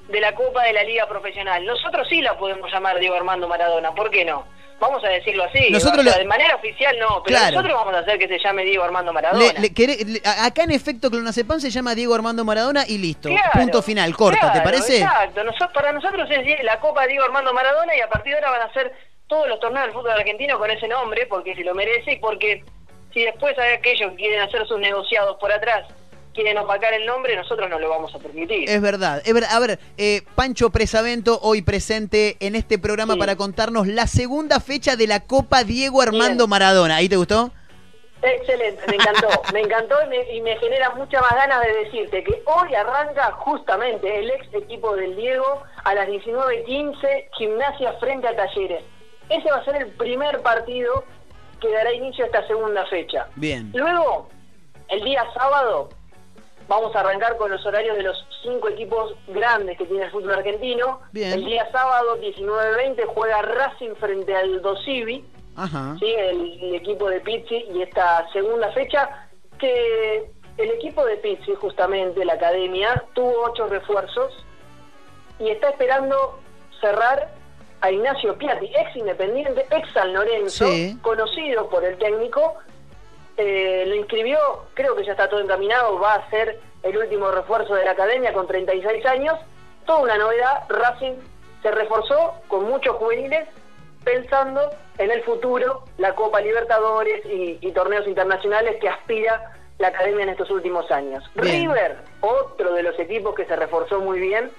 de 0.08 0.20
la 0.22 0.34
Copa 0.36 0.64
de 0.64 0.74
la 0.74 0.84
Liga 0.84 1.08
Profesional. 1.08 1.66
Nosotros 1.66 2.08
sí 2.10 2.22
la 2.22 2.38
podemos 2.38 2.72
llamar 2.72 3.00
Diego 3.00 3.16
Armando 3.16 3.48
Maradona, 3.48 3.94
¿por 3.94 4.10
qué 4.12 4.24
no? 4.26 4.46
Vamos 4.78 5.02
a 5.06 5.08
decirlo 5.08 5.46
así. 5.46 5.72
Nosotros 5.72 6.00
o 6.00 6.04
sea, 6.04 6.12
lo- 6.14 6.20
de 6.20 6.26
manera 6.26 6.54
oficial 6.56 6.98
no, 7.00 7.24
pero 7.24 7.38
Claro. 7.38 7.56
nosotros 7.56 7.78
vamos 7.80 7.96
a 7.96 8.00
hacer 8.00 8.20
que 8.20 8.28
se 8.28 8.38
llame 8.40 8.66
Diego 8.66 8.84
Armando 8.84 9.14
Maradona. 9.14 9.54
Le- 9.54 9.60
le- 9.60 9.74
queré- 9.74 10.04
le- 10.06 10.22
acá 10.26 10.64
en 10.64 10.72
efecto 10.72 11.10
Clonazepam 11.10 11.60
se 11.62 11.70
llama 11.70 11.96
Diego 11.96 12.14
Armando 12.14 12.44
Maradona 12.44 12.84
y 12.86 12.98
listo. 12.98 13.30
Claro, 13.30 13.52
Punto 13.54 13.82
final, 13.82 14.14
corta, 14.18 14.40
¿te 14.48 14.48
claro, 14.52 14.64
parece? 14.66 14.98
Exacto, 14.98 15.44
Noso- 15.46 15.72
para 15.74 15.94
nosotros 15.94 16.30
es 16.30 16.64
la 16.64 16.80
Copa 16.82 17.08
Diego 17.08 17.24
Armando 17.24 17.54
Maradona 17.54 17.96
y 17.96 18.02
a 18.02 18.10
partir 18.10 18.34
de 18.34 18.40
ahora 18.46 18.60
van 18.60 18.70
a 18.70 18.74
ser 18.74 18.92
todos 19.28 19.48
los 19.48 19.60
torneos 19.62 19.86
del 19.86 19.94
fútbol 19.94 20.12
argentino 20.12 20.60
con 20.60 20.70
ese 20.70 20.88
nombre, 20.90 21.26
porque 21.28 21.56
se 21.56 21.64
lo 21.64 21.74
merece 21.74 22.12
y 22.12 22.16
porque 22.18 22.64
si 23.14 23.24
después 23.24 23.58
hay 23.58 23.76
aquellos 23.76 24.12
que 24.12 24.18
quieren 24.18 24.42
hacer 24.42 24.68
sus 24.68 24.78
negociados 24.78 25.38
por 25.40 25.54
atrás, 25.54 25.88
quieren 26.36 26.58
opacar 26.58 26.94
el 26.94 27.06
nombre, 27.06 27.36
nosotros 27.36 27.70
no 27.70 27.80
lo 27.80 27.90
vamos 27.90 28.14
a 28.14 28.20
permitir. 28.20 28.70
Es 28.70 28.82
verdad, 28.82 29.22
es 29.26 29.34
verdad. 29.34 29.50
A 29.54 29.60
ver, 29.60 29.80
eh, 29.98 30.22
Pancho 30.36 30.70
Presavento 30.70 31.40
hoy 31.42 31.62
presente 31.62 32.38
en 32.40 32.56
este 32.56 32.78
programa 32.78 33.14
Sí. 33.14 33.20
para 33.20 33.36
contarnos 33.36 33.88
la 33.88 34.06
segunda 34.06 34.60
fecha 34.60 34.96
de 34.96 35.08
la 35.08 35.22
Copa 35.22 35.64
Diego 35.64 36.02
Armando 36.02 36.44
Bien. 36.46 36.50
Maradona. 36.50 36.98
¿Ahí 36.98 37.10
te 37.10 37.16
gustó? 37.16 37.52
Excelente, 38.22 38.82
me 38.88 38.96
encantó, 38.96 39.28
me 39.54 39.62
encantó 39.62 39.96
y 40.06 40.10
me, 40.10 40.34
y 40.34 40.42
me 40.42 40.58
genera 40.58 40.90
muchas 40.96 41.22
más 41.22 41.36
ganas 41.36 41.62
de 41.66 41.74
decirte 41.86 42.24
que 42.24 42.42
hoy 42.46 42.74
arranca 42.74 43.32
justamente 43.34 44.20
el 44.20 44.32
ex 44.32 44.52
equipo 44.54 44.96
del 44.96 45.16
Diego 45.16 45.62
a 45.84 45.94
las 45.94 46.08
19.15, 46.08 47.30
gimnasia 47.38 47.94
frente 48.00 48.28
a 48.28 48.36
Talleres. 48.36 48.84
Ese 49.30 49.50
va 49.52 49.58
a 49.58 49.66
ser 49.66 49.76
el 49.76 49.88
primer 49.92 50.42
partido 50.42 51.04
que 51.62 51.72
dará 51.72 51.94
inicio 51.94 52.24
a 52.24 52.28
esta 52.28 52.48
segunda 52.48 52.86
fecha. 52.88 53.28
Bien. 53.36 53.72
Luego, 53.76 54.30
el 54.90 55.04
día 55.04 55.24
sábado, 55.34 55.90
vamos 56.68 56.96
a 56.96 57.00
arrancar 57.02 57.38
con 57.38 57.52
los 57.52 57.66
horarios 57.66 57.96
de 57.98 58.04
los 58.04 58.26
cinco 58.44 58.70
equipos 58.70 59.14
grandes 59.28 59.78
que 59.78 59.86
tiene 59.86 60.06
el 60.06 60.12
fútbol 60.12 60.34
argentino. 60.34 61.02
Bien. 61.12 61.34
El 61.34 61.46
día 61.46 61.70
sábado, 61.72 62.18
19.20, 62.22 63.06
juega 63.08 63.42
Racing 63.42 63.96
frente 63.96 64.36
al 64.36 64.62
Dosivi. 64.62 65.24
Ajá. 65.58 65.96
¿sí? 66.00 66.06
el, 66.18 66.60
el 66.64 66.76
equipo 66.76 67.08
de 67.10 67.22
Pizzi 67.22 67.66
y 67.74 67.82
esta 67.82 68.28
segunda 68.34 68.72
fecha 68.74 69.28
que 69.58 70.30
el 70.58 70.70
equipo 70.72 71.06
de 71.06 71.16
Pizzi 71.18 71.56
justamente 71.56 72.26
la 72.26 72.34
academia 72.34 73.04
tuvo 73.14 73.34
ocho 73.46 73.68
refuerzos 73.68 74.34
y 75.40 75.50
está 75.50 75.70
esperando 75.70 76.40
cerrar 76.82 77.30
a 77.80 77.90
Ignacio 77.92 78.38
Piatti 78.38 78.66
ex 78.66 78.96
Independiente 78.98 79.66
ex 79.72 79.88
San 79.94 80.14
Lorenzo 80.14 80.68
Sí. 80.68 80.98
conocido 81.02 81.70
por 81.70 81.86
el 81.86 81.98
técnico 82.00 82.56
eh, 83.38 83.86
lo 83.88 83.96
inscribió 83.96 84.38
creo 84.74 84.96
que 84.96 85.06
ya 85.06 85.12
está 85.12 85.30
todo 85.30 85.42
encaminado 85.42 86.00
va 86.00 86.16
a 86.16 86.30
ser 86.30 86.60
el 86.84 86.98
último 86.98 87.32
refuerzo 87.32 87.76
de 87.76 87.86
la 87.86 87.92
academia 87.92 88.34
con 88.34 88.48
36 88.48 89.06
años 89.06 89.40
toda 89.86 90.00
una 90.00 90.18
novedad 90.18 90.64
Racing 90.70 91.16
se 91.62 91.72
reforzó 91.72 92.36
con 92.48 92.66
muchos 92.66 92.96
juveniles 92.98 93.48
pensando 94.04 94.70
en 95.00 95.12
el 95.12 95.24
futuro, 95.24 95.84
la 95.98 96.14
Copa 96.14 96.40
Libertadores 96.40 97.26
y, 97.26 97.58
y 97.60 97.72
torneos 97.72 98.08
internacionales 98.08 98.78
que 98.80 98.88
aspira 98.88 99.52
la 99.80 99.90
academia 99.90 100.24
en 100.24 100.30
estos 100.30 100.50
últimos 100.52 100.90
años. 100.92 101.24
Bien. 101.36 101.70
River, 101.70 101.98
otro 102.22 102.74
de 102.74 102.84
los 102.84 102.98
equipos 103.00 103.36
que 103.36 103.46
se 103.46 103.56
reforzó 103.56 104.00
muy 104.00 104.20
bien, 104.20 104.52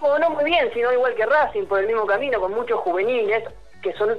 o 0.00 0.18
no 0.18 0.30
muy 0.30 0.44
bien, 0.44 0.70
sino 0.72 0.92
igual 0.92 1.14
que 1.14 1.26
Racing, 1.26 1.66
por 1.66 1.80
el 1.80 1.86
mismo 1.86 2.06
camino, 2.06 2.40
con 2.40 2.54
muchos 2.54 2.80
juveniles, 2.80 3.44
que 3.82 3.92
son 3.94 4.16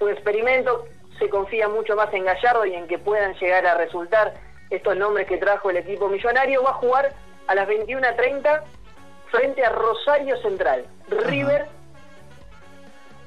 un 0.00 0.10
experimento, 0.10 0.84
se 1.20 1.28
confía 1.28 1.68
mucho 1.68 1.94
más 1.94 2.12
en 2.12 2.24
Gallardo 2.24 2.66
y 2.66 2.74
en 2.74 2.88
que 2.88 2.98
puedan 2.98 3.34
llegar 3.34 3.64
a 3.66 3.76
resultar 3.76 4.34
estos 4.70 4.96
nombres 4.96 5.28
que 5.28 5.36
trajo 5.36 5.70
el 5.70 5.76
equipo 5.76 6.08
millonario, 6.08 6.62
va 6.62 6.70
a 6.70 6.74
jugar 6.74 7.12
a 7.46 7.54
las 7.54 7.68
21.30 7.68 8.62
frente 9.30 9.64
a 9.64 9.70
Rosario 9.70 10.36
Central. 10.42 10.86
River 11.08 11.66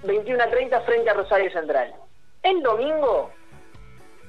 21 0.03 0.43
a 0.43 0.47
30 0.47 0.81
frente 0.81 1.09
a 1.09 1.13
Rosario 1.13 1.51
Central. 1.51 1.93
El 2.41 2.61
domingo 2.61 3.31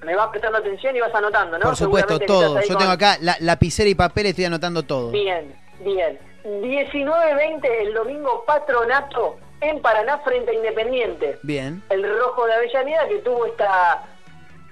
me 0.03 0.15
vas 0.15 0.29
prestando 0.29 0.59
atención 0.59 0.95
y 0.95 1.01
vas 1.01 1.15
anotando, 1.15 1.59
¿no? 1.59 1.65
Por 1.65 1.77
supuesto, 1.77 2.19
todo. 2.21 2.61
Yo 2.61 2.69
con- 2.69 2.79
tengo 2.79 2.93
acá 2.93 3.17
la, 3.21 3.37
lapicera 3.41 3.89
y 3.89 3.95
papel, 3.95 4.27
estoy 4.27 4.45
anotando 4.45 4.83
todo. 4.83 5.11
Bien, 5.11 5.55
bien. 5.81 6.19
19-20 6.45 7.67
el 7.81 7.95
domingo 7.95 8.45
Patronato 8.47 9.39
en 9.69 9.81
Paraná 9.83 10.19
frente 10.19 10.51
a 10.51 10.55
Independiente. 10.55 11.39
Bien. 11.43 11.83
El 11.91 12.03
Rojo 12.19 12.47
de 12.47 12.55
Avellaneda 12.55 13.09
que 13.09 13.19
tuvo 13.19 13.47
esta 13.47 14.05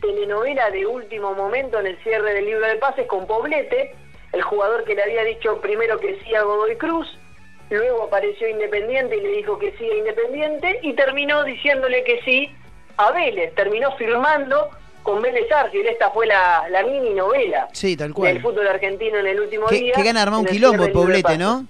telenovela 0.00 0.70
de 0.70 0.86
último 0.86 1.34
momento 1.34 1.78
en 1.80 1.86
el 1.86 1.98
cierre 2.02 2.34
del 2.34 2.46
libro 2.46 2.66
de 2.66 2.76
pases 2.76 3.06
con 3.06 3.26
Poblete, 3.26 3.94
el 4.32 4.42
jugador 4.42 4.84
que 4.84 4.94
le 4.94 5.02
había 5.02 5.22
dicho 5.24 5.60
primero 5.60 5.98
que 5.98 6.18
sí 6.24 6.34
a 6.34 6.42
Godoy 6.42 6.76
Cruz, 6.76 7.06
luego 7.70 8.04
apareció 8.04 8.48
Independiente 8.48 9.16
y 9.16 9.20
le 9.20 9.28
dijo 9.36 9.58
que 9.58 9.72
sí 9.78 9.88
a 9.90 9.94
Independiente 9.96 10.80
y 10.82 10.94
terminó 10.94 11.44
diciéndole 11.44 12.02
que 12.04 12.20
sí 12.24 12.50
a 12.96 13.12
Vélez, 13.12 13.54
terminó 13.54 13.92
firmando 13.96 14.70
con 15.02 15.20
Vélez 15.20 15.50
Arfield, 15.50 15.86
esta 15.88 16.10
fue 16.10 16.26
la, 16.26 16.66
la 16.70 16.82
mini 16.84 17.10
novela 17.14 17.68
Sí, 17.72 17.96
tal 17.96 18.08
del 18.08 18.14
cual. 18.14 18.40
fútbol 18.40 18.68
argentino 18.68 19.18
en 19.18 19.26
el 19.26 19.40
último 19.40 19.66
Que, 19.66 19.76
día. 19.76 19.94
que 19.94 20.02
gana 20.02 20.22
armar 20.22 20.40
un 20.40 20.46
quilombo 20.46 20.82
del 20.84 20.92
Poblete. 20.92 21.36
¿no? 21.38 21.66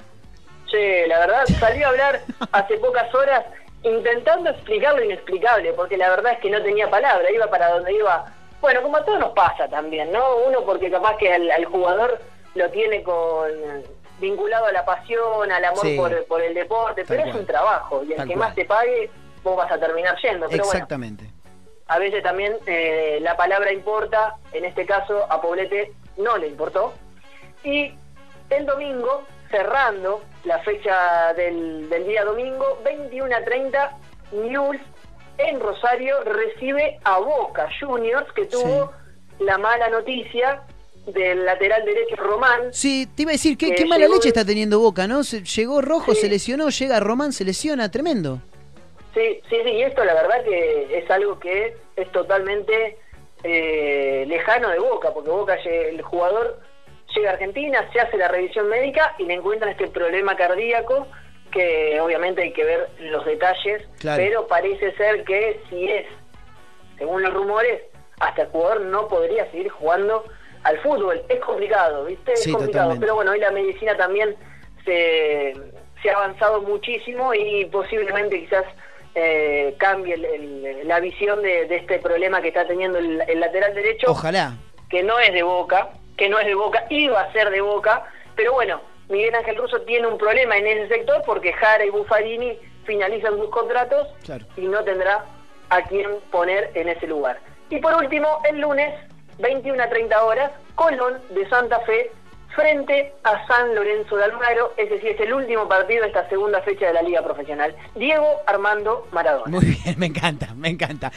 Sí, 0.72 1.06
la 1.06 1.18
verdad, 1.20 1.44
salió 1.60 1.86
a 1.86 1.90
hablar 1.90 2.20
hace 2.52 2.78
pocas 2.78 3.14
horas 3.14 3.44
intentando 3.82 4.50
explicar 4.50 4.94
lo 4.94 5.04
inexplicable, 5.04 5.72
porque 5.74 5.96
la 5.96 6.08
verdad 6.10 6.32
es 6.32 6.38
que 6.40 6.50
no 6.50 6.62
tenía 6.62 6.88
palabra, 6.90 7.30
iba 7.30 7.46
para 7.48 7.68
donde 7.70 7.92
iba. 7.92 8.26
Bueno, 8.60 8.80
como 8.82 8.96
a 8.96 9.04
todos 9.04 9.18
nos 9.20 9.32
pasa 9.32 9.68
también, 9.68 10.10
¿no? 10.12 10.36
Uno 10.46 10.62
porque 10.64 10.90
capaz 10.90 11.16
que 11.18 11.32
al, 11.32 11.50
al 11.50 11.64
jugador 11.66 12.18
lo 12.54 12.70
tiene 12.70 13.02
con 13.02 13.50
vinculado 14.20 14.66
a 14.66 14.72
la 14.72 14.84
pasión, 14.84 15.50
al 15.50 15.64
amor 15.64 15.80
Sí. 15.82 15.96
por, 15.96 16.24
por 16.26 16.40
el 16.42 16.54
deporte, 16.54 17.04
pero 17.06 17.24
es 17.24 17.34
un 17.34 17.44
trabajo, 17.44 18.04
y 18.04 18.12
el 18.12 18.18
Tal 18.18 18.28
que 18.28 18.34
cual. 18.34 18.48
más 18.48 18.54
te 18.54 18.64
pague, 18.64 19.10
vos 19.42 19.56
vas 19.56 19.70
a 19.72 19.78
terminar 19.78 20.16
yendo. 20.22 20.46
Pero 20.48 20.62
bueno, 20.64 20.72
Exactamente. 20.72 21.24
a 21.88 21.98
veces 21.98 22.22
también 22.22 22.56
eh, 22.66 23.18
la 23.20 23.36
palabra 23.36 23.72
importa, 23.72 24.36
en 24.52 24.64
este 24.64 24.86
caso 24.86 25.26
a 25.28 25.40
Poblete 25.42 25.92
no 26.18 26.38
le 26.38 26.46
importó. 26.46 26.94
Y 27.64 27.92
el 28.50 28.64
domingo 28.66 29.24
cerrando 29.52 30.22
la 30.44 30.58
fecha 30.64 31.32
del, 31.34 31.88
del 31.88 32.06
día 32.08 32.24
domingo, 32.24 32.80
21 32.84 33.36
a 33.36 33.44
30, 33.44 33.98
News 34.32 34.78
en 35.38 35.60
Rosario 35.60 36.16
recibe 36.24 36.98
a 37.04 37.18
Boca 37.20 37.68
Juniors, 37.80 38.32
que 38.32 38.46
tuvo 38.46 38.90
la 39.38 39.58
mala 39.58 39.88
noticia 39.88 40.62
del 41.06 41.44
lateral 41.44 41.84
derecho 41.84 42.16
Román. 42.16 42.72
Sí, 42.72 43.08
te 43.14 43.22
iba 43.22 43.30
a 43.30 43.32
decir, 43.32 43.56
qué, 43.56 43.84
mala 43.86 44.08
leche 44.08 44.28
está 44.28 44.44
teniendo 44.44 44.78
Boca, 44.80 45.06
¿no? 45.06 45.22
Se- 45.24 45.42
llegó 45.44 45.80
Rojo, 45.80 46.14
Sí. 46.14 46.22
se 46.22 46.28
lesionó, 46.28 46.68
llega 46.70 46.98
Román, 47.00 47.32
se 47.32 47.44
lesiona, 47.44 47.90
tremendo. 47.90 48.40
Sí, 49.14 49.40
sí, 49.50 49.56
sí, 49.64 49.70
y 49.70 49.82
esto 49.82 50.04
la 50.04 50.14
verdad 50.14 50.42
que 50.44 50.98
es 50.98 51.10
algo 51.10 51.38
que 51.38 51.76
es 51.96 52.10
totalmente 52.12 52.96
eh, 53.44 54.24
lejano 54.28 54.70
de 54.70 54.78
Boca, 54.78 55.12
porque 55.12 55.28
Boca, 55.30 55.54
el 55.56 56.00
jugador 56.02 56.60
llega 57.14 57.30
a 57.30 57.32
Argentina, 57.34 57.88
se 57.92 58.00
hace 58.00 58.16
la 58.16 58.28
revisión 58.28 58.68
médica 58.68 59.14
y 59.18 59.24
le 59.24 59.34
encuentran 59.34 59.70
este 59.70 59.88
problema 59.88 60.36
cardíaco 60.36 61.06
que 61.50 62.00
obviamente 62.00 62.42
hay 62.42 62.52
que 62.52 62.64
ver 62.64 62.88
los 63.00 63.24
detalles, 63.26 63.82
Claro. 63.98 64.22
pero 64.22 64.46
parece 64.46 64.92
ser 64.96 65.22
que 65.24 65.60
si 65.68 65.86
es, 65.90 66.06
según 66.98 67.22
los 67.22 67.34
rumores, 67.34 67.82
hasta 68.20 68.42
el 68.42 68.48
jugador 68.48 68.80
no 68.82 69.06
podría 69.08 69.50
seguir 69.50 69.68
jugando 69.68 70.24
al 70.64 70.78
fútbol. 70.78 71.20
Es 71.28 71.40
complicado, 71.40 72.04
¿viste? 72.06 72.36
Sí, 72.36 72.50
es 72.50 72.56
complicado, 72.56 72.84
totalmente. 72.90 73.00
pero 73.04 73.14
bueno, 73.16 73.32
hoy 73.32 73.40
la 73.40 73.50
medicina 73.50 73.96
también 73.96 74.34
se, 74.84 75.52
se 76.02 76.10
ha 76.10 76.14
avanzado 76.16 76.62
muchísimo 76.62 77.34
y 77.34 77.64
posiblemente 77.66 78.40
quizás 78.40 78.64
eh, 79.14 79.74
cambie 79.78 80.14
el- 80.14 80.24
el- 80.24 80.88
la 80.88 80.98
visión 81.00 81.42
de, 81.42 81.66
de 81.66 81.76
este 81.76 81.98
problema 81.98 82.40
que 82.40 82.48
está 82.48 82.66
teniendo 82.66 82.98
el, 82.98 83.20
el 83.28 83.40
lateral 83.40 83.74
derecho, 83.74 84.06
Ojalá. 84.10 84.54
que 84.88 85.02
no 85.02 85.18
es 85.18 85.32
de 85.34 85.42
Boca, 85.42 85.90
que 86.22 86.28
no 86.28 86.38
es 86.38 86.46
de 86.46 86.54
Boca, 86.54 86.84
iba 86.88 87.20
a 87.20 87.32
ser 87.32 87.50
de 87.50 87.60
Boca, 87.60 88.04
pero 88.36 88.52
bueno, 88.52 88.80
Miguel 89.08 89.34
Ángel 89.34 89.56
Russo 89.56 89.80
tiene 89.80 90.06
un 90.06 90.18
problema 90.18 90.56
en 90.56 90.68
ese 90.68 90.86
sector 90.86 91.20
porque 91.26 91.52
Jara 91.52 91.84
y 91.84 91.90
Buffarini 91.90 92.56
finalizan 92.84 93.36
sus 93.38 93.50
contratos 93.50 94.06
Claro. 94.22 94.46
y 94.56 94.60
no 94.68 94.84
tendrá 94.84 95.24
a 95.70 95.82
quién 95.82 96.08
poner 96.30 96.70
en 96.74 96.90
ese 96.90 97.08
lugar. 97.08 97.40
Y 97.70 97.80
por 97.80 97.92
último, 97.96 98.40
el 98.48 98.60
lunes, 98.60 98.94
21 99.40 99.82
a 99.82 99.88
30 99.88 100.24
horas, 100.24 100.52
Colón 100.76 101.20
de 101.30 101.48
Santa 101.48 101.80
Fe 101.80 102.12
frente 102.54 103.12
a 103.24 103.46
San 103.46 103.74
Lorenzo 103.74 104.16
de 104.16 104.24
Almagro, 104.24 104.72
es 104.76 104.90
decir, 104.90 105.10
es 105.10 105.20
el 105.20 105.32
último 105.32 105.68
partido 105.68 106.02
de 106.02 106.08
esta 106.08 106.28
segunda 106.28 106.60
fecha 106.62 106.86
de 106.86 106.92
la 106.92 107.02
Liga 107.02 107.22
Profesional. 107.22 107.74
Diego 107.94 108.26
Armando 108.46 109.06
Maradona. 109.12 109.50
Muy 109.50 109.64
bien, 109.64 109.98
me 109.98 110.06
encanta, 110.06 110.54
me 110.54 110.68
encanta. 110.68 111.10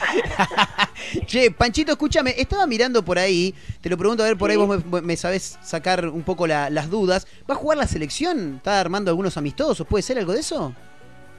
che, 1.26 1.52
Panchito, 1.52 1.92
escúchame, 1.92 2.34
estaba 2.38 2.66
mirando 2.68 3.04
por 3.04 3.20
ahí, 3.20 3.54
te 3.82 3.90
lo 3.90 3.98
pregunto 3.98 4.24
a 4.24 4.28
ver, 4.28 4.38
por 4.38 4.50
ahí 4.50 4.58
vos 4.58 4.84
me, 4.86 5.02
me 5.02 5.18
sabés 5.18 5.58
sacar 5.62 6.08
un 6.08 6.24
poco 6.24 6.48
la- 6.48 6.70
las 6.70 6.90
dudas. 6.90 7.28
¿Va 7.50 7.56
a 7.56 7.58
jugar 7.58 7.78
la 7.78 7.88
selección? 7.88 8.56
¿Está 8.58 8.80
armando 8.80 9.12
algunos 9.12 9.38
amistosos? 9.38 9.86
¿Puede 9.88 10.02
ser 10.04 10.18
algo 10.18 10.34
de 10.34 10.40
eso? 10.40 10.74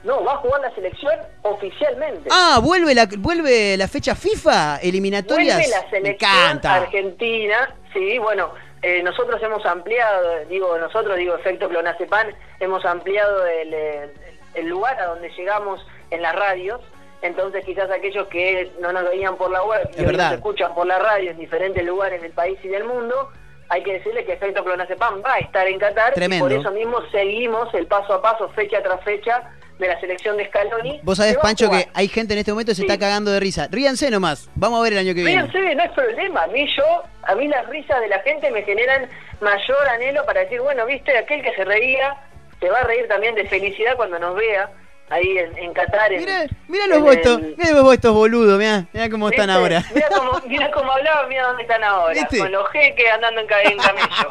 No, 0.03 0.23
va 0.23 0.33
a 0.33 0.37
jugar 0.37 0.61
la 0.61 0.73
selección 0.75 1.13
oficialmente. 1.41 2.29
Ah, 2.31 2.59
vuelve 2.63 2.93
la, 2.95 3.09
vuelve 3.17 3.75
la 3.75 3.87
fecha 3.87 4.15
FIFA, 4.15 4.77
eliminatorias. 4.77 5.57
Vuelve 5.57 5.69
la 5.71 5.89
selección 5.89 6.61
argentina, 6.63 7.75
sí, 7.93 8.17
bueno, 8.19 8.51
eh, 8.81 9.01
nosotros 9.03 9.41
hemos 9.41 9.65
ampliado, 9.65 10.45
digo 10.49 10.77
nosotros, 10.77 11.17
digo 11.17 11.35
Efecto 11.35 11.67
Clonazepam, 11.69 12.27
hemos 12.59 12.85
ampliado 12.85 13.45
el, 13.45 13.73
eh, 13.73 14.09
el 14.53 14.67
lugar 14.67 14.99
a 14.99 15.07
donde 15.07 15.29
llegamos 15.31 15.85
en 16.11 16.21
las 16.21 16.35
radios, 16.35 16.81
entonces 17.21 17.65
quizás 17.65 17.89
aquellos 17.89 18.27
que 18.27 18.71
no 18.79 18.91
nos 18.91 19.03
veían 19.05 19.35
por 19.37 19.49
la 19.49 19.63
web 19.63 19.89
y 19.95 20.01
hoy 20.01 20.05
verdad. 20.05 20.25
nos 20.25 20.33
escuchan 20.35 20.75
por 20.75 20.85
la 20.85 20.99
radio 20.99 21.31
en 21.31 21.37
diferentes 21.37 21.83
lugares 21.83 22.21
del 22.21 22.31
país 22.31 22.59
y 22.63 22.67
del 22.67 22.83
mundo, 22.83 23.31
hay 23.69 23.83
que 23.83 23.93
decirle 23.93 24.23
que 24.23 24.33
Efecto 24.33 24.63
Clonazepam 24.63 25.21
va 25.25 25.33
a 25.33 25.39
estar 25.39 25.67
en 25.67 25.79
Qatar 25.79 26.13
Tremendo. 26.13 26.45
y 26.45 26.49
por 26.49 26.59
eso 26.59 26.71
mismo 26.71 27.01
seguimos 27.11 27.73
el 27.73 27.87
paso 27.87 28.13
a 28.13 28.21
paso, 28.21 28.47
fecha 28.49 28.81
tras 28.81 29.03
fecha, 29.03 29.51
de 29.79 29.87
la 29.87 29.99
selección 29.99 30.37
de 30.37 30.47
Scaloni. 30.47 30.99
Vos 31.03 31.17
sabés, 31.17 31.37
Pancho, 31.37 31.69
que 31.69 31.87
hay 31.93 32.07
gente 32.07 32.33
en 32.33 32.39
este 32.39 32.51
momento 32.51 32.71
que 32.71 32.75
se 32.75 32.81
Sí. 32.81 32.87
está 32.87 32.97
cagando 32.99 33.31
de 33.31 33.39
risa. 33.39 33.67
Ríanse 33.69 34.09
nomás. 34.09 34.49
Vamos 34.55 34.79
a 34.79 34.83
ver 34.83 34.93
el 34.93 34.99
año 34.99 35.13
que 35.13 35.23
viene. 35.23 35.43
Fíjense, 35.47 35.75
no 35.75 35.83
es 35.83 35.91
problema. 35.91 36.43
A 36.43 36.47
mí 36.47 36.67
yo, 36.75 37.03
a 37.23 37.35
mí 37.35 37.47
las 37.47 37.67
risas 37.67 38.01
de 38.01 38.07
la 38.07 38.19
gente 38.21 38.49
me 38.51 38.63
generan 38.63 39.07
mayor 39.39 39.87
anhelo 39.89 40.25
para 40.25 40.41
decir, 40.41 40.59
bueno, 40.61 40.85
viste, 40.87 41.15
aquel 41.17 41.43
que 41.43 41.53
se 41.53 41.63
reía, 41.63 42.15
se 42.59 42.69
va 42.69 42.79
a 42.79 42.83
reír 42.85 43.07
también 43.07 43.35
de 43.35 43.45
felicidad 43.47 43.95
cuando 43.95 44.17
nos 44.17 44.35
vea 44.35 44.69
ahí 45.09 45.37
en, 45.37 45.55
en 45.57 45.73
Qatar. 45.73 46.11
en- 46.11 46.19
Mirá, 46.21 46.45
mirá 46.67 46.87
los 46.87 46.97
el- 47.15 47.55
mirá 47.55 47.81
vos 47.81 47.93
estos 47.93 48.13
boludos, 48.13 48.57
mirá, 48.57 48.85
mirá 48.91 49.09
cómo 49.11 49.29
están 49.29 49.49
ahora. 49.51 49.83
Mirá 49.93 50.07
cómo, 50.09 50.41
mirá 50.47 50.71
cómo 50.71 50.91
hablaban, 50.91 51.29
mirá 51.29 51.47
dónde 51.47 51.61
están 51.63 51.83
ahora. 51.83 52.27
Con 52.35 52.51
los 52.51 52.67
jeques 52.71 53.11
andando 53.13 53.41
en, 53.41 53.47
en 53.71 53.77
camello. 53.77 54.29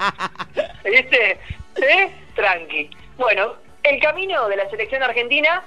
¿Viste? 0.84 1.38
¿Eh? 1.76 2.10
Tranqui. 2.34 2.90
Bueno, 3.16 3.54
el 3.88 4.00
camino 4.00 4.48
de 4.48 4.56
la 4.56 4.68
selección 4.68 5.02
argentina 5.02 5.62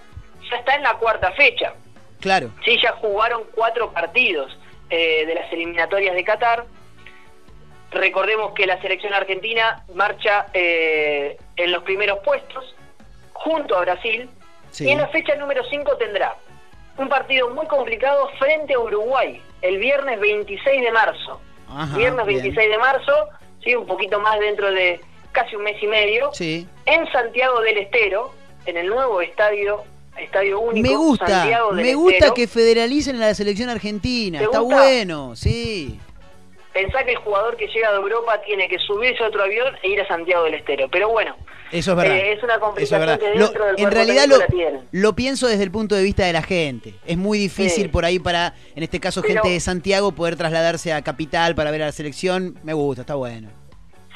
ya 0.50 0.58
está 0.58 0.76
en 0.76 0.84
la 0.84 0.94
cuarta 0.96 1.32
fecha. 1.32 1.74
Claro. 2.20 2.52
Sí, 2.66 2.78
ya 2.82 2.94
jugaron 2.94 3.44
cuatro 3.56 3.92
partidos 3.92 4.58
eh, 4.90 5.26
de 5.26 5.36
las 5.36 5.52
eliminatorias 5.52 6.16
de 6.16 6.24
Qatar. 6.24 6.66
Recordemos 7.92 8.54
que 8.54 8.66
la 8.68 8.80
selección 8.82 9.14
argentina 9.14 9.84
marcha 9.94 10.48
eh, 10.54 11.38
en 11.56 11.72
los 11.72 11.84
primeros 11.84 12.20
puestos 12.20 12.76
junto 13.34 13.78
a 13.78 13.82
Brasil. 13.82 14.30
Sí. 14.72 14.86
Y 14.86 14.92
en 14.92 15.00
la 15.00 15.08
fecha 15.08 15.36
número 15.36 15.64
5 15.64 15.98
tendrá 15.98 16.36
un 16.98 17.08
partido 17.08 17.50
muy 17.50 17.66
complicado 17.68 18.30
frente 18.38 18.74
a 18.74 18.80
Uruguay 18.80 19.42
el 19.62 19.78
viernes 19.78 20.20
26 20.20 20.82
de 20.82 20.92
marzo. 20.92 21.42
Ajá, 21.70 21.98
viernes 21.98 22.26
bien. 22.26 22.42
26 22.42 22.70
de 22.70 22.78
marzo, 22.78 23.30
sí, 23.64 23.76
un 23.76 23.88
poquito 23.88 24.20
más 24.20 24.40
dentro 24.40 24.72
de 24.72 25.00
casi 25.32 25.56
un 25.56 25.64
mes 25.64 25.82
y 25.82 25.88
medio, 25.88 26.30
Sí. 26.34 26.68
en 26.86 27.12
Santiago 27.12 27.62
del 27.62 27.78
Estero, 27.78 28.32
en 28.66 28.78
el 28.78 28.88
nuevo 28.88 29.22
estadio, 29.22 29.84
estadio 30.18 30.60
único. 30.60 30.88
Me 30.90 30.96
gusta, 30.96 31.28
Santiago 31.28 31.74
del 31.74 31.86
me 31.86 31.94
gusta 31.96 32.16
Estero. 32.18 32.34
que 32.34 32.48
federalicen 32.48 33.16
a 33.18 33.28
la 33.28 33.34
selección 33.36 33.70
argentina. 33.70 34.40
¿Te 34.40 34.46
Está 34.46 34.60
gusta? 34.60 34.76
bueno, 34.76 35.36
sí. 35.36 36.00
Pensá 36.74 37.04
que 37.04 37.12
el 37.12 37.18
jugador 37.18 37.58
que 37.58 37.68
llega 37.68 37.90
de 37.92 37.98
Europa 37.98 38.42
tiene 38.46 38.68
que 38.70 38.78
subirse 38.80 39.24
a 39.24 39.28
otro 39.28 39.44
avión 39.44 39.74
e 39.82 39.90
ir 39.90 40.00
a 40.02 40.08
Santiago 40.08 40.44
del 40.44 40.54
Estero. 40.54 40.88
Pero 40.92 41.10
bueno, 41.10 41.36
Eso 41.72 41.92
es 41.92 41.98
verdad. 41.98 42.18
Eh, 42.18 42.34
es 42.34 42.44
una 42.44 42.60
complicación 42.60 43.02
es 43.02 43.08
verdad. 43.08 43.20
que 43.20 43.38
Lo- 43.40 43.46
dentro 43.46 43.66
del 43.66 43.80
en 43.80 43.92
realidad 43.92 44.26
lo, 44.28 44.38
lo 44.92 45.16
pienso 45.16 45.48
desde 45.48 45.64
el 45.64 45.72
punto 45.72 45.96
de 45.96 46.04
vista 46.04 46.26
de 46.26 46.34
la 46.34 46.42
gente. 46.44 46.94
Es 47.06 47.18
muy 47.18 47.38
difícil 47.40 47.84
Sí. 47.84 47.90
por 47.90 48.06
ahí 48.06 48.20
para, 48.20 48.54
en 48.76 48.84
este 48.84 49.00
caso, 49.00 49.22
Pero- 49.22 49.36
gente 49.36 49.50
de 49.50 49.60
Santiago 49.60 50.12
poder 50.12 50.36
trasladarse 50.36 50.94
a 50.94 51.02
Capital 51.02 51.56
para 51.56 51.72
ver 51.72 51.82
a 51.82 51.86
la 51.88 51.92
selección. 51.92 52.60
Me 52.64 52.74
gusta, 52.74 53.02
está 53.02 53.16
bueno. 53.16 53.50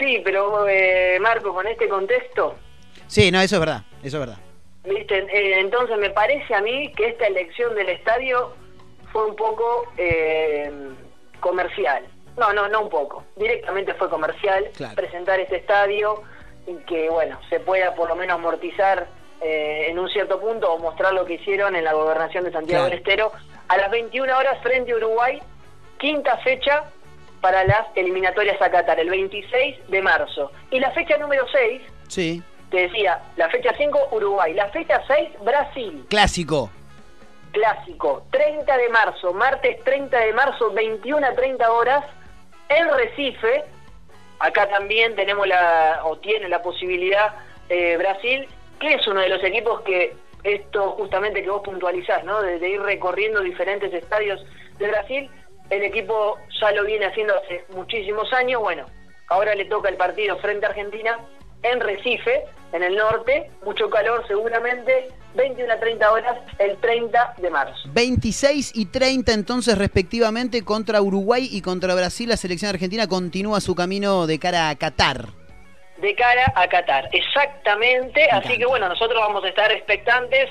Sí, 0.03 0.21
pero 0.23 0.67
eh, 0.67 1.17
Marco, 1.21 1.53
con 1.53 1.67
este 1.67 1.87
contexto, 1.87 2.55
Sí, 3.07 3.31
no, 3.31 3.41
eso 3.41 3.55
es 3.57 3.59
verdad, 3.59 3.83
eso 4.01 4.17
es 4.17 4.27
verdad. 4.27 4.37
¿viste? 4.85 5.17
Eh, 5.19 5.59
entonces 5.59 5.97
me 5.97 6.09
parece 6.09 6.53
a 6.55 6.61
mí 6.61 6.91
que 6.95 7.07
esta 7.09 7.27
elección 7.27 7.75
del 7.75 7.89
estadio 7.89 8.53
fue 9.11 9.25
un 9.25 9.35
poco 9.35 9.85
eh, 9.97 10.71
comercial. 11.39 12.03
No, 12.37 12.51
no, 12.53 12.67
no 12.69 12.81
un 12.81 12.89
poco. 12.89 13.23
Directamente 13.35 13.93
fue 13.93 14.09
comercial 14.09 14.65
Claro. 14.75 14.95
presentar 14.95 15.39
este 15.39 15.57
estadio 15.57 16.23
y 16.65 16.73
que, 16.85 17.09
bueno, 17.09 17.39
se 17.49 17.59
pueda 17.59 17.93
por 17.93 18.09
lo 18.09 18.15
menos 18.15 18.35
amortizar 18.35 19.07
eh, 19.41 19.87
en 19.89 19.99
un 19.99 20.09
cierto 20.09 20.39
punto 20.39 20.71
o 20.73 20.79
mostrar 20.79 21.13
lo 21.13 21.25
que 21.25 21.35
hicieron 21.35 21.75
en 21.75 21.83
la 21.83 21.93
gobernación 21.93 22.45
de 22.45 22.51
Santiago 22.51 22.85
Claro. 22.85 22.89
del 22.89 22.99
Estero 22.99 23.31
a 23.67 23.77
las 23.77 23.91
21 23.91 24.35
horas 24.37 24.57
frente 24.63 24.91
a 24.93 24.95
Uruguay, 24.95 25.39
quinta 25.99 26.37
fecha 26.39 26.85
para 27.43 27.65
las 27.65 27.85
eliminatorias 27.95 28.59
a 28.61 28.71
Qatar, 28.71 29.01
el 29.01 29.09
26 29.09 29.75
de 29.89 30.01
marzo. 30.01 30.49
Y 30.71 30.79
la 30.79 30.91
fecha 30.91 31.17
número 31.17 31.45
6, 31.51 31.81
Sí. 32.07 32.41
te 32.71 32.83
decía, 32.87 33.19
la 33.35 33.49
fecha 33.49 33.73
5 33.77 33.99
Uruguay, 34.13 34.53
la 34.53 34.69
fecha 34.69 35.01
6 35.05 35.27
Brasil, 35.43 36.05
Clásico. 36.09 36.69
clásico, 37.51 38.25
30 38.31 38.77
de 38.77 38.87
marzo, 38.89 39.33
martes 39.33 39.83
30 39.83 40.17
de 40.17 40.31
marzo, 40.31 40.71
21 40.71 41.27
a 41.27 41.33
30 41.33 41.69
horas, 41.69 42.05
en 42.69 42.87
Recife, 42.95 43.65
acá 44.39 44.69
también 44.69 45.13
tenemos 45.17 45.45
la, 45.45 45.99
o 46.05 46.17
tiene 46.19 46.47
la 46.47 46.61
posibilidad 46.61 47.33
eh, 47.67 47.97
Brasil, 47.97 48.47
que 48.79 48.93
es 48.93 49.05
uno 49.05 49.19
de 49.19 49.27
los 49.27 49.43
equipos 49.43 49.81
que 49.81 50.15
esto 50.45 50.91
justamente 50.91 51.43
que 51.43 51.49
vos 51.49 51.61
puntualizás, 51.63 52.23
¿no? 52.23 52.41
De, 52.41 52.57
de 52.59 52.69
ir 52.69 52.81
recorriendo 52.81 53.41
diferentes 53.41 53.93
estadios 53.93 54.41
de 54.79 54.87
Brasil, 54.87 55.29
el 55.69 55.83
equipo 55.83 56.37
ya 56.61 56.71
lo 56.71 56.83
viene 56.85 57.05
haciendo 57.05 57.33
hace 57.35 57.63
muchísimos 57.69 58.31
años, 58.33 58.61
bueno, 58.61 58.85
ahora 59.29 59.55
le 59.55 59.65
toca 59.65 59.89
el 59.89 59.95
partido 59.97 60.37
frente 60.39 60.65
a 60.65 60.69
Argentina 60.69 61.17
en 61.63 61.79
Recife, 61.79 62.43
en 62.73 62.83
el 62.83 62.95
norte, 62.95 63.49
mucho 63.63 63.89
calor 63.89 64.25
seguramente, 64.27 65.07
21 65.35 65.73
a 65.73 65.79
30 65.79 66.11
horas 66.11 66.37
el 66.59 66.77
30 66.77 67.35
de 67.37 67.49
marzo. 67.49 67.89
26 67.93 68.71
y 68.75 68.85
30 68.87 69.31
entonces 69.33 69.77
respectivamente 69.77 70.63
contra 70.63 71.01
Uruguay 71.01 71.47
y 71.51 71.61
contra 71.61 71.95
Brasil. 71.95 72.29
La 72.29 72.37
selección 72.37 72.69
argentina 72.69 73.07
continúa 73.07 73.61
su 73.61 73.73
camino 73.75 74.27
de 74.27 74.37
cara 74.39 74.69
a 74.69 74.75
Qatar. 74.75 75.27
de 75.97 76.15
cara 76.15 76.51
a 76.55 76.67
Qatar. 76.67 77.09
Exactamente, 77.13 78.27
así 78.31 78.57
que 78.57 78.65
bueno, 78.65 78.89
nosotros 78.89 79.19
vamos 79.19 79.43
a 79.43 79.47
estar 79.49 79.71
expectantes, 79.71 80.49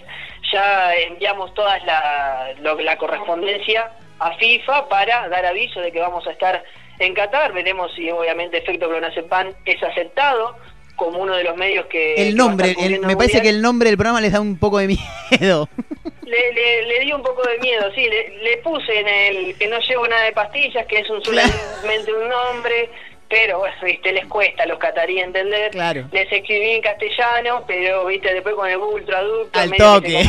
ya 0.53 0.95
enviamos 0.95 1.53
toda 1.55 1.79
la, 1.81 2.55
lo- 2.61 2.81
la 2.81 2.97
correspondencia 2.97 3.91
a 4.27 4.37
FIFA 4.37 4.89
para 4.89 5.29
dar 5.29 5.45
aviso 5.47 5.81
de 5.81 5.91
que 5.93 6.01
vamos 6.01 6.27
a 6.27 6.31
estar 6.33 6.63
en 6.99 7.15
Qatar, 7.15 7.53
veremos 7.53 7.93
si 7.95 8.11
obviamente 8.11 8.59
efecto 8.59 8.89
clonazepam 8.89 9.53
es 9.65 9.83
aceptado 9.83 10.57
como 10.97 11.19
uno 11.19 11.35
de 11.35 11.43
los 11.45 11.57
medios 11.57 11.87
que... 11.87 12.15
El 12.29 12.37
nombre, 12.37 12.75
el- 12.79 13.01
me 13.01 13.17
parece 13.17 13.41
que 13.43 13.49
el 13.49 13.61
nombre 13.63 13.89
del 13.89 13.97
programa 13.97 14.21
les 14.21 14.33
da 14.33 14.41
un 14.41 14.59
poco 14.59 14.79
de 14.79 14.89
miedo. 14.89 15.69
Le, 16.25 16.53
le, 16.55 16.87
le 16.87 17.01
dio 17.01 17.17
un 17.17 17.23
poco 17.23 17.43
de 17.47 17.59
miedo, 17.59 17.93
sí, 17.95 18.07
le, 18.09 18.31
le 18.43 18.57
puse 18.59 19.01
en 19.01 19.07
el 19.07 19.55
que 19.59 19.67
no 19.69 19.79
llevo 19.81 20.09
nada 20.09 20.23
de 20.23 20.33
pastillas, 20.33 20.87
que 20.87 21.01
es 21.01 21.11
un 21.11 21.23
solamente 21.23 22.11
un 22.15 22.27
nombre, 22.27 22.89
pero 23.29 23.59
bueno, 23.59 23.75
viste, 23.85 24.13
les 24.13 24.25
cuesta 24.29 24.63
a 24.63 24.67
los 24.67 24.79
cataríes 24.79 25.27
entender. 25.27 25.71
Claro. 25.73 26.09
Les 26.11 26.33
escribí 26.33 26.71
en 26.71 26.81
castellano, 26.81 27.65
pero 27.67 28.07
viste, 28.07 28.33
después 28.33 28.55
con 28.55 28.67
el 28.67 28.79
Google 28.79 29.05
Traductor 29.05 29.63
Al 29.63 29.71
toque. 29.77 30.25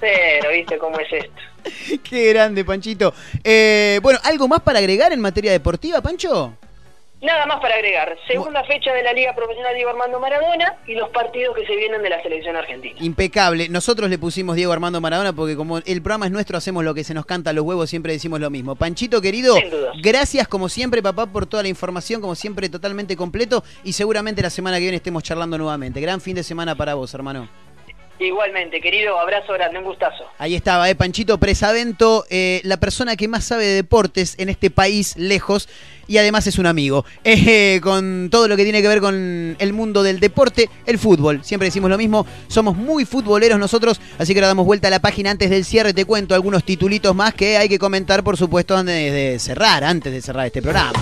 Pero, 0.00 0.50
viste 0.50 0.76
cómo 0.78 0.98
es 0.98 1.10
esto. 1.12 1.42
Qué 2.02 2.32
grande, 2.32 2.64
Panchito. 2.64 3.14
Eh, 3.42 3.98
bueno, 4.02 4.18
¿algo 4.22 4.48
más 4.48 4.60
para 4.60 4.78
agregar 4.78 5.12
en 5.12 5.20
materia 5.20 5.52
deportiva, 5.52 6.00
Pancho? 6.00 6.56
Nada 7.24 7.46
más 7.46 7.58
para 7.58 7.76
agregar, 7.76 8.18
segunda 8.28 8.62
fecha 8.64 8.92
de 8.92 9.02
la 9.02 9.14
Liga 9.14 9.34
Profesional 9.34 9.74
Diego 9.74 9.88
Armando 9.88 10.20
Maradona 10.20 10.76
y 10.86 10.94
los 10.94 11.08
partidos 11.08 11.56
que 11.56 11.64
se 11.64 11.74
vienen 11.74 12.02
de 12.02 12.10
la 12.10 12.22
selección 12.22 12.54
argentina. 12.54 12.96
Impecable. 13.00 13.70
Nosotros 13.70 14.10
le 14.10 14.18
pusimos 14.18 14.56
Diego 14.56 14.74
Armando 14.74 15.00
Maradona 15.00 15.32
porque 15.32 15.56
como 15.56 15.78
el 15.78 16.02
programa 16.02 16.26
es 16.26 16.32
nuestro, 16.32 16.58
hacemos 16.58 16.84
lo 16.84 16.92
que 16.92 17.02
se 17.02 17.14
nos 17.14 17.24
canta 17.24 17.48
a 17.48 17.52
los 17.54 17.64
huevos, 17.64 17.88
siempre 17.88 18.12
decimos 18.12 18.40
lo 18.40 18.50
mismo. 18.50 18.74
Panchito, 18.74 19.22
querido, 19.22 19.56
gracias 20.02 20.46
como 20.48 20.68
siempre, 20.68 21.02
papá, 21.02 21.24
por 21.24 21.46
toda 21.46 21.62
la 21.62 21.70
información, 21.70 22.20
como 22.20 22.34
siempre, 22.34 22.68
totalmente 22.68 23.16
completo. 23.16 23.64
Y 23.84 23.94
seguramente 23.94 24.42
la 24.42 24.50
semana 24.50 24.76
que 24.76 24.82
viene 24.82 24.98
estemos 24.98 25.22
charlando 25.22 25.56
nuevamente. 25.56 26.02
Gran 26.02 26.20
fin 26.20 26.36
de 26.36 26.42
semana 26.42 26.74
para 26.74 26.92
vos, 26.92 27.14
hermano. 27.14 27.48
Igualmente, 28.18 28.80
querido, 28.80 29.18
abrazo 29.18 29.52
grande, 29.54 29.78
un 29.78 29.84
gustazo. 29.84 30.24
Ahí 30.38 30.54
estaba, 30.54 30.88
eh, 30.88 30.94
Panchito 30.94 31.38
Presavento, 31.38 32.24
eh, 32.30 32.60
la 32.62 32.76
persona 32.76 33.16
que 33.16 33.26
más 33.26 33.44
sabe 33.44 33.66
de 33.66 33.74
deportes 33.74 34.36
en 34.38 34.48
este 34.48 34.70
país 34.70 35.16
lejos 35.16 35.68
y 36.06 36.18
además 36.18 36.46
es 36.46 36.58
un 36.58 36.66
amigo. 36.66 37.04
Eh, 37.46 37.80
con 37.82 38.28
todo 38.30 38.48
lo 38.48 38.56
que 38.56 38.62
tiene 38.62 38.80
que 38.80 38.88
ver 38.88 39.00
con 39.00 39.56
el 39.58 39.72
mundo 39.72 40.02
del 40.02 40.20
deporte, 40.20 40.70
el 40.86 40.98
fútbol. 40.98 41.44
Siempre 41.44 41.66
decimos 41.66 41.90
lo 41.90 41.98
mismo, 41.98 42.26
somos 42.48 42.76
muy 42.76 43.04
futboleros 43.04 43.58
nosotros, 43.58 44.00
así 44.18 44.32
que 44.32 44.40
ahora 44.40 44.48
damos 44.48 44.66
vuelta 44.66 44.88
a 44.88 44.90
la 44.90 45.00
página 45.00 45.30
antes 45.30 45.50
del 45.50 45.64
cierre. 45.64 45.92
Te 45.92 46.04
cuento 46.04 46.34
algunos 46.34 46.64
titulitos 46.64 47.14
más 47.14 47.34
que 47.34 47.56
hay 47.56 47.68
que 47.68 47.78
comentar, 47.78 48.22
por 48.22 48.36
supuesto, 48.36 48.76
antes 48.76 49.12
de 49.12 49.38
cerrar, 49.38 49.84
antes 49.84 50.12
de 50.12 50.22
cerrar 50.22 50.46
este 50.46 50.62
programa. 50.62 50.92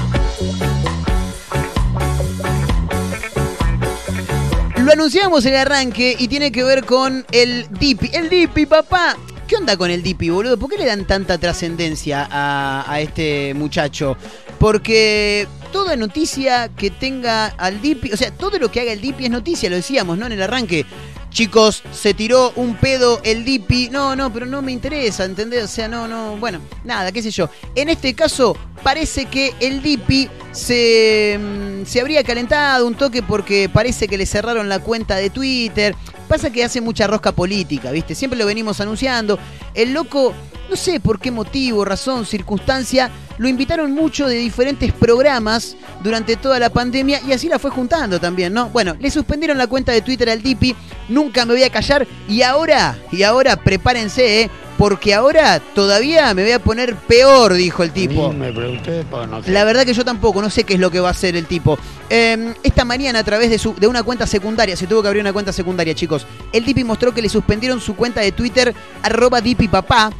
Lo 4.84 4.90
anunciamos 4.90 5.46
en 5.46 5.54
el 5.54 5.60
arranque 5.60 6.16
y 6.18 6.26
tiene 6.26 6.50
que 6.50 6.64
ver 6.64 6.84
con 6.84 7.24
el 7.30 7.68
Dipi. 7.78 8.10
El 8.12 8.28
Dipi, 8.28 8.66
papá. 8.66 9.16
¿Qué 9.46 9.54
onda 9.54 9.76
con 9.76 9.92
el 9.92 10.02
Dipi, 10.02 10.28
boludo? 10.28 10.58
¿Por 10.58 10.68
qué 10.68 10.76
le 10.76 10.86
dan 10.86 11.06
tanta 11.06 11.38
trascendencia 11.38 12.26
a, 12.28 12.84
a 12.90 13.00
este 13.00 13.54
muchacho? 13.54 14.16
Porque 14.58 15.46
toda 15.70 15.94
noticia 15.94 16.68
que 16.76 16.90
tenga 16.90 17.46
al 17.46 17.80
Dipi, 17.80 18.10
o 18.12 18.16
sea, 18.16 18.32
todo 18.32 18.58
lo 18.58 18.72
que 18.72 18.80
haga 18.80 18.92
el 18.92 19.00
Dipi 19.00 19.26
es 19.26 19.30
noticia, 19.30 19.70
lo 19.70 19.76
decíamos, 19.76 20.18
¿no? 20.18 20.26
En 20.26 20.32
el 20.32 20.42
arranque. 20.42 20.84
Chicos, 21.32 21.82
se 21.92 22.12
tiró 22.12 22.52
un 22.56 22.76
pedo 22.76 23.20
el 23.24 23.44
Dipi. 23.44 23.88
No, 23.90 24.14
no, 24.14 24.30
pero 24.32 24.44
no 24.44 24.60
me 24.60 24.70
interesa, 24.70 25.24
¿entendés? 25.24 25.64
O 25.64 25.68
sea, 25.68 25.88
no, 25.88 26.06
no, 26.06 26.36
bueno, 26.36 26.60
nada, 26.84 27.10
qué 27.10 27.22
sé 27.22 27.30
yo. 27.30 27.48
En 27.74 27.88
este 27.88 28.14
caso, 28.14 28.54
parece 28.82 29.24
que 29.24 29.54
el 29.60 29.82
Dipi 29.82 30.28
se, 30.52 31.38
mm, 31.40 31.86
se 31.86 32.00
habría 32.00 32.22
calentado 32.22 32.86
un 32.86 32.94
toque 32.94 33.22
porque 33.22 33.70
parece 33.72 34.08
que 34.08 34.18
le 34.18 34.26
cerraron 34.26 34.68
la 34.68 34.80
cuenta 34.80 35.16
de 35.16 35.30
Twitter. 35.30 35.94
Pasa 36.28 36.50
que 36.50 36.64
hace 36.64 36.82
mucha 36.82 37.06
rosca 37.06 37.32
política, 37.32 37.90
¿viste? 37.90 38.14
Siempre 38.14 38.38
lo 38.38 38.44
venimos 38.44 38.80
anunciando. 38.80 39.38
El 39.74 39.94
loco, 39.94 40.34
no 40.72 40.76
sé 40.76 41.00
por 41.00 41.20
qué 41.20 41.30
motivo, 41.30 41.84
razón, 41.84 42.24
circunstancia, 42.24 43.10
lo 43.36 43.46
invitaron 43.46 43.92
mucho 43.92 44.26
de 44.26 44.36
diferentes 44.36 44.90
programas 44.90 45.76
durante 46.02 46.36
toda 46.36 46.58
la 46.58 46.70
pandemia 46.70 47.20
y 47.28 47.32
así 47.32 47.46
la 47.46 47.58
fue 47.58 47.70
juntando 47.70 48.18
también, 48.18 48.54
¿no? 48.54 48.70
Bueno, 48.70 48.96
le 48.98 49.10
suspendieron 49.10 49.58
la 49.58 49.66
cuenta 49.66 49.92
de 49.92 50.00
Twitter 50.00 50.30
al 50.30 50.40
Dipi, 50.40 50.74
nunca 51.10 51.44
me 51.44 51.52
voy 51.52 51.62
a 51.62 51.68
callar 51.68 52.06
y 52.26 52.40
ahora, 52.40 52.96
y 53.10 53.22
ahora 53.22 53.56
prepárense, 53.56 54.40
¿eh? 54.40 54.50
Porque 54.78 55.12
ahora 55.12 55.60
todavía 55.74 56.32
me 56.32 56.42
voy 56.42 56.52
a 56.52 56.58
poner 56.58 56.96
peor, 56.96 57.52
dijo 57.52 57.82
el 57.82 57.92
tipo. 57.92 58.32
Me 58.32 58.50
pregunté, 58.50 59.04
pues 59.10 59.28
no 59.28 59.42
sé. 59.42 59.50
La 59.50 59.64
verdad 59.64 59.84
que 59.84 59.92
yo 59.92 60.06
tampoco, 60.06 60.40
no 60.40 60.48
sé 60.48 60.64
qué 60.64 60.74
es 60.74 60.80
lo 60.80 60.90
que 60.90 61.00
va 61.00 61.08
a 61.08 61.12
hacer 61.12 61.36
el 61.36 61.44
tipo. 61.44 61.78
Eh, 62.08 62.54
esta 62.62 62.86
mañana 62.86 63.18
a 63.18 63.24
través 63.24 63.50
de, 63.50 63.58
su, 63.58 63.74
de 63.74 63.86
una 63.86 64.02
cuenta 64.02 64.26
secundaria, 64.26 64.74
se 64.74 64.86
tuvo 64.86 65.02
que 65.02 65.08
abrir 65.08 65.20
una 65.20 65.34
cuenta 65.34 65.52
secundaria, 65.52 65.94
chicos. 65.94 66.26
El 66.50 66.64
Dipi 66.64 66.82
mostró 66.82 67.12
que 67.12 67.20
le 67.20 67.28
suspendieron 67.28 67.78
su 67.78 67.94
cuenta 67.94 68.22
de 68.22 68.32
Twitter, 68.32 68.74
arroba 69.02 69.42
DipiPapá. 69.42 70.10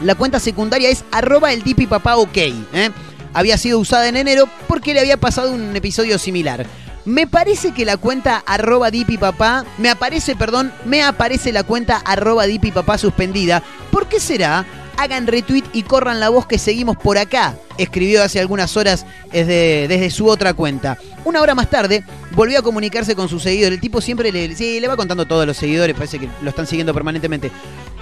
La 0.00 0.14
cuenta 0.14 0.38
secundaria 0.38 0.88
es 0.88 1.04
arroba 1.10 1.52
el 1.52 1.62
DipiPapá 1.62 2.16
ok. 2.16 2.36
¿eh? 2.36 2.90
Había 3.34 3.58
sido 3.58 3.78
usada 3.78 4.08
en 4.08 4.16
enero 4.16 4.48
porque 4.66 4.94
le 4.94 5.00
había 5.00 5.16
pasado 5.16 5.52
un 5.52 5.74
episodio 5.74 6.18
similar. 6.18 6.66
Me 7.04 7.26
parece 7.26 7.72
que 7.72 7.84
la 7.84 7.96
cuenta 7.96 8.42
arroba 8.46 8.90
DipiPapá, 8.90 9.64
me 9.78 9.88
aparece, 9.88 10.36
perdón, 10.36 10.72
me 10.84 11.02
aparece 11.02 11.52
la 11.52 11.62
cuenta 11.62 11.96
arroba 11.96 12.46
DipiPapá 12.46 12.98
suspendida. 12.98 13.62
¿Por 13.90 14.08
qué 14.08 14.20
será? 14.20 14.66
Hagan 14.98 15.26
retweet 15.26 15.64
y 15.72 15.84
corran 15.84 16.18
la 16.18 16.28
voz 16.28 16.46
que 16.46 16.58
seguimos 16.58 16.96
por 16.96 17.18
acá, 17.18 17.56
escribió 17.78 18.22
hace 18.22 18.40
algunas 18.40 18.76
horas 18.76 19.06
desde, 19.32 20.10
su 20.10 20.26
otra 20.26 20.54
cuenta. 20.54 20.98
Una 21.24 21.40
hora 21.40 21.54
más 21.54 21.70
tarde, 21.70 22.02
volvió 22.32 22.58
a 22.58 22.62
comunicarse 22.62 23.14
con 23.14 23.28
sus 23.28 23.44
seguidores. 23.44 23.76
El 23.76 23.80
tipo 23.80 24.00
siempre 24.00 24.32
le, 24.32 24.54
sí, 24.56 24.80
le 24.80 24.88
va 24.88 24.96
contando 24.96 25.24
todo 25.24 25.42
a 25.42 25.46
los 25.46 25.56
seguidores, 25.56 25.94
parece 25.94 26.18
que 26.18 26.28
lo 26.42 26.50
están 26.50 26.66
siguiendo 26.66 26.92
permanentemente. 26.92 27.52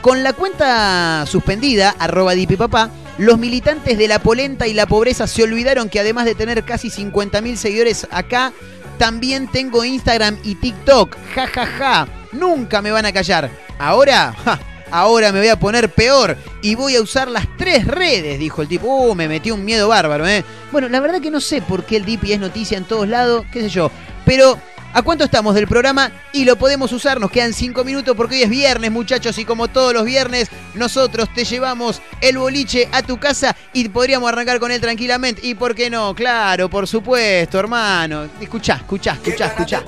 Con 0.00 0.22
la 0.22 0.32
cuenta 0.32 1.26
suspendida, 1.26 1.94
arroba 1.98 2.32
DipiPapá, 2.32 2.90
los 3.18 3.38
militantes 3.38 3.98
de 3.98 4.08
la 4.08 4.18
polenta 4.18 4.66
y 4.66 4.72
la 4.72 4.86
pobreza 4.86 5.26
se 5.26 5.42
olvidaron 5.42 5.88
que 5.88 6.00
además 6.00 6.24
de 6.24 6.34
tener 6.34 6.64
casi 6.64 6.88
50.000 6.88 7.56
seguidores 7.56 8.06
acá, 8.10 8.52
también 8.98 9.48
tengo 9.48 9.84
Instagram 9.84 10.38
y 10.44 10.54
TikTok. 10.54 11.16
Ja, 11.34 11.46
ja, 11.46 11.66
ja. 11.66 12.08
Nunca 12.32 12.80
me 12.82 12.90
van 12.90 13.06
a 13.06 13.12
callar. 13.12 13.50
Ahora, 13.78 14.34
ja, 14.44 14.58
ahora 14.90 15.32
me 15.32 15.38
voy 15.38 15.48
a 15.48 15.58
poner 15.58 15.88
peor 15.90 16.36
y 16.62 16.74
voy 16.74 16.96
a 16.96 17.02
usar 17.02 17.28
las 17.28 17.46
tres 17.56 17.86
redes, 17.86 18.38
dijo 18.38 18.62
el 18.62 18.68
tipo. 18.68 18.86
Uh, 18.86 19.14
me 19.14 19.28
metí 19.28 19.50
un 19.50 19.64
miedo 19.64 19.88
bárbaro, 19.88 20.26
¿eh? 20.26 20.44
Bueno, 20.72 20.88
la 20.88 21.00
verdad 21.00 21.20
que 21.20 21.30
no 21.30 21.40
sé 21.40 21.62
por 21.62 21.84
qué 21.84 21.96
el 21.96 22.04
Dipi 22.04 22.32
es 22.32 22.40
noticia 22.40 22.78
en 22.78 22.84
todos 22.84 23.08
lados, 23.08 23.44
qué 23.52 23.62
sé 23.62 23.68
yo. 23.68 23.90
Pero 24.24 24.58
¿A 24.96 25.02
cuánto 25.02 25.24
estamos 25.24 25.54
del 25.54 25.68
programa? 25.68 26.10
Y 26.32 26.46
lo 26.46 26.56
podemos 26.56 26.90
usar, 26.90 27.20
nos 27.20 27.30
quedan 27.30 27.52
cinco 27.52 27.84
minutos 27.84 28.16
porque 28.16 28.36
hoy 28.36 28.42
es 28.44 28.48
viernes, 28.48 28.90
muchachos, 28.90 29.36
y 29.36 29.44
como 29.44 29.68
todos 29.68 29.92
los 29.92 30.06
viernes, 30.06 30.48
nosotros 30.72 31.28
te 31.34 31.44
llevamos 31.44 32.00
el 32.22 32.38
boliche 32.38 32.88
a 32.92 33.02
tu 33.02 33.18
casa 33.18 33.54
y 33.74 33.86
podríamos 33.90 34.26
arrancar 34.30 34.58
con 34.58 34.70
él 34.70 34.80
tranquilamente. 34.80 35.46
¿Y 35.46 35.54
por 35.54 35.74
qué 35.74 35.90
no? 35.90 36.14
Claro, 36.14 36.70
por 36.70 36.86
supuesto, 36.86 37.58
hermano. 37.58 38.26
Escuchá, 38.40 38.76
escuchá, 38.76 39.12
escuchá, 39.22 39.46
escuchá. 39.48 39.84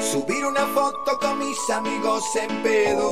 Subir 0.00 0.44
foto 0.84 1.18
con 1.18 1.38
mis 1.38 1.70
amigos 1.70 2.22
en 2.36 2.62
pedo. 2.62 3.10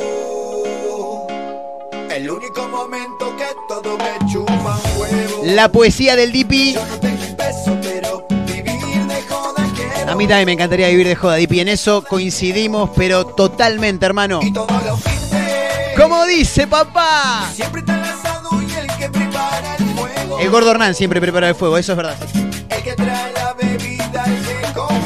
El 2.10 2.30
único 2.30 2.68
momento 2.68 3.34
que 3.34 3.46
todo 3.66 3.96
me 3.96 4.30
chupa 4.30 4.78
un 4.84 5.00
huevo. 5.00 5.42
La 5.44 5.70
poesía 5.70 6.14
del 6.14 6.32
Dipi. 6.32 6.74
Yo 6.74 6.84
no 6.84 7.00
tengo 7.00 7.24
un 7.24 7.34
peso, 7.34 7.78
pero 7.80 8.26
vivir 8.44 9.06
de 9.06 9.22
joda 9.22 9.64
quiero. 9.74 10.12
A 10.12 10.14
mí 10.14 10.28
también 10.28 10.44
me 10.44 10.52
encantaría 10.52 10.88
vivir 10.88 11.08
de 11.08 11.16
joda, 11.16 11.36
Dipi. 11.36 11.60
En 11.60 11.68
eso 11.68 12.04
coincidimos, 12.06 12.90
pero 12.94 13.24
totalmente, 13.24 14.04
hermano. 14.04 14.40
Y 14.42 14.50
los 14.50 14.66
fines. 15.02 15.96
Como 15.96 16.26
dice 16.26 16.66
papá. 16.66 17.50
Siempre 17.54 17.80
está 17.80 17.94
el 17.94 18.68
y 18.68 18.74
el 18.74 18.86
que 18.98 19.08
prepara 19.08 19.76
el 19.76 19.84
fuego. 19.96 20.38
El 20.40 20.50
gordo 20.50 20.72
Hernán 20.72 20.94
siempre 20.94 21.22
prepara 21.22 21.48
el 21.48 21.54
fuego, 21.54 21.78
eso 21.78 21.92
es 21.92 21.96
verdad. 21.96 22.16
El 22.68 22.82
que 22.82 22.92
trae 22.92 23.32
la 23.32 23.54
bebida, 23.54 24.24
el 24.26 24.44
que 24.44 24.66
hielo. 24.68 25.01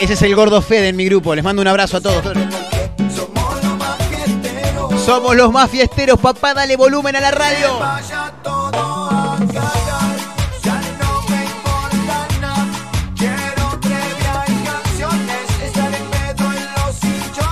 Ese 0.00 0.12
es 0.12 0.22
el 0.22 0.34
gordo 0.36 0.62
Fede 0.62 0.88
en 0.88 0.96
mi 0.96 1.04
grupo. 1.06 1.34
Les 1.34 1.42
mando 1.42 1.60
un 1.60 1.68
abrazo 1.68 1.96
a 1.96 2.00
todos. 2.00 2.22
Somos 5.04 5.36
los 5.36 5.52
más 5.52 5.70
fiesteros. 5.70 6.18
Papá. 6.20 6.54
Dale 6.54 6.76
volumen 6.76 7.16
a 7.16 7.20
la 7.20 7.30
radio. 7.30 7.78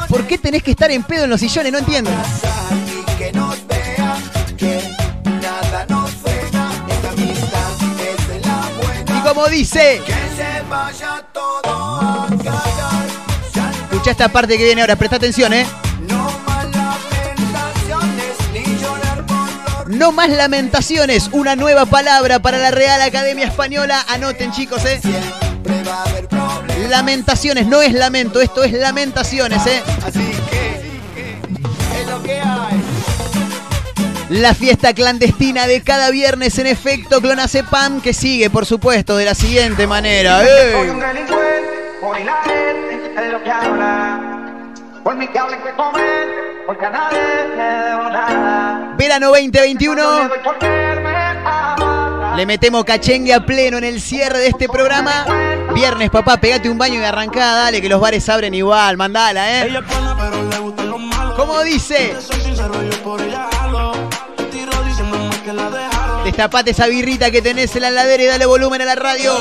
¿Por 0.09 0.27
qué 0.27 0.39
tenés 0.39 0.63
que 0.63 0.71
estar 0.71 0.91
en 0.91 1.03
pedo 1.03 1.25
en 1.25 1.31
los 1.31 1.41
sillones? 1.41 1.73
No 1.73 1.79
entiendo. 1.79 2.11
Y 9.09 9.29
como 9.29 9.47
dice, 9.49 10.03
Que 10.07 10.13
se 10.13 10.63
vaya 10.71 11.25
escucha 13.83 14.11
esta 14.11 14.29
parte 14.29 14.57
que 14.59 14.65
viene 14.65 14.81
ahora. 14.81 14.97
Presta 14.97 15.17
atención, 15.17 15.53
¿eh? 15.53 15.67
no 19.97 20.13
más 20.13 20.31
lamentaciones. 20.31 21.31
Una 21.33 21.57
nueva 21.57 21.87
palabra 21.87 22.39
para 22.41 22.59
la 22.59 22.71
Real 22.71 23.01
Academia 23.03 23.47
Española. 23.47 24.05
Anoten, 24.09 24.53
chicos, 24.53 24.85
¿eh? 24.85 25.01
Lamentaciones, 26.89 27.67
no 27.67 27.83
es 27.83 27.93
lamento. 27.93 28.41
Esto 28.41 28.63
es 28.63 28.73
lamentaciones, 28.73 29.67
¿eh? 29.67 29.83
La 34.29 34.55
fiesta 34.55 34.93
clandestina 34.93 35.67
de 35.67 35.83
cada 35.83 36.11
viernes 36.11 36.59
en 36.59 36.67
efecto 36.67 37.21
Clonacepam 37.21 38.01
que 38.01 38.13
sigue, 38.13 38.51
por 38.51 38.67
supuesto, 38.67 39.17
de 39.17 39.25
la 39.25 39.35
siguiente 39.35 39.87
manera. 39.87 40.41
Delincuente, 40.41 41.76
por 42.01 42.19
la 42.21 42.43
gente 42.43 43.15
es 43.17 43.33
lo 43.33 43.43
que 43.43 43.51
habla. 43.51 44.21
Por 45.03 45.17
mi 45.17 45.27
que 45.29 45.39
hablen 45.39 45.63
que 45.63 45.71
comen, 45.73 46.29
porque 46.67 46.87
a 46.87 46.91
nadie 46.91 47.19
le 47.57 47.63
debo 47.63 48.11
nada. 48.11 48.95
Verano 48.97 49.27
No 49.27 49.33
2021. 49.33 50.23
le 50.23 50.29
por 50.41 50.57
metemos 52.47 52.85
cachengue 52.85 53.33
a 53.33 53.47
pleno 53.47 53.79
en 53.79 53.85
el 53.85 54.01
cierre 54.01 54.41
de 54.41 54.49
este 54.49 54.69
programa. 54.69 55.25
Viernes, 55.73 56.11
papá, 56.11 56.39
pegate 56.39 56.69
un 56.69 56.79
baño 56.79 57.01
y 57.01 57.05
arrancá, 57.05 57.53
dale, 57.53 57.81
que 57.81 57.89
los 57.89 58.01
bares 58.01 58.29
abren 58.29 58.53
igual. 58.55 58.97
Mandala, 58.97 59.61
¿eh? 59.61 59.69
Ella 59.69 59.79
es 59.79 59.87
buena, 59.87 60.17
pero 60.19 60.43
le 60.43 60.59
gustan 60.59 60.91
los 60.91 61.01
malos. 61.01 61.37
¿Cómo 61.37 61.63
dice? 61.63 62.17
Por. 63.05 63.21
Destapate 66.25 66.73
esa 66.73 66.89
birrita 66.89 67.31
que 67.31 67.41
tenés 67.41 67.75
en 67.77 67.83
la 67.83 67.89
heladera 67.89 68.23
y 68.23 68.27
dale 68.27 68.47
volumen 68.47 68.83
a 68.83 68.85
la 68.85 68.97
radio. 68.97 69.33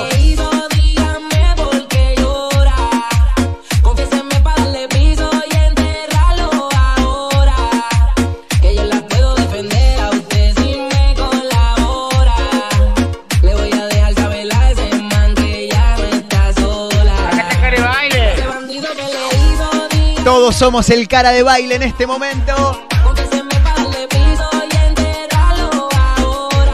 Todos 20.45 20.57
somos 20.57 20.87
el 20.91 21.07
cara 21.07 21.31
de 21.31 21.41
baile 21.41 21.73
en 21.73 21.81
este 21.81 22.05
momento. 22.05 22.79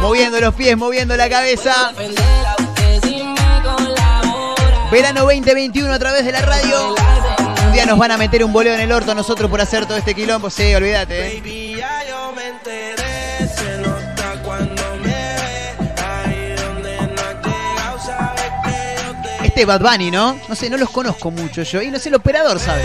Moviendo 0.02 0.42
los 0.42 0.54
pies, 0.56 0.76
moviendo 0.76 1.16
la 1.16 1.30
cabeza. 1.30 1.94
Verano 4.92 5.22
2021 5.22 5.90
a 5.90 6.00
través 6.00 6.26
de 6.26 6.34
la 6.34 6.42
radio. 6.42 6.96
Un 7.66 7.72
día 7.72 7.86
nos 7.86 7.98
van 7.98 8.12
a 8.12 8.18
meter 8.18 8.44
un 8.44 8.52
boleo 8.52 8.74
en 8.74 8.82
el 8.82 8.92
orto 8.92 9.14
a 9.14 9.16
nosotros 9.16 9.50
por 9.50 9.62
hacer 9.62 9.86
todo 9.86 9.98
este 9.98 10.14
quilombo. 10.14 10.50
Sí, 10.50 10.76
olvídate. 10.76 11.38
¿eh? 11.38 11.44
Este 19.46 19.62
es 19.62 19.66
Bad 19.66 19.80
Bunny, 19.80 20.12
¿no? 20.12 20.38
No 20.50 20.56
sé, 20.56 20.70
no 20.70 20.76
los 20.76 20.90
conozco 20.90 21.32
mucho 21.32 21.64
yo. 21.64 21.82
Y 21.82 21.90
no 21.90 22.00
sé, 22.00 22.10
el 22.10 22.16
operador 22.16 22.60
sabe. 22.60 22.84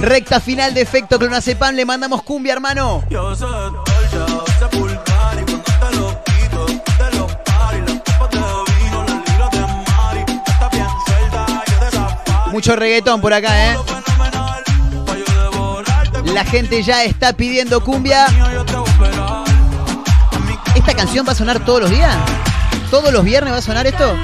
Recta 0.00 0.40
final 0.40 0.72
de 0.72 0.80
efecto 0.80 1.18
clonazepam. 1.18 1.74
Le 1.74 1.84
mandamos 1.84 2.22
cumbia, 2.22 2.54
hermano. 2.54 3.04
Mucho 12.50 12.76
reggaetón 12.76 13.20
por 13.20 13.32
acá, 13.32 13.72
¿eh? 13.72 13.76
La 16.24 16.44
gente 16.44 16.82
ya 16.82 17.04
está 17.04 17.32
pidiendo 17.32 17.82
cumbia. 17.82 18.26
¿Esta 20.74 20.94
canción 20.94 21.26
va 21.26 21.32
a 21.32 21.34
sonar 21.34 21.64
todos 21.64 21.82
los 21.82 21.90
días? 21.90 22.16
¿Todos 22.90 23.12
los 23.12 23.24
viernes 23.24 23.52
va 23.52 23.58
a 23.58 23.62
sonar 23.62 23.86
esto? 23.86 24.16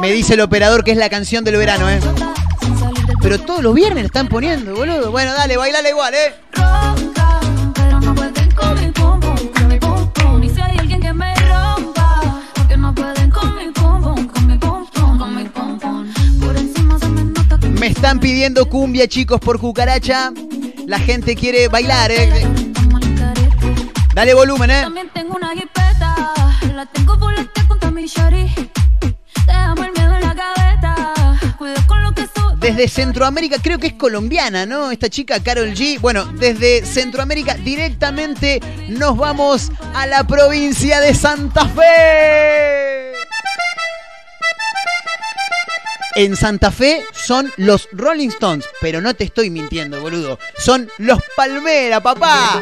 Me 0.00 0.12
dice 0.12 0.34
el 0.34 0.40
operador 0.40 0.84
que 0.84 0.92
es 0.92 0.96
la 0.96 1.10
canción 1.10 1.44
del 1.44 1.56
verano, 1.56 1.90
¿eh? 1.90 2.00
Pero 3.30 3.44
todos 3.44 3.62
los 3.62 3.74
viernes 3.76 4.02
la 4.02 4.06
están 4.06 4.26
poniendo, 4.26 4.74
boludo. 4.74 5.12
Bueno, 5.12 5.32
dale, 5.32 5.56
bailale 5.56 5.90
igual, 5.90 6.12
¿eh? 6.14 6.34
roca, 6.52 7.40
pero 7.76 8.00
no 8.00 8.12
pueden 8.12 8.50
con 8.50 8.80
mi 8.80 8.90
pum 8.90 9.20
pum, 9.20 9.36
con 9.54 9.68
mi 9.68 9.78
pum 9.78 10.12
pum. 10.12 10.42
Y 10.42 10.50
si 10.50 10.60
hay 10.60 10.76
alguien 10.76 11.00
que 11.00 11.12
me 11.12 11.32
rompa, 11.36 12.42
porque 12.56 12.76
no 12.76 12.92
pueden 12.92 13.30
con 13.30 13.54
mi 13.54 13.70
pum 13.70 14.02
pum, 14.02 14.26
con 14.26 14.46
mi 14.48 14.58
pum 14.58 14.84
pum, 14.92 15.16
con 15.16 15.36
mi 15.36 15.44
pum 15.44 15.78
pum. 15.78 16.12
Por 16.40 16.56
encima 16.56 16.98
se 16.98 17.06
me 17.06 17.22
nota 17.22 17.56
que 17.60 17.68
Me 17.68 17.86
están 17.86 18.18
pidiendo 18.18 18.68
cumbia, 18.68 19.06
chicos, 19.06 19.38
por 19.38 19.60
cucaracha. 19.60 20.32
La 20.88 20.98
gente 20.98 21.36
quiere 21.36 21.68
bailar, 21.68 22.10
¿eh? 22.10 22.48
Dale 24.12 24.34
volumen, 24.34 24.70
¿eh? 24.70 24.80
También 24.82 25.08
tengo 25.14 25.36
una 25.36 25.54
Centroamérica, 32.88 33.56
creo 33.62 33.78
que 33.78 33.88
es 33.88 33.92
colombiana, 33.94 34.66
¿no? 34.66 34.90
Esta 34.90 35.08
chica, 35.08 35.42
Carol 35.42 35.74
G. 35.74 36.00
Bueno, 36.00 36.24
desde 36.38 36.84
Centroamérica 36.84 37.54
directamente 37.54 38.60
nos 38.88 39.16
vamos 39.16 39.70
a 39.94 40.06
la 40.06 40.26
provincia 40.26 41.00
de 41.00 41.14
Santa 41.14 41.66
Fe. 41.68 43.12
En 46.16 46.36
Santa 46.36 46.70
Fe 46.70 47.04
son 47.12 47.50
los 47.56 47.88
Rolling 47.92 48.28
Stones, 48.28 48.66
pero 48.80 49.00
no 49.00 49.14
te 49.14 49.24
estoy 49.24 49.48
mintiendo, 49.48 50.00
boludo. 50.00 50.38
Son 50.58 50.90
los 50.98 51.20
Palmera, 51.36 52.00
papá. 52.00 52.60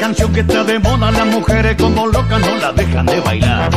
Canción 0.00 0.32
que 0.32 0.40
está 0.40 0.64
de 0.64 0.78
moda, 0.78 1.10
las 1.10 1.26
mujeres 1.26 1.76
como 1.76 2.06
locas 2.06 2.40
no 2.40 2.56
la 2.56 2.72
dejan 2.72 3.04
de 3.04 3.20
bailar. 3.20 3.68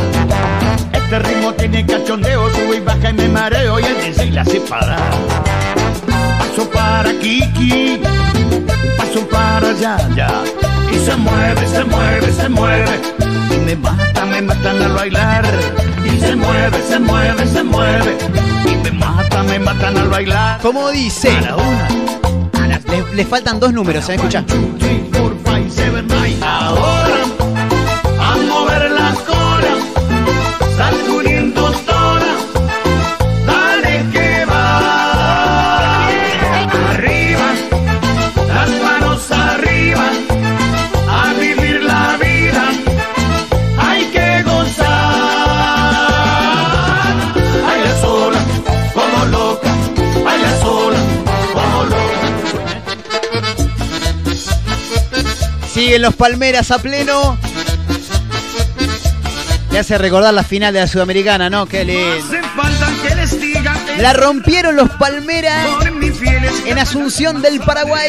Este 0.90 1.18
ritmo 1.18 1.52
tiene 1.52 1.84
cachondeo, 1.84 2.50
sube 2.50 2.78
y 2.78 2.80
baja 2.80 3.10
y 3.10 3.12
me 3.12 3.28
mareo 3.28 3.78
y 3.78 3.84
el 3.84 3.96
DJ 4.00 4.30
la 4.30 4.40
hace 4.40 4.58
parar. 4.60 4.98
Paso 6.38 6.68
para 6.70 7.12
Kiki, 7.20 8.00
paso 8.96 9.28
para 9.28 9.72
Yaya. 9.74 10.28
Y 10.90 10.98
se 10.98 11.14
mueve, 11.14 11.66
se 11.66 11.84
mueve, 11.84 12.32
se 12.32 12.48
mueve. 12.48 13.00
Y 13.50 13.58
me 13.58 13.76
mata, 13.76 14.24
me 14.24 14.40
matan 14.40 14.82
al 14.82 14.92
bailar. 14.92 15.44
Y 16.06 16.20
se 16.20 16.34
mueve, 16.36 16.78
se 16.88 16.98
mueve, 17.00 17.46
se 17.46 17.62
mueve. 17.62 18.16
Y 18.64 18.76
me 18.76 18.90
mata, 18.92 19.42
me 19.42 19.58
matan 19.58 19.98
al 19.98 20.08
bailar. 20.08 20.60
Como 20.62 20.88
dice, 20.90 21.36
A 21.36 21.40
la 21.42 21.56
una, 21.56 21.88
a 22.64 22.66
las 22.66 22.84
le, 22.86 23.14
le 23.14 23.24
faltan 23.26 23.60
dos 23.60 23.74
números, 23.74 24.08
¿eh? 24.08 24.14
Escucha. 24.14 24.42
Two, 24.46 24.74
three, 24.78 25.10
Siguen 55.94 56.02
los 56.02 56.16
Palmeras 56.16 56.72
a 56.72 56.80
pleno. 56.80 57.38
Te 59.70 59.78
hace 59.78 59.96
recordar 59.96 60.34
la 60.34 60.42
final 60.42 60.74
de 60.74 60.80
la 60.80 60.88
Sudamericana, 60.88 61.48
¿no? 61.48 61.66
Qué 61.66 61.84
lindo. 61.84 62.36
La 63.98 64.12
rompieron 64.12 64.74
los 64.74 64.90
Palmeras 64.90 65.68
en 66.66 66.78
Asunción 66.80 67.40
del 67.42 67.60
Paraguay. 67.60 68.08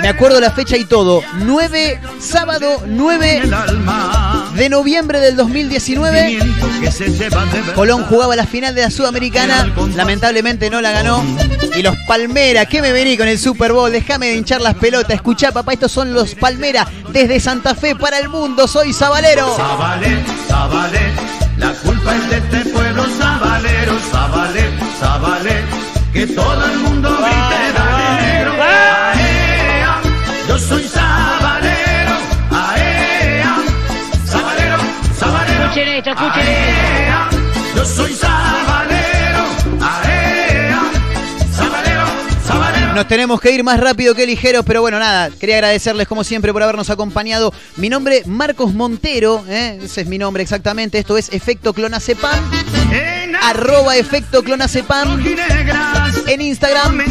Me 0.00 0.08
acuerdo 0.08 0.40
la 0.40 0.50
fecha 0.50 0.76
y 0.76 0.86
todo. 0.86 1.22
9, 1.44 2.00
sábado 2.18 2.82
9 2.84 3.42
El 3.44 3.54
alma. 3.54 4.50
de 4.56 4.68
noviembre 4.68 5.20
del 5.20 5.36
2019. 5.36 6.26
Viento 6.26 6.68
que 6.80 6.90
se 6.90 7.10
lleva 7.10 7.44
de 7.44 7.60
verdad. 7.60 7.74
Colón 7.74 8.02
jugaba 8.06 8.34
la 8.34 8.44
final 8.44 8.74
de 8.74 8.82
la 8.82 8.90
Sudamericana. 8.90 9.72
Lamentablemente 9.94 10.68
no 10.68 10.80
la 10.80 10.90
ganó. 10.90 11.22
Y 11.76 11.82
los 11.82 11.94
Palmera, 12.08 12.64
¿qué 12.64 12.80
me 12.80 12.90
vení 12.90 13.18
con 13.18 13.28
el 13.28 13.38
Super 13.38 13.74
Bowl? 13.74 13.92
Déjame 13.92 14.28
de 14.28 14.36
hinchar 14.36 14.62
las 14.62 14.74
pelotas. 14.76 15.10
Escuchá, 15.10 15.52
papá, 15.52 15.74
estos 15.74 15.92
son 15.92 16.14
los 16.14 16.34
Palmera 16.34 16.86
desde 17.10 17.38
Santa 17.38 17.74
Fe 17.74 17.94
para 17.94 18.18
el 18.18 18.30
mundo. 18.30 18.66
Soy 18.66 18.94
Sabalero. 18.94 19.54
Zabalé, 19.56 20.24
Zabalé, 20.48 21.12
la 21.58 21.72
culpa 21.72 22.16
es 22.16 22.30
de 22.30 22.36
este 22.38 22.70
pueblo 22.70 23.04
sabalero, 23.18 23.92
Zabalé, 24.10 24.70
Zabalé, 24.98 25.64
que 26.14 26.26
todo 26.28 26.64
el 26.64 26.78
mundo 26.78 27.10
grite 27.10 27.72
dale 27.74 28.22
negro. 28.22 28.52
Aea, 28.54 30.00
yo 30.48 30.58
soy 30.58 30.84
sabalero, 30.84 32.12
aea, 32.52 33.56
sabalero, 34.24 34.78
sabalero. 35.18 35.64
Escuchen 35.64 35.88
esto, 35.88 36.10
escuchen 36.10 37.46
yo 37.74 37.84
soy 37.84 38.14
sabalero, 38.14 38.95
Nos 42.96 43.08
tenemos 43.08 43.42
que 43.42 43.50
ir 43.50 43.62
más 43.62 43.78
rápido 43.78 44.14
que 44.14 44.24
ligeros, 44.24 44.64
pero 44.64 44.80
bueno, 44.80 44.98
nada, 44.98 45.28
quería 45.28 45.56
agradecerles 45.56 46.08
como 46.08 46.24
siempre 46.24 46.50
por 46.50 46.62
habernos 46.62 46.88
acompañado. 46.88 47.52
Mi 47.76 47.90
nombre, 47.90 48.22
Marcos 48.24 48.72
Montero, 48.72 49.44
¿eh? 49.50 49.78
ese 49.82 50.00
es 50.00 50.06
mi 50.06 50.16
nombre 50.16 50.42
exactamente, 50.42 50.98
esto 50.98 51.18
es 51.18 51.30
Efecto 51.30 51.74
Clonacepam, 51.74 52.50
arroba 53.42 53.98
Efecto 53.98 54.42
Clonacepam, 54.42 55.22
en 56.26 56.40
Instagram, 56.40 57.02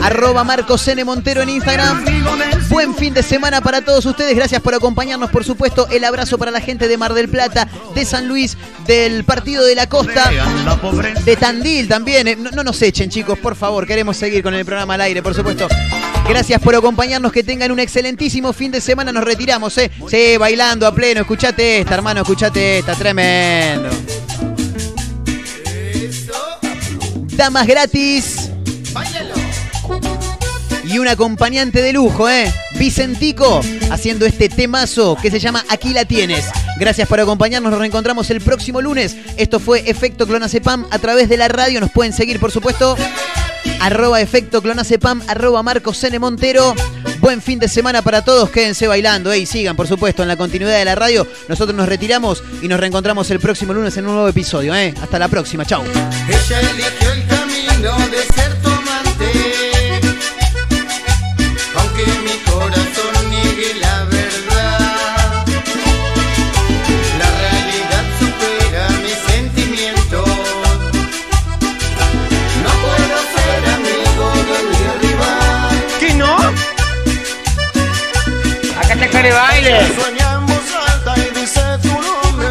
arroba 0.00 0.44
Marcos 0.44 0.86
N. 0.88 1.04
Montero 1.04 1.42
en 1.42 1.50
Instagram. 1.50 2.04
Buen 2.68 2.94
fin 2.94 3.14
de 3.14 3.22
semana 3.22 3.60
para 3.60 3.82
todos 3.82 4.04
ustedes, 4.06 4.34
gracias 4.34 4.60
por 4.60 4.74
acompañarnos, 4.74 5.30
por 5.30 5.44
supuesto, 5.44 5.88
el 5.90 6.04
abrazo 6.04 6.38
para 6.38 6.50
la 6.50 6.60
gente 6.60 6.88
de 6.88 6.96
Mar 6.96 7.14
del 7.14 7.28
Plata, 7.28 7.68
de 7.94 8.04
San 8.04 8.28
Luis, 8.28 8.56
del 8.86 9.24
Partido 9.24 9.64
de 9.64 9.74
la 9.74 9.88
Costa, 9.88 10.30
de 11.24 11.36
Tandil 11.36 11.88
también. 11.88 12.28
Eh, 12.28 12.36
No, 12.36 12.50
no 12.50 12.62
nos 12.62 12.80
echen, 12.82 13.10
chicos, 13.10 13.38
por 13.38 13.56
favor. 13.56 13.86
Queremos 13.86 14.16
seguir 14.16 14.42
con 14.42 14.54
el 14.54 14.64
programa 14.64 14.94
al 14.94 15.00
aire, 15.02 15.22
por 15.22 15.34
supuesto. 15.34 15.68
Gracias 16.28 16.60
por 16.60 16.74
acompañarnos. 16.74 17.32
Que 17.32 17.42
tengan 17.42 17.72
un 17.72 17.80
excelentísimo 17.80 18.52
fin 18.52 18.70
de 18.70 18.80
semana. 18.80 19.12
Nos 19.12 19.24
retiramos, 19.24 19.76
¿eh? 19.78 19.90
Sí, 20.08 20.36
bailando 20.36 20.86
a 20.86 20.94
pleno. 20.94 21.22
Escuchate 21.22 21.80
esta, 21.80 21.94
hermano. 21.94 22.20
Escuchate 22.20 22.78
esta. 22.78 22.94
Tremendo. 22.94 23.88
Damas 27.36 27.66
gratis. 27.66 28.47
Y 30.84 30.98
un 30.98 31.08
acompañante 31.08 31.82
de 31.82 31.92
lujo, 31.92 32.30
¿eh? 32.30 32.50
Vicentico, 32.78 33.60
haciendo 33.90 34.24
este 34.24 34.48
temazo 34.48 35.16
que 35.20 35.30
se 35.30 35.38
llama 35.38 35.62
Aquí 35.68 35.92
la 35.92 36.06
tienes. 36.06 36.46
Gracias 36.78 37.06
por 37.06 37.20
acompañarnos, 37.20 37.70
nos 37.70 37.78
reencontramos 37.78 38.30
el 38.30 38.40
próximo 38.40 38.80
lunes. 38.80 39.16
Esto 39.36 39.60
fue 39.60 39.82
Efecto 39.90 40.26
Clonacepam 40.26 40.86
a 40.90 40.98
través 40.98 41.28
de 41.28 41.36
la 41.36 41.48
radio. 41.48 41.80
Nos 41.80 41.90
pueden 41.90 42.14
seguir, 42.14 42.40
por 42.40 42.50
supuesto, 42.50 42.96
arroba 43.80 44.20
Efecto 44.20 44.62
Clonacepam, 44.62 45.22
arroba 45.28 45.62
Marcos 45.62 46.02
N. 46.04 46.18
Montero. 46.18 46.74
Buen 47.20 47.42
fin 47.42 47.58
de 47.58 47.68
semana 47.68 48.00
para 48.00 48.24
todos, 48.24 48.48
quédense 48.48 48.86
bailando 48.86 49.32
¿eh? 49.32 49.40
y 49.40 49.46
sigan, 49.46 49.76
por 49.76 49.88
supuesto, 49.88 50.22
en 50.22 50.28
la 50.28 50.36
continuidad 50.36 50.78
de 50.78 50.84
la 50.84 50.94
radio. 50.94 51.26
Nosotros 51.48 51.76
nos 51.76 51.88
retiramos 51.88 52.42
y 52.62 52.68
nos 52.68 52.78
reencontramos 52.78 53.30
el 53.30 53.40
próximo 53.40 53.74
lunes 53.74 53.96
en 53.96 54.06
un 54.06 54.14
nuevo 54.14 54.28
episodio. 54.28 54.74
¿eh? 54.74 54.94
Hasta 55.02 55.18
la 55.18 55.28
próxima, 55.28 55.66
chao. 55.66 55.82
Está 79.18 79.30
Care 79.30 79.32
Baile. 79.34 79.80
Sueña 80.00 80.32
en 80.34 80.46
voz 80.46 80.74
alta 80.92 81.14
y 81.18 81.40
dice 81.40 81.60
tu 81.82 81.88
nombre, 81.88 82.48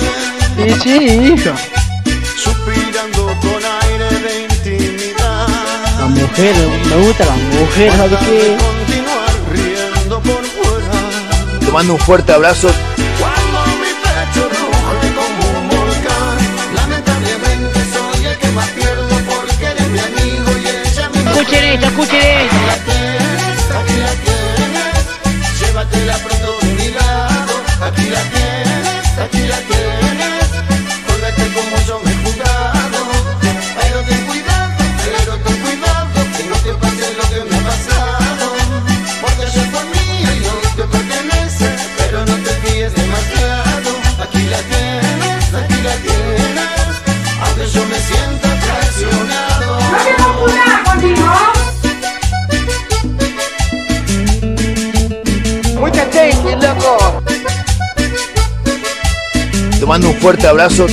Sí, 0.57 0.79
sí, 0.83 0.97
hijo. 1.33 1.51
suspirando 2.35 3.23
con 3.39 3.61
aire 3.83 4.09
de 4.19 4.43
intimidad. 4.43 5.47
La 5.99 6.05
mujer, 6.07 6.55
me 6.89 6.95
gusta 6.97 7.25
la 7.25 7.35
mujer, 7.35 7.91
¿sabes 7.95 8.19
qué? 8.19 8.57
Continuar 8.59 9.29
riendo 9.53 10.19
por 10.19 10.43
fuera. 10.43 11.59
Te 11.61 11.71
mando 11.71 11.93
un 11.93 11.99
fuerte 11.99 12.33
abrazo. 12.33 12.69
Cuando 13.17 13.59
mi 13.81 13.91
pecho 14.03 14.49
ruge 14.49 15.07
como 15.15 15.59
un 15.59 15.69
volcán, 15.69 16.37
lamentablemente 16.75 17.79
soy 17.93 18.25
el 18.25 18.37
que 18.39 18.47
más 18.49 18.67
pierdo 18.71 19.07
porque 19.29 19.65
eres 19.67 19.87
mi 19.87 19.99
amigo 19.99 20.51
y 20.57 20.67
ella 20.67 21.09
mi 21.13 21.19
mujer. 21.19 21.37
Escuchen 21.37 21.63
esto, 21.63 21.85
escuchen 21.87 22.21
esto. 22.21 22.36
Mando 59.87 60.09
un 60.09 60.15
fuerte 60.15 60.45
abrazo. 60.45 60.85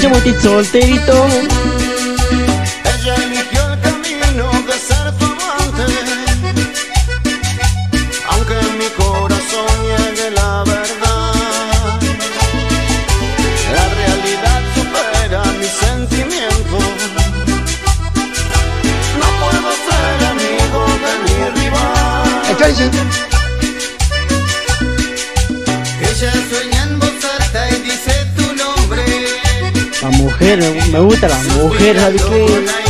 Yo 0.00 0.10
estoy 0.10 0.34
solterito. 0.40 1.77
Gusta 31.20 31.28
la 31.28 31.54
mujer, 31.54 31.98
¿sabes 31.98 32.22
qué? 32.22 32.87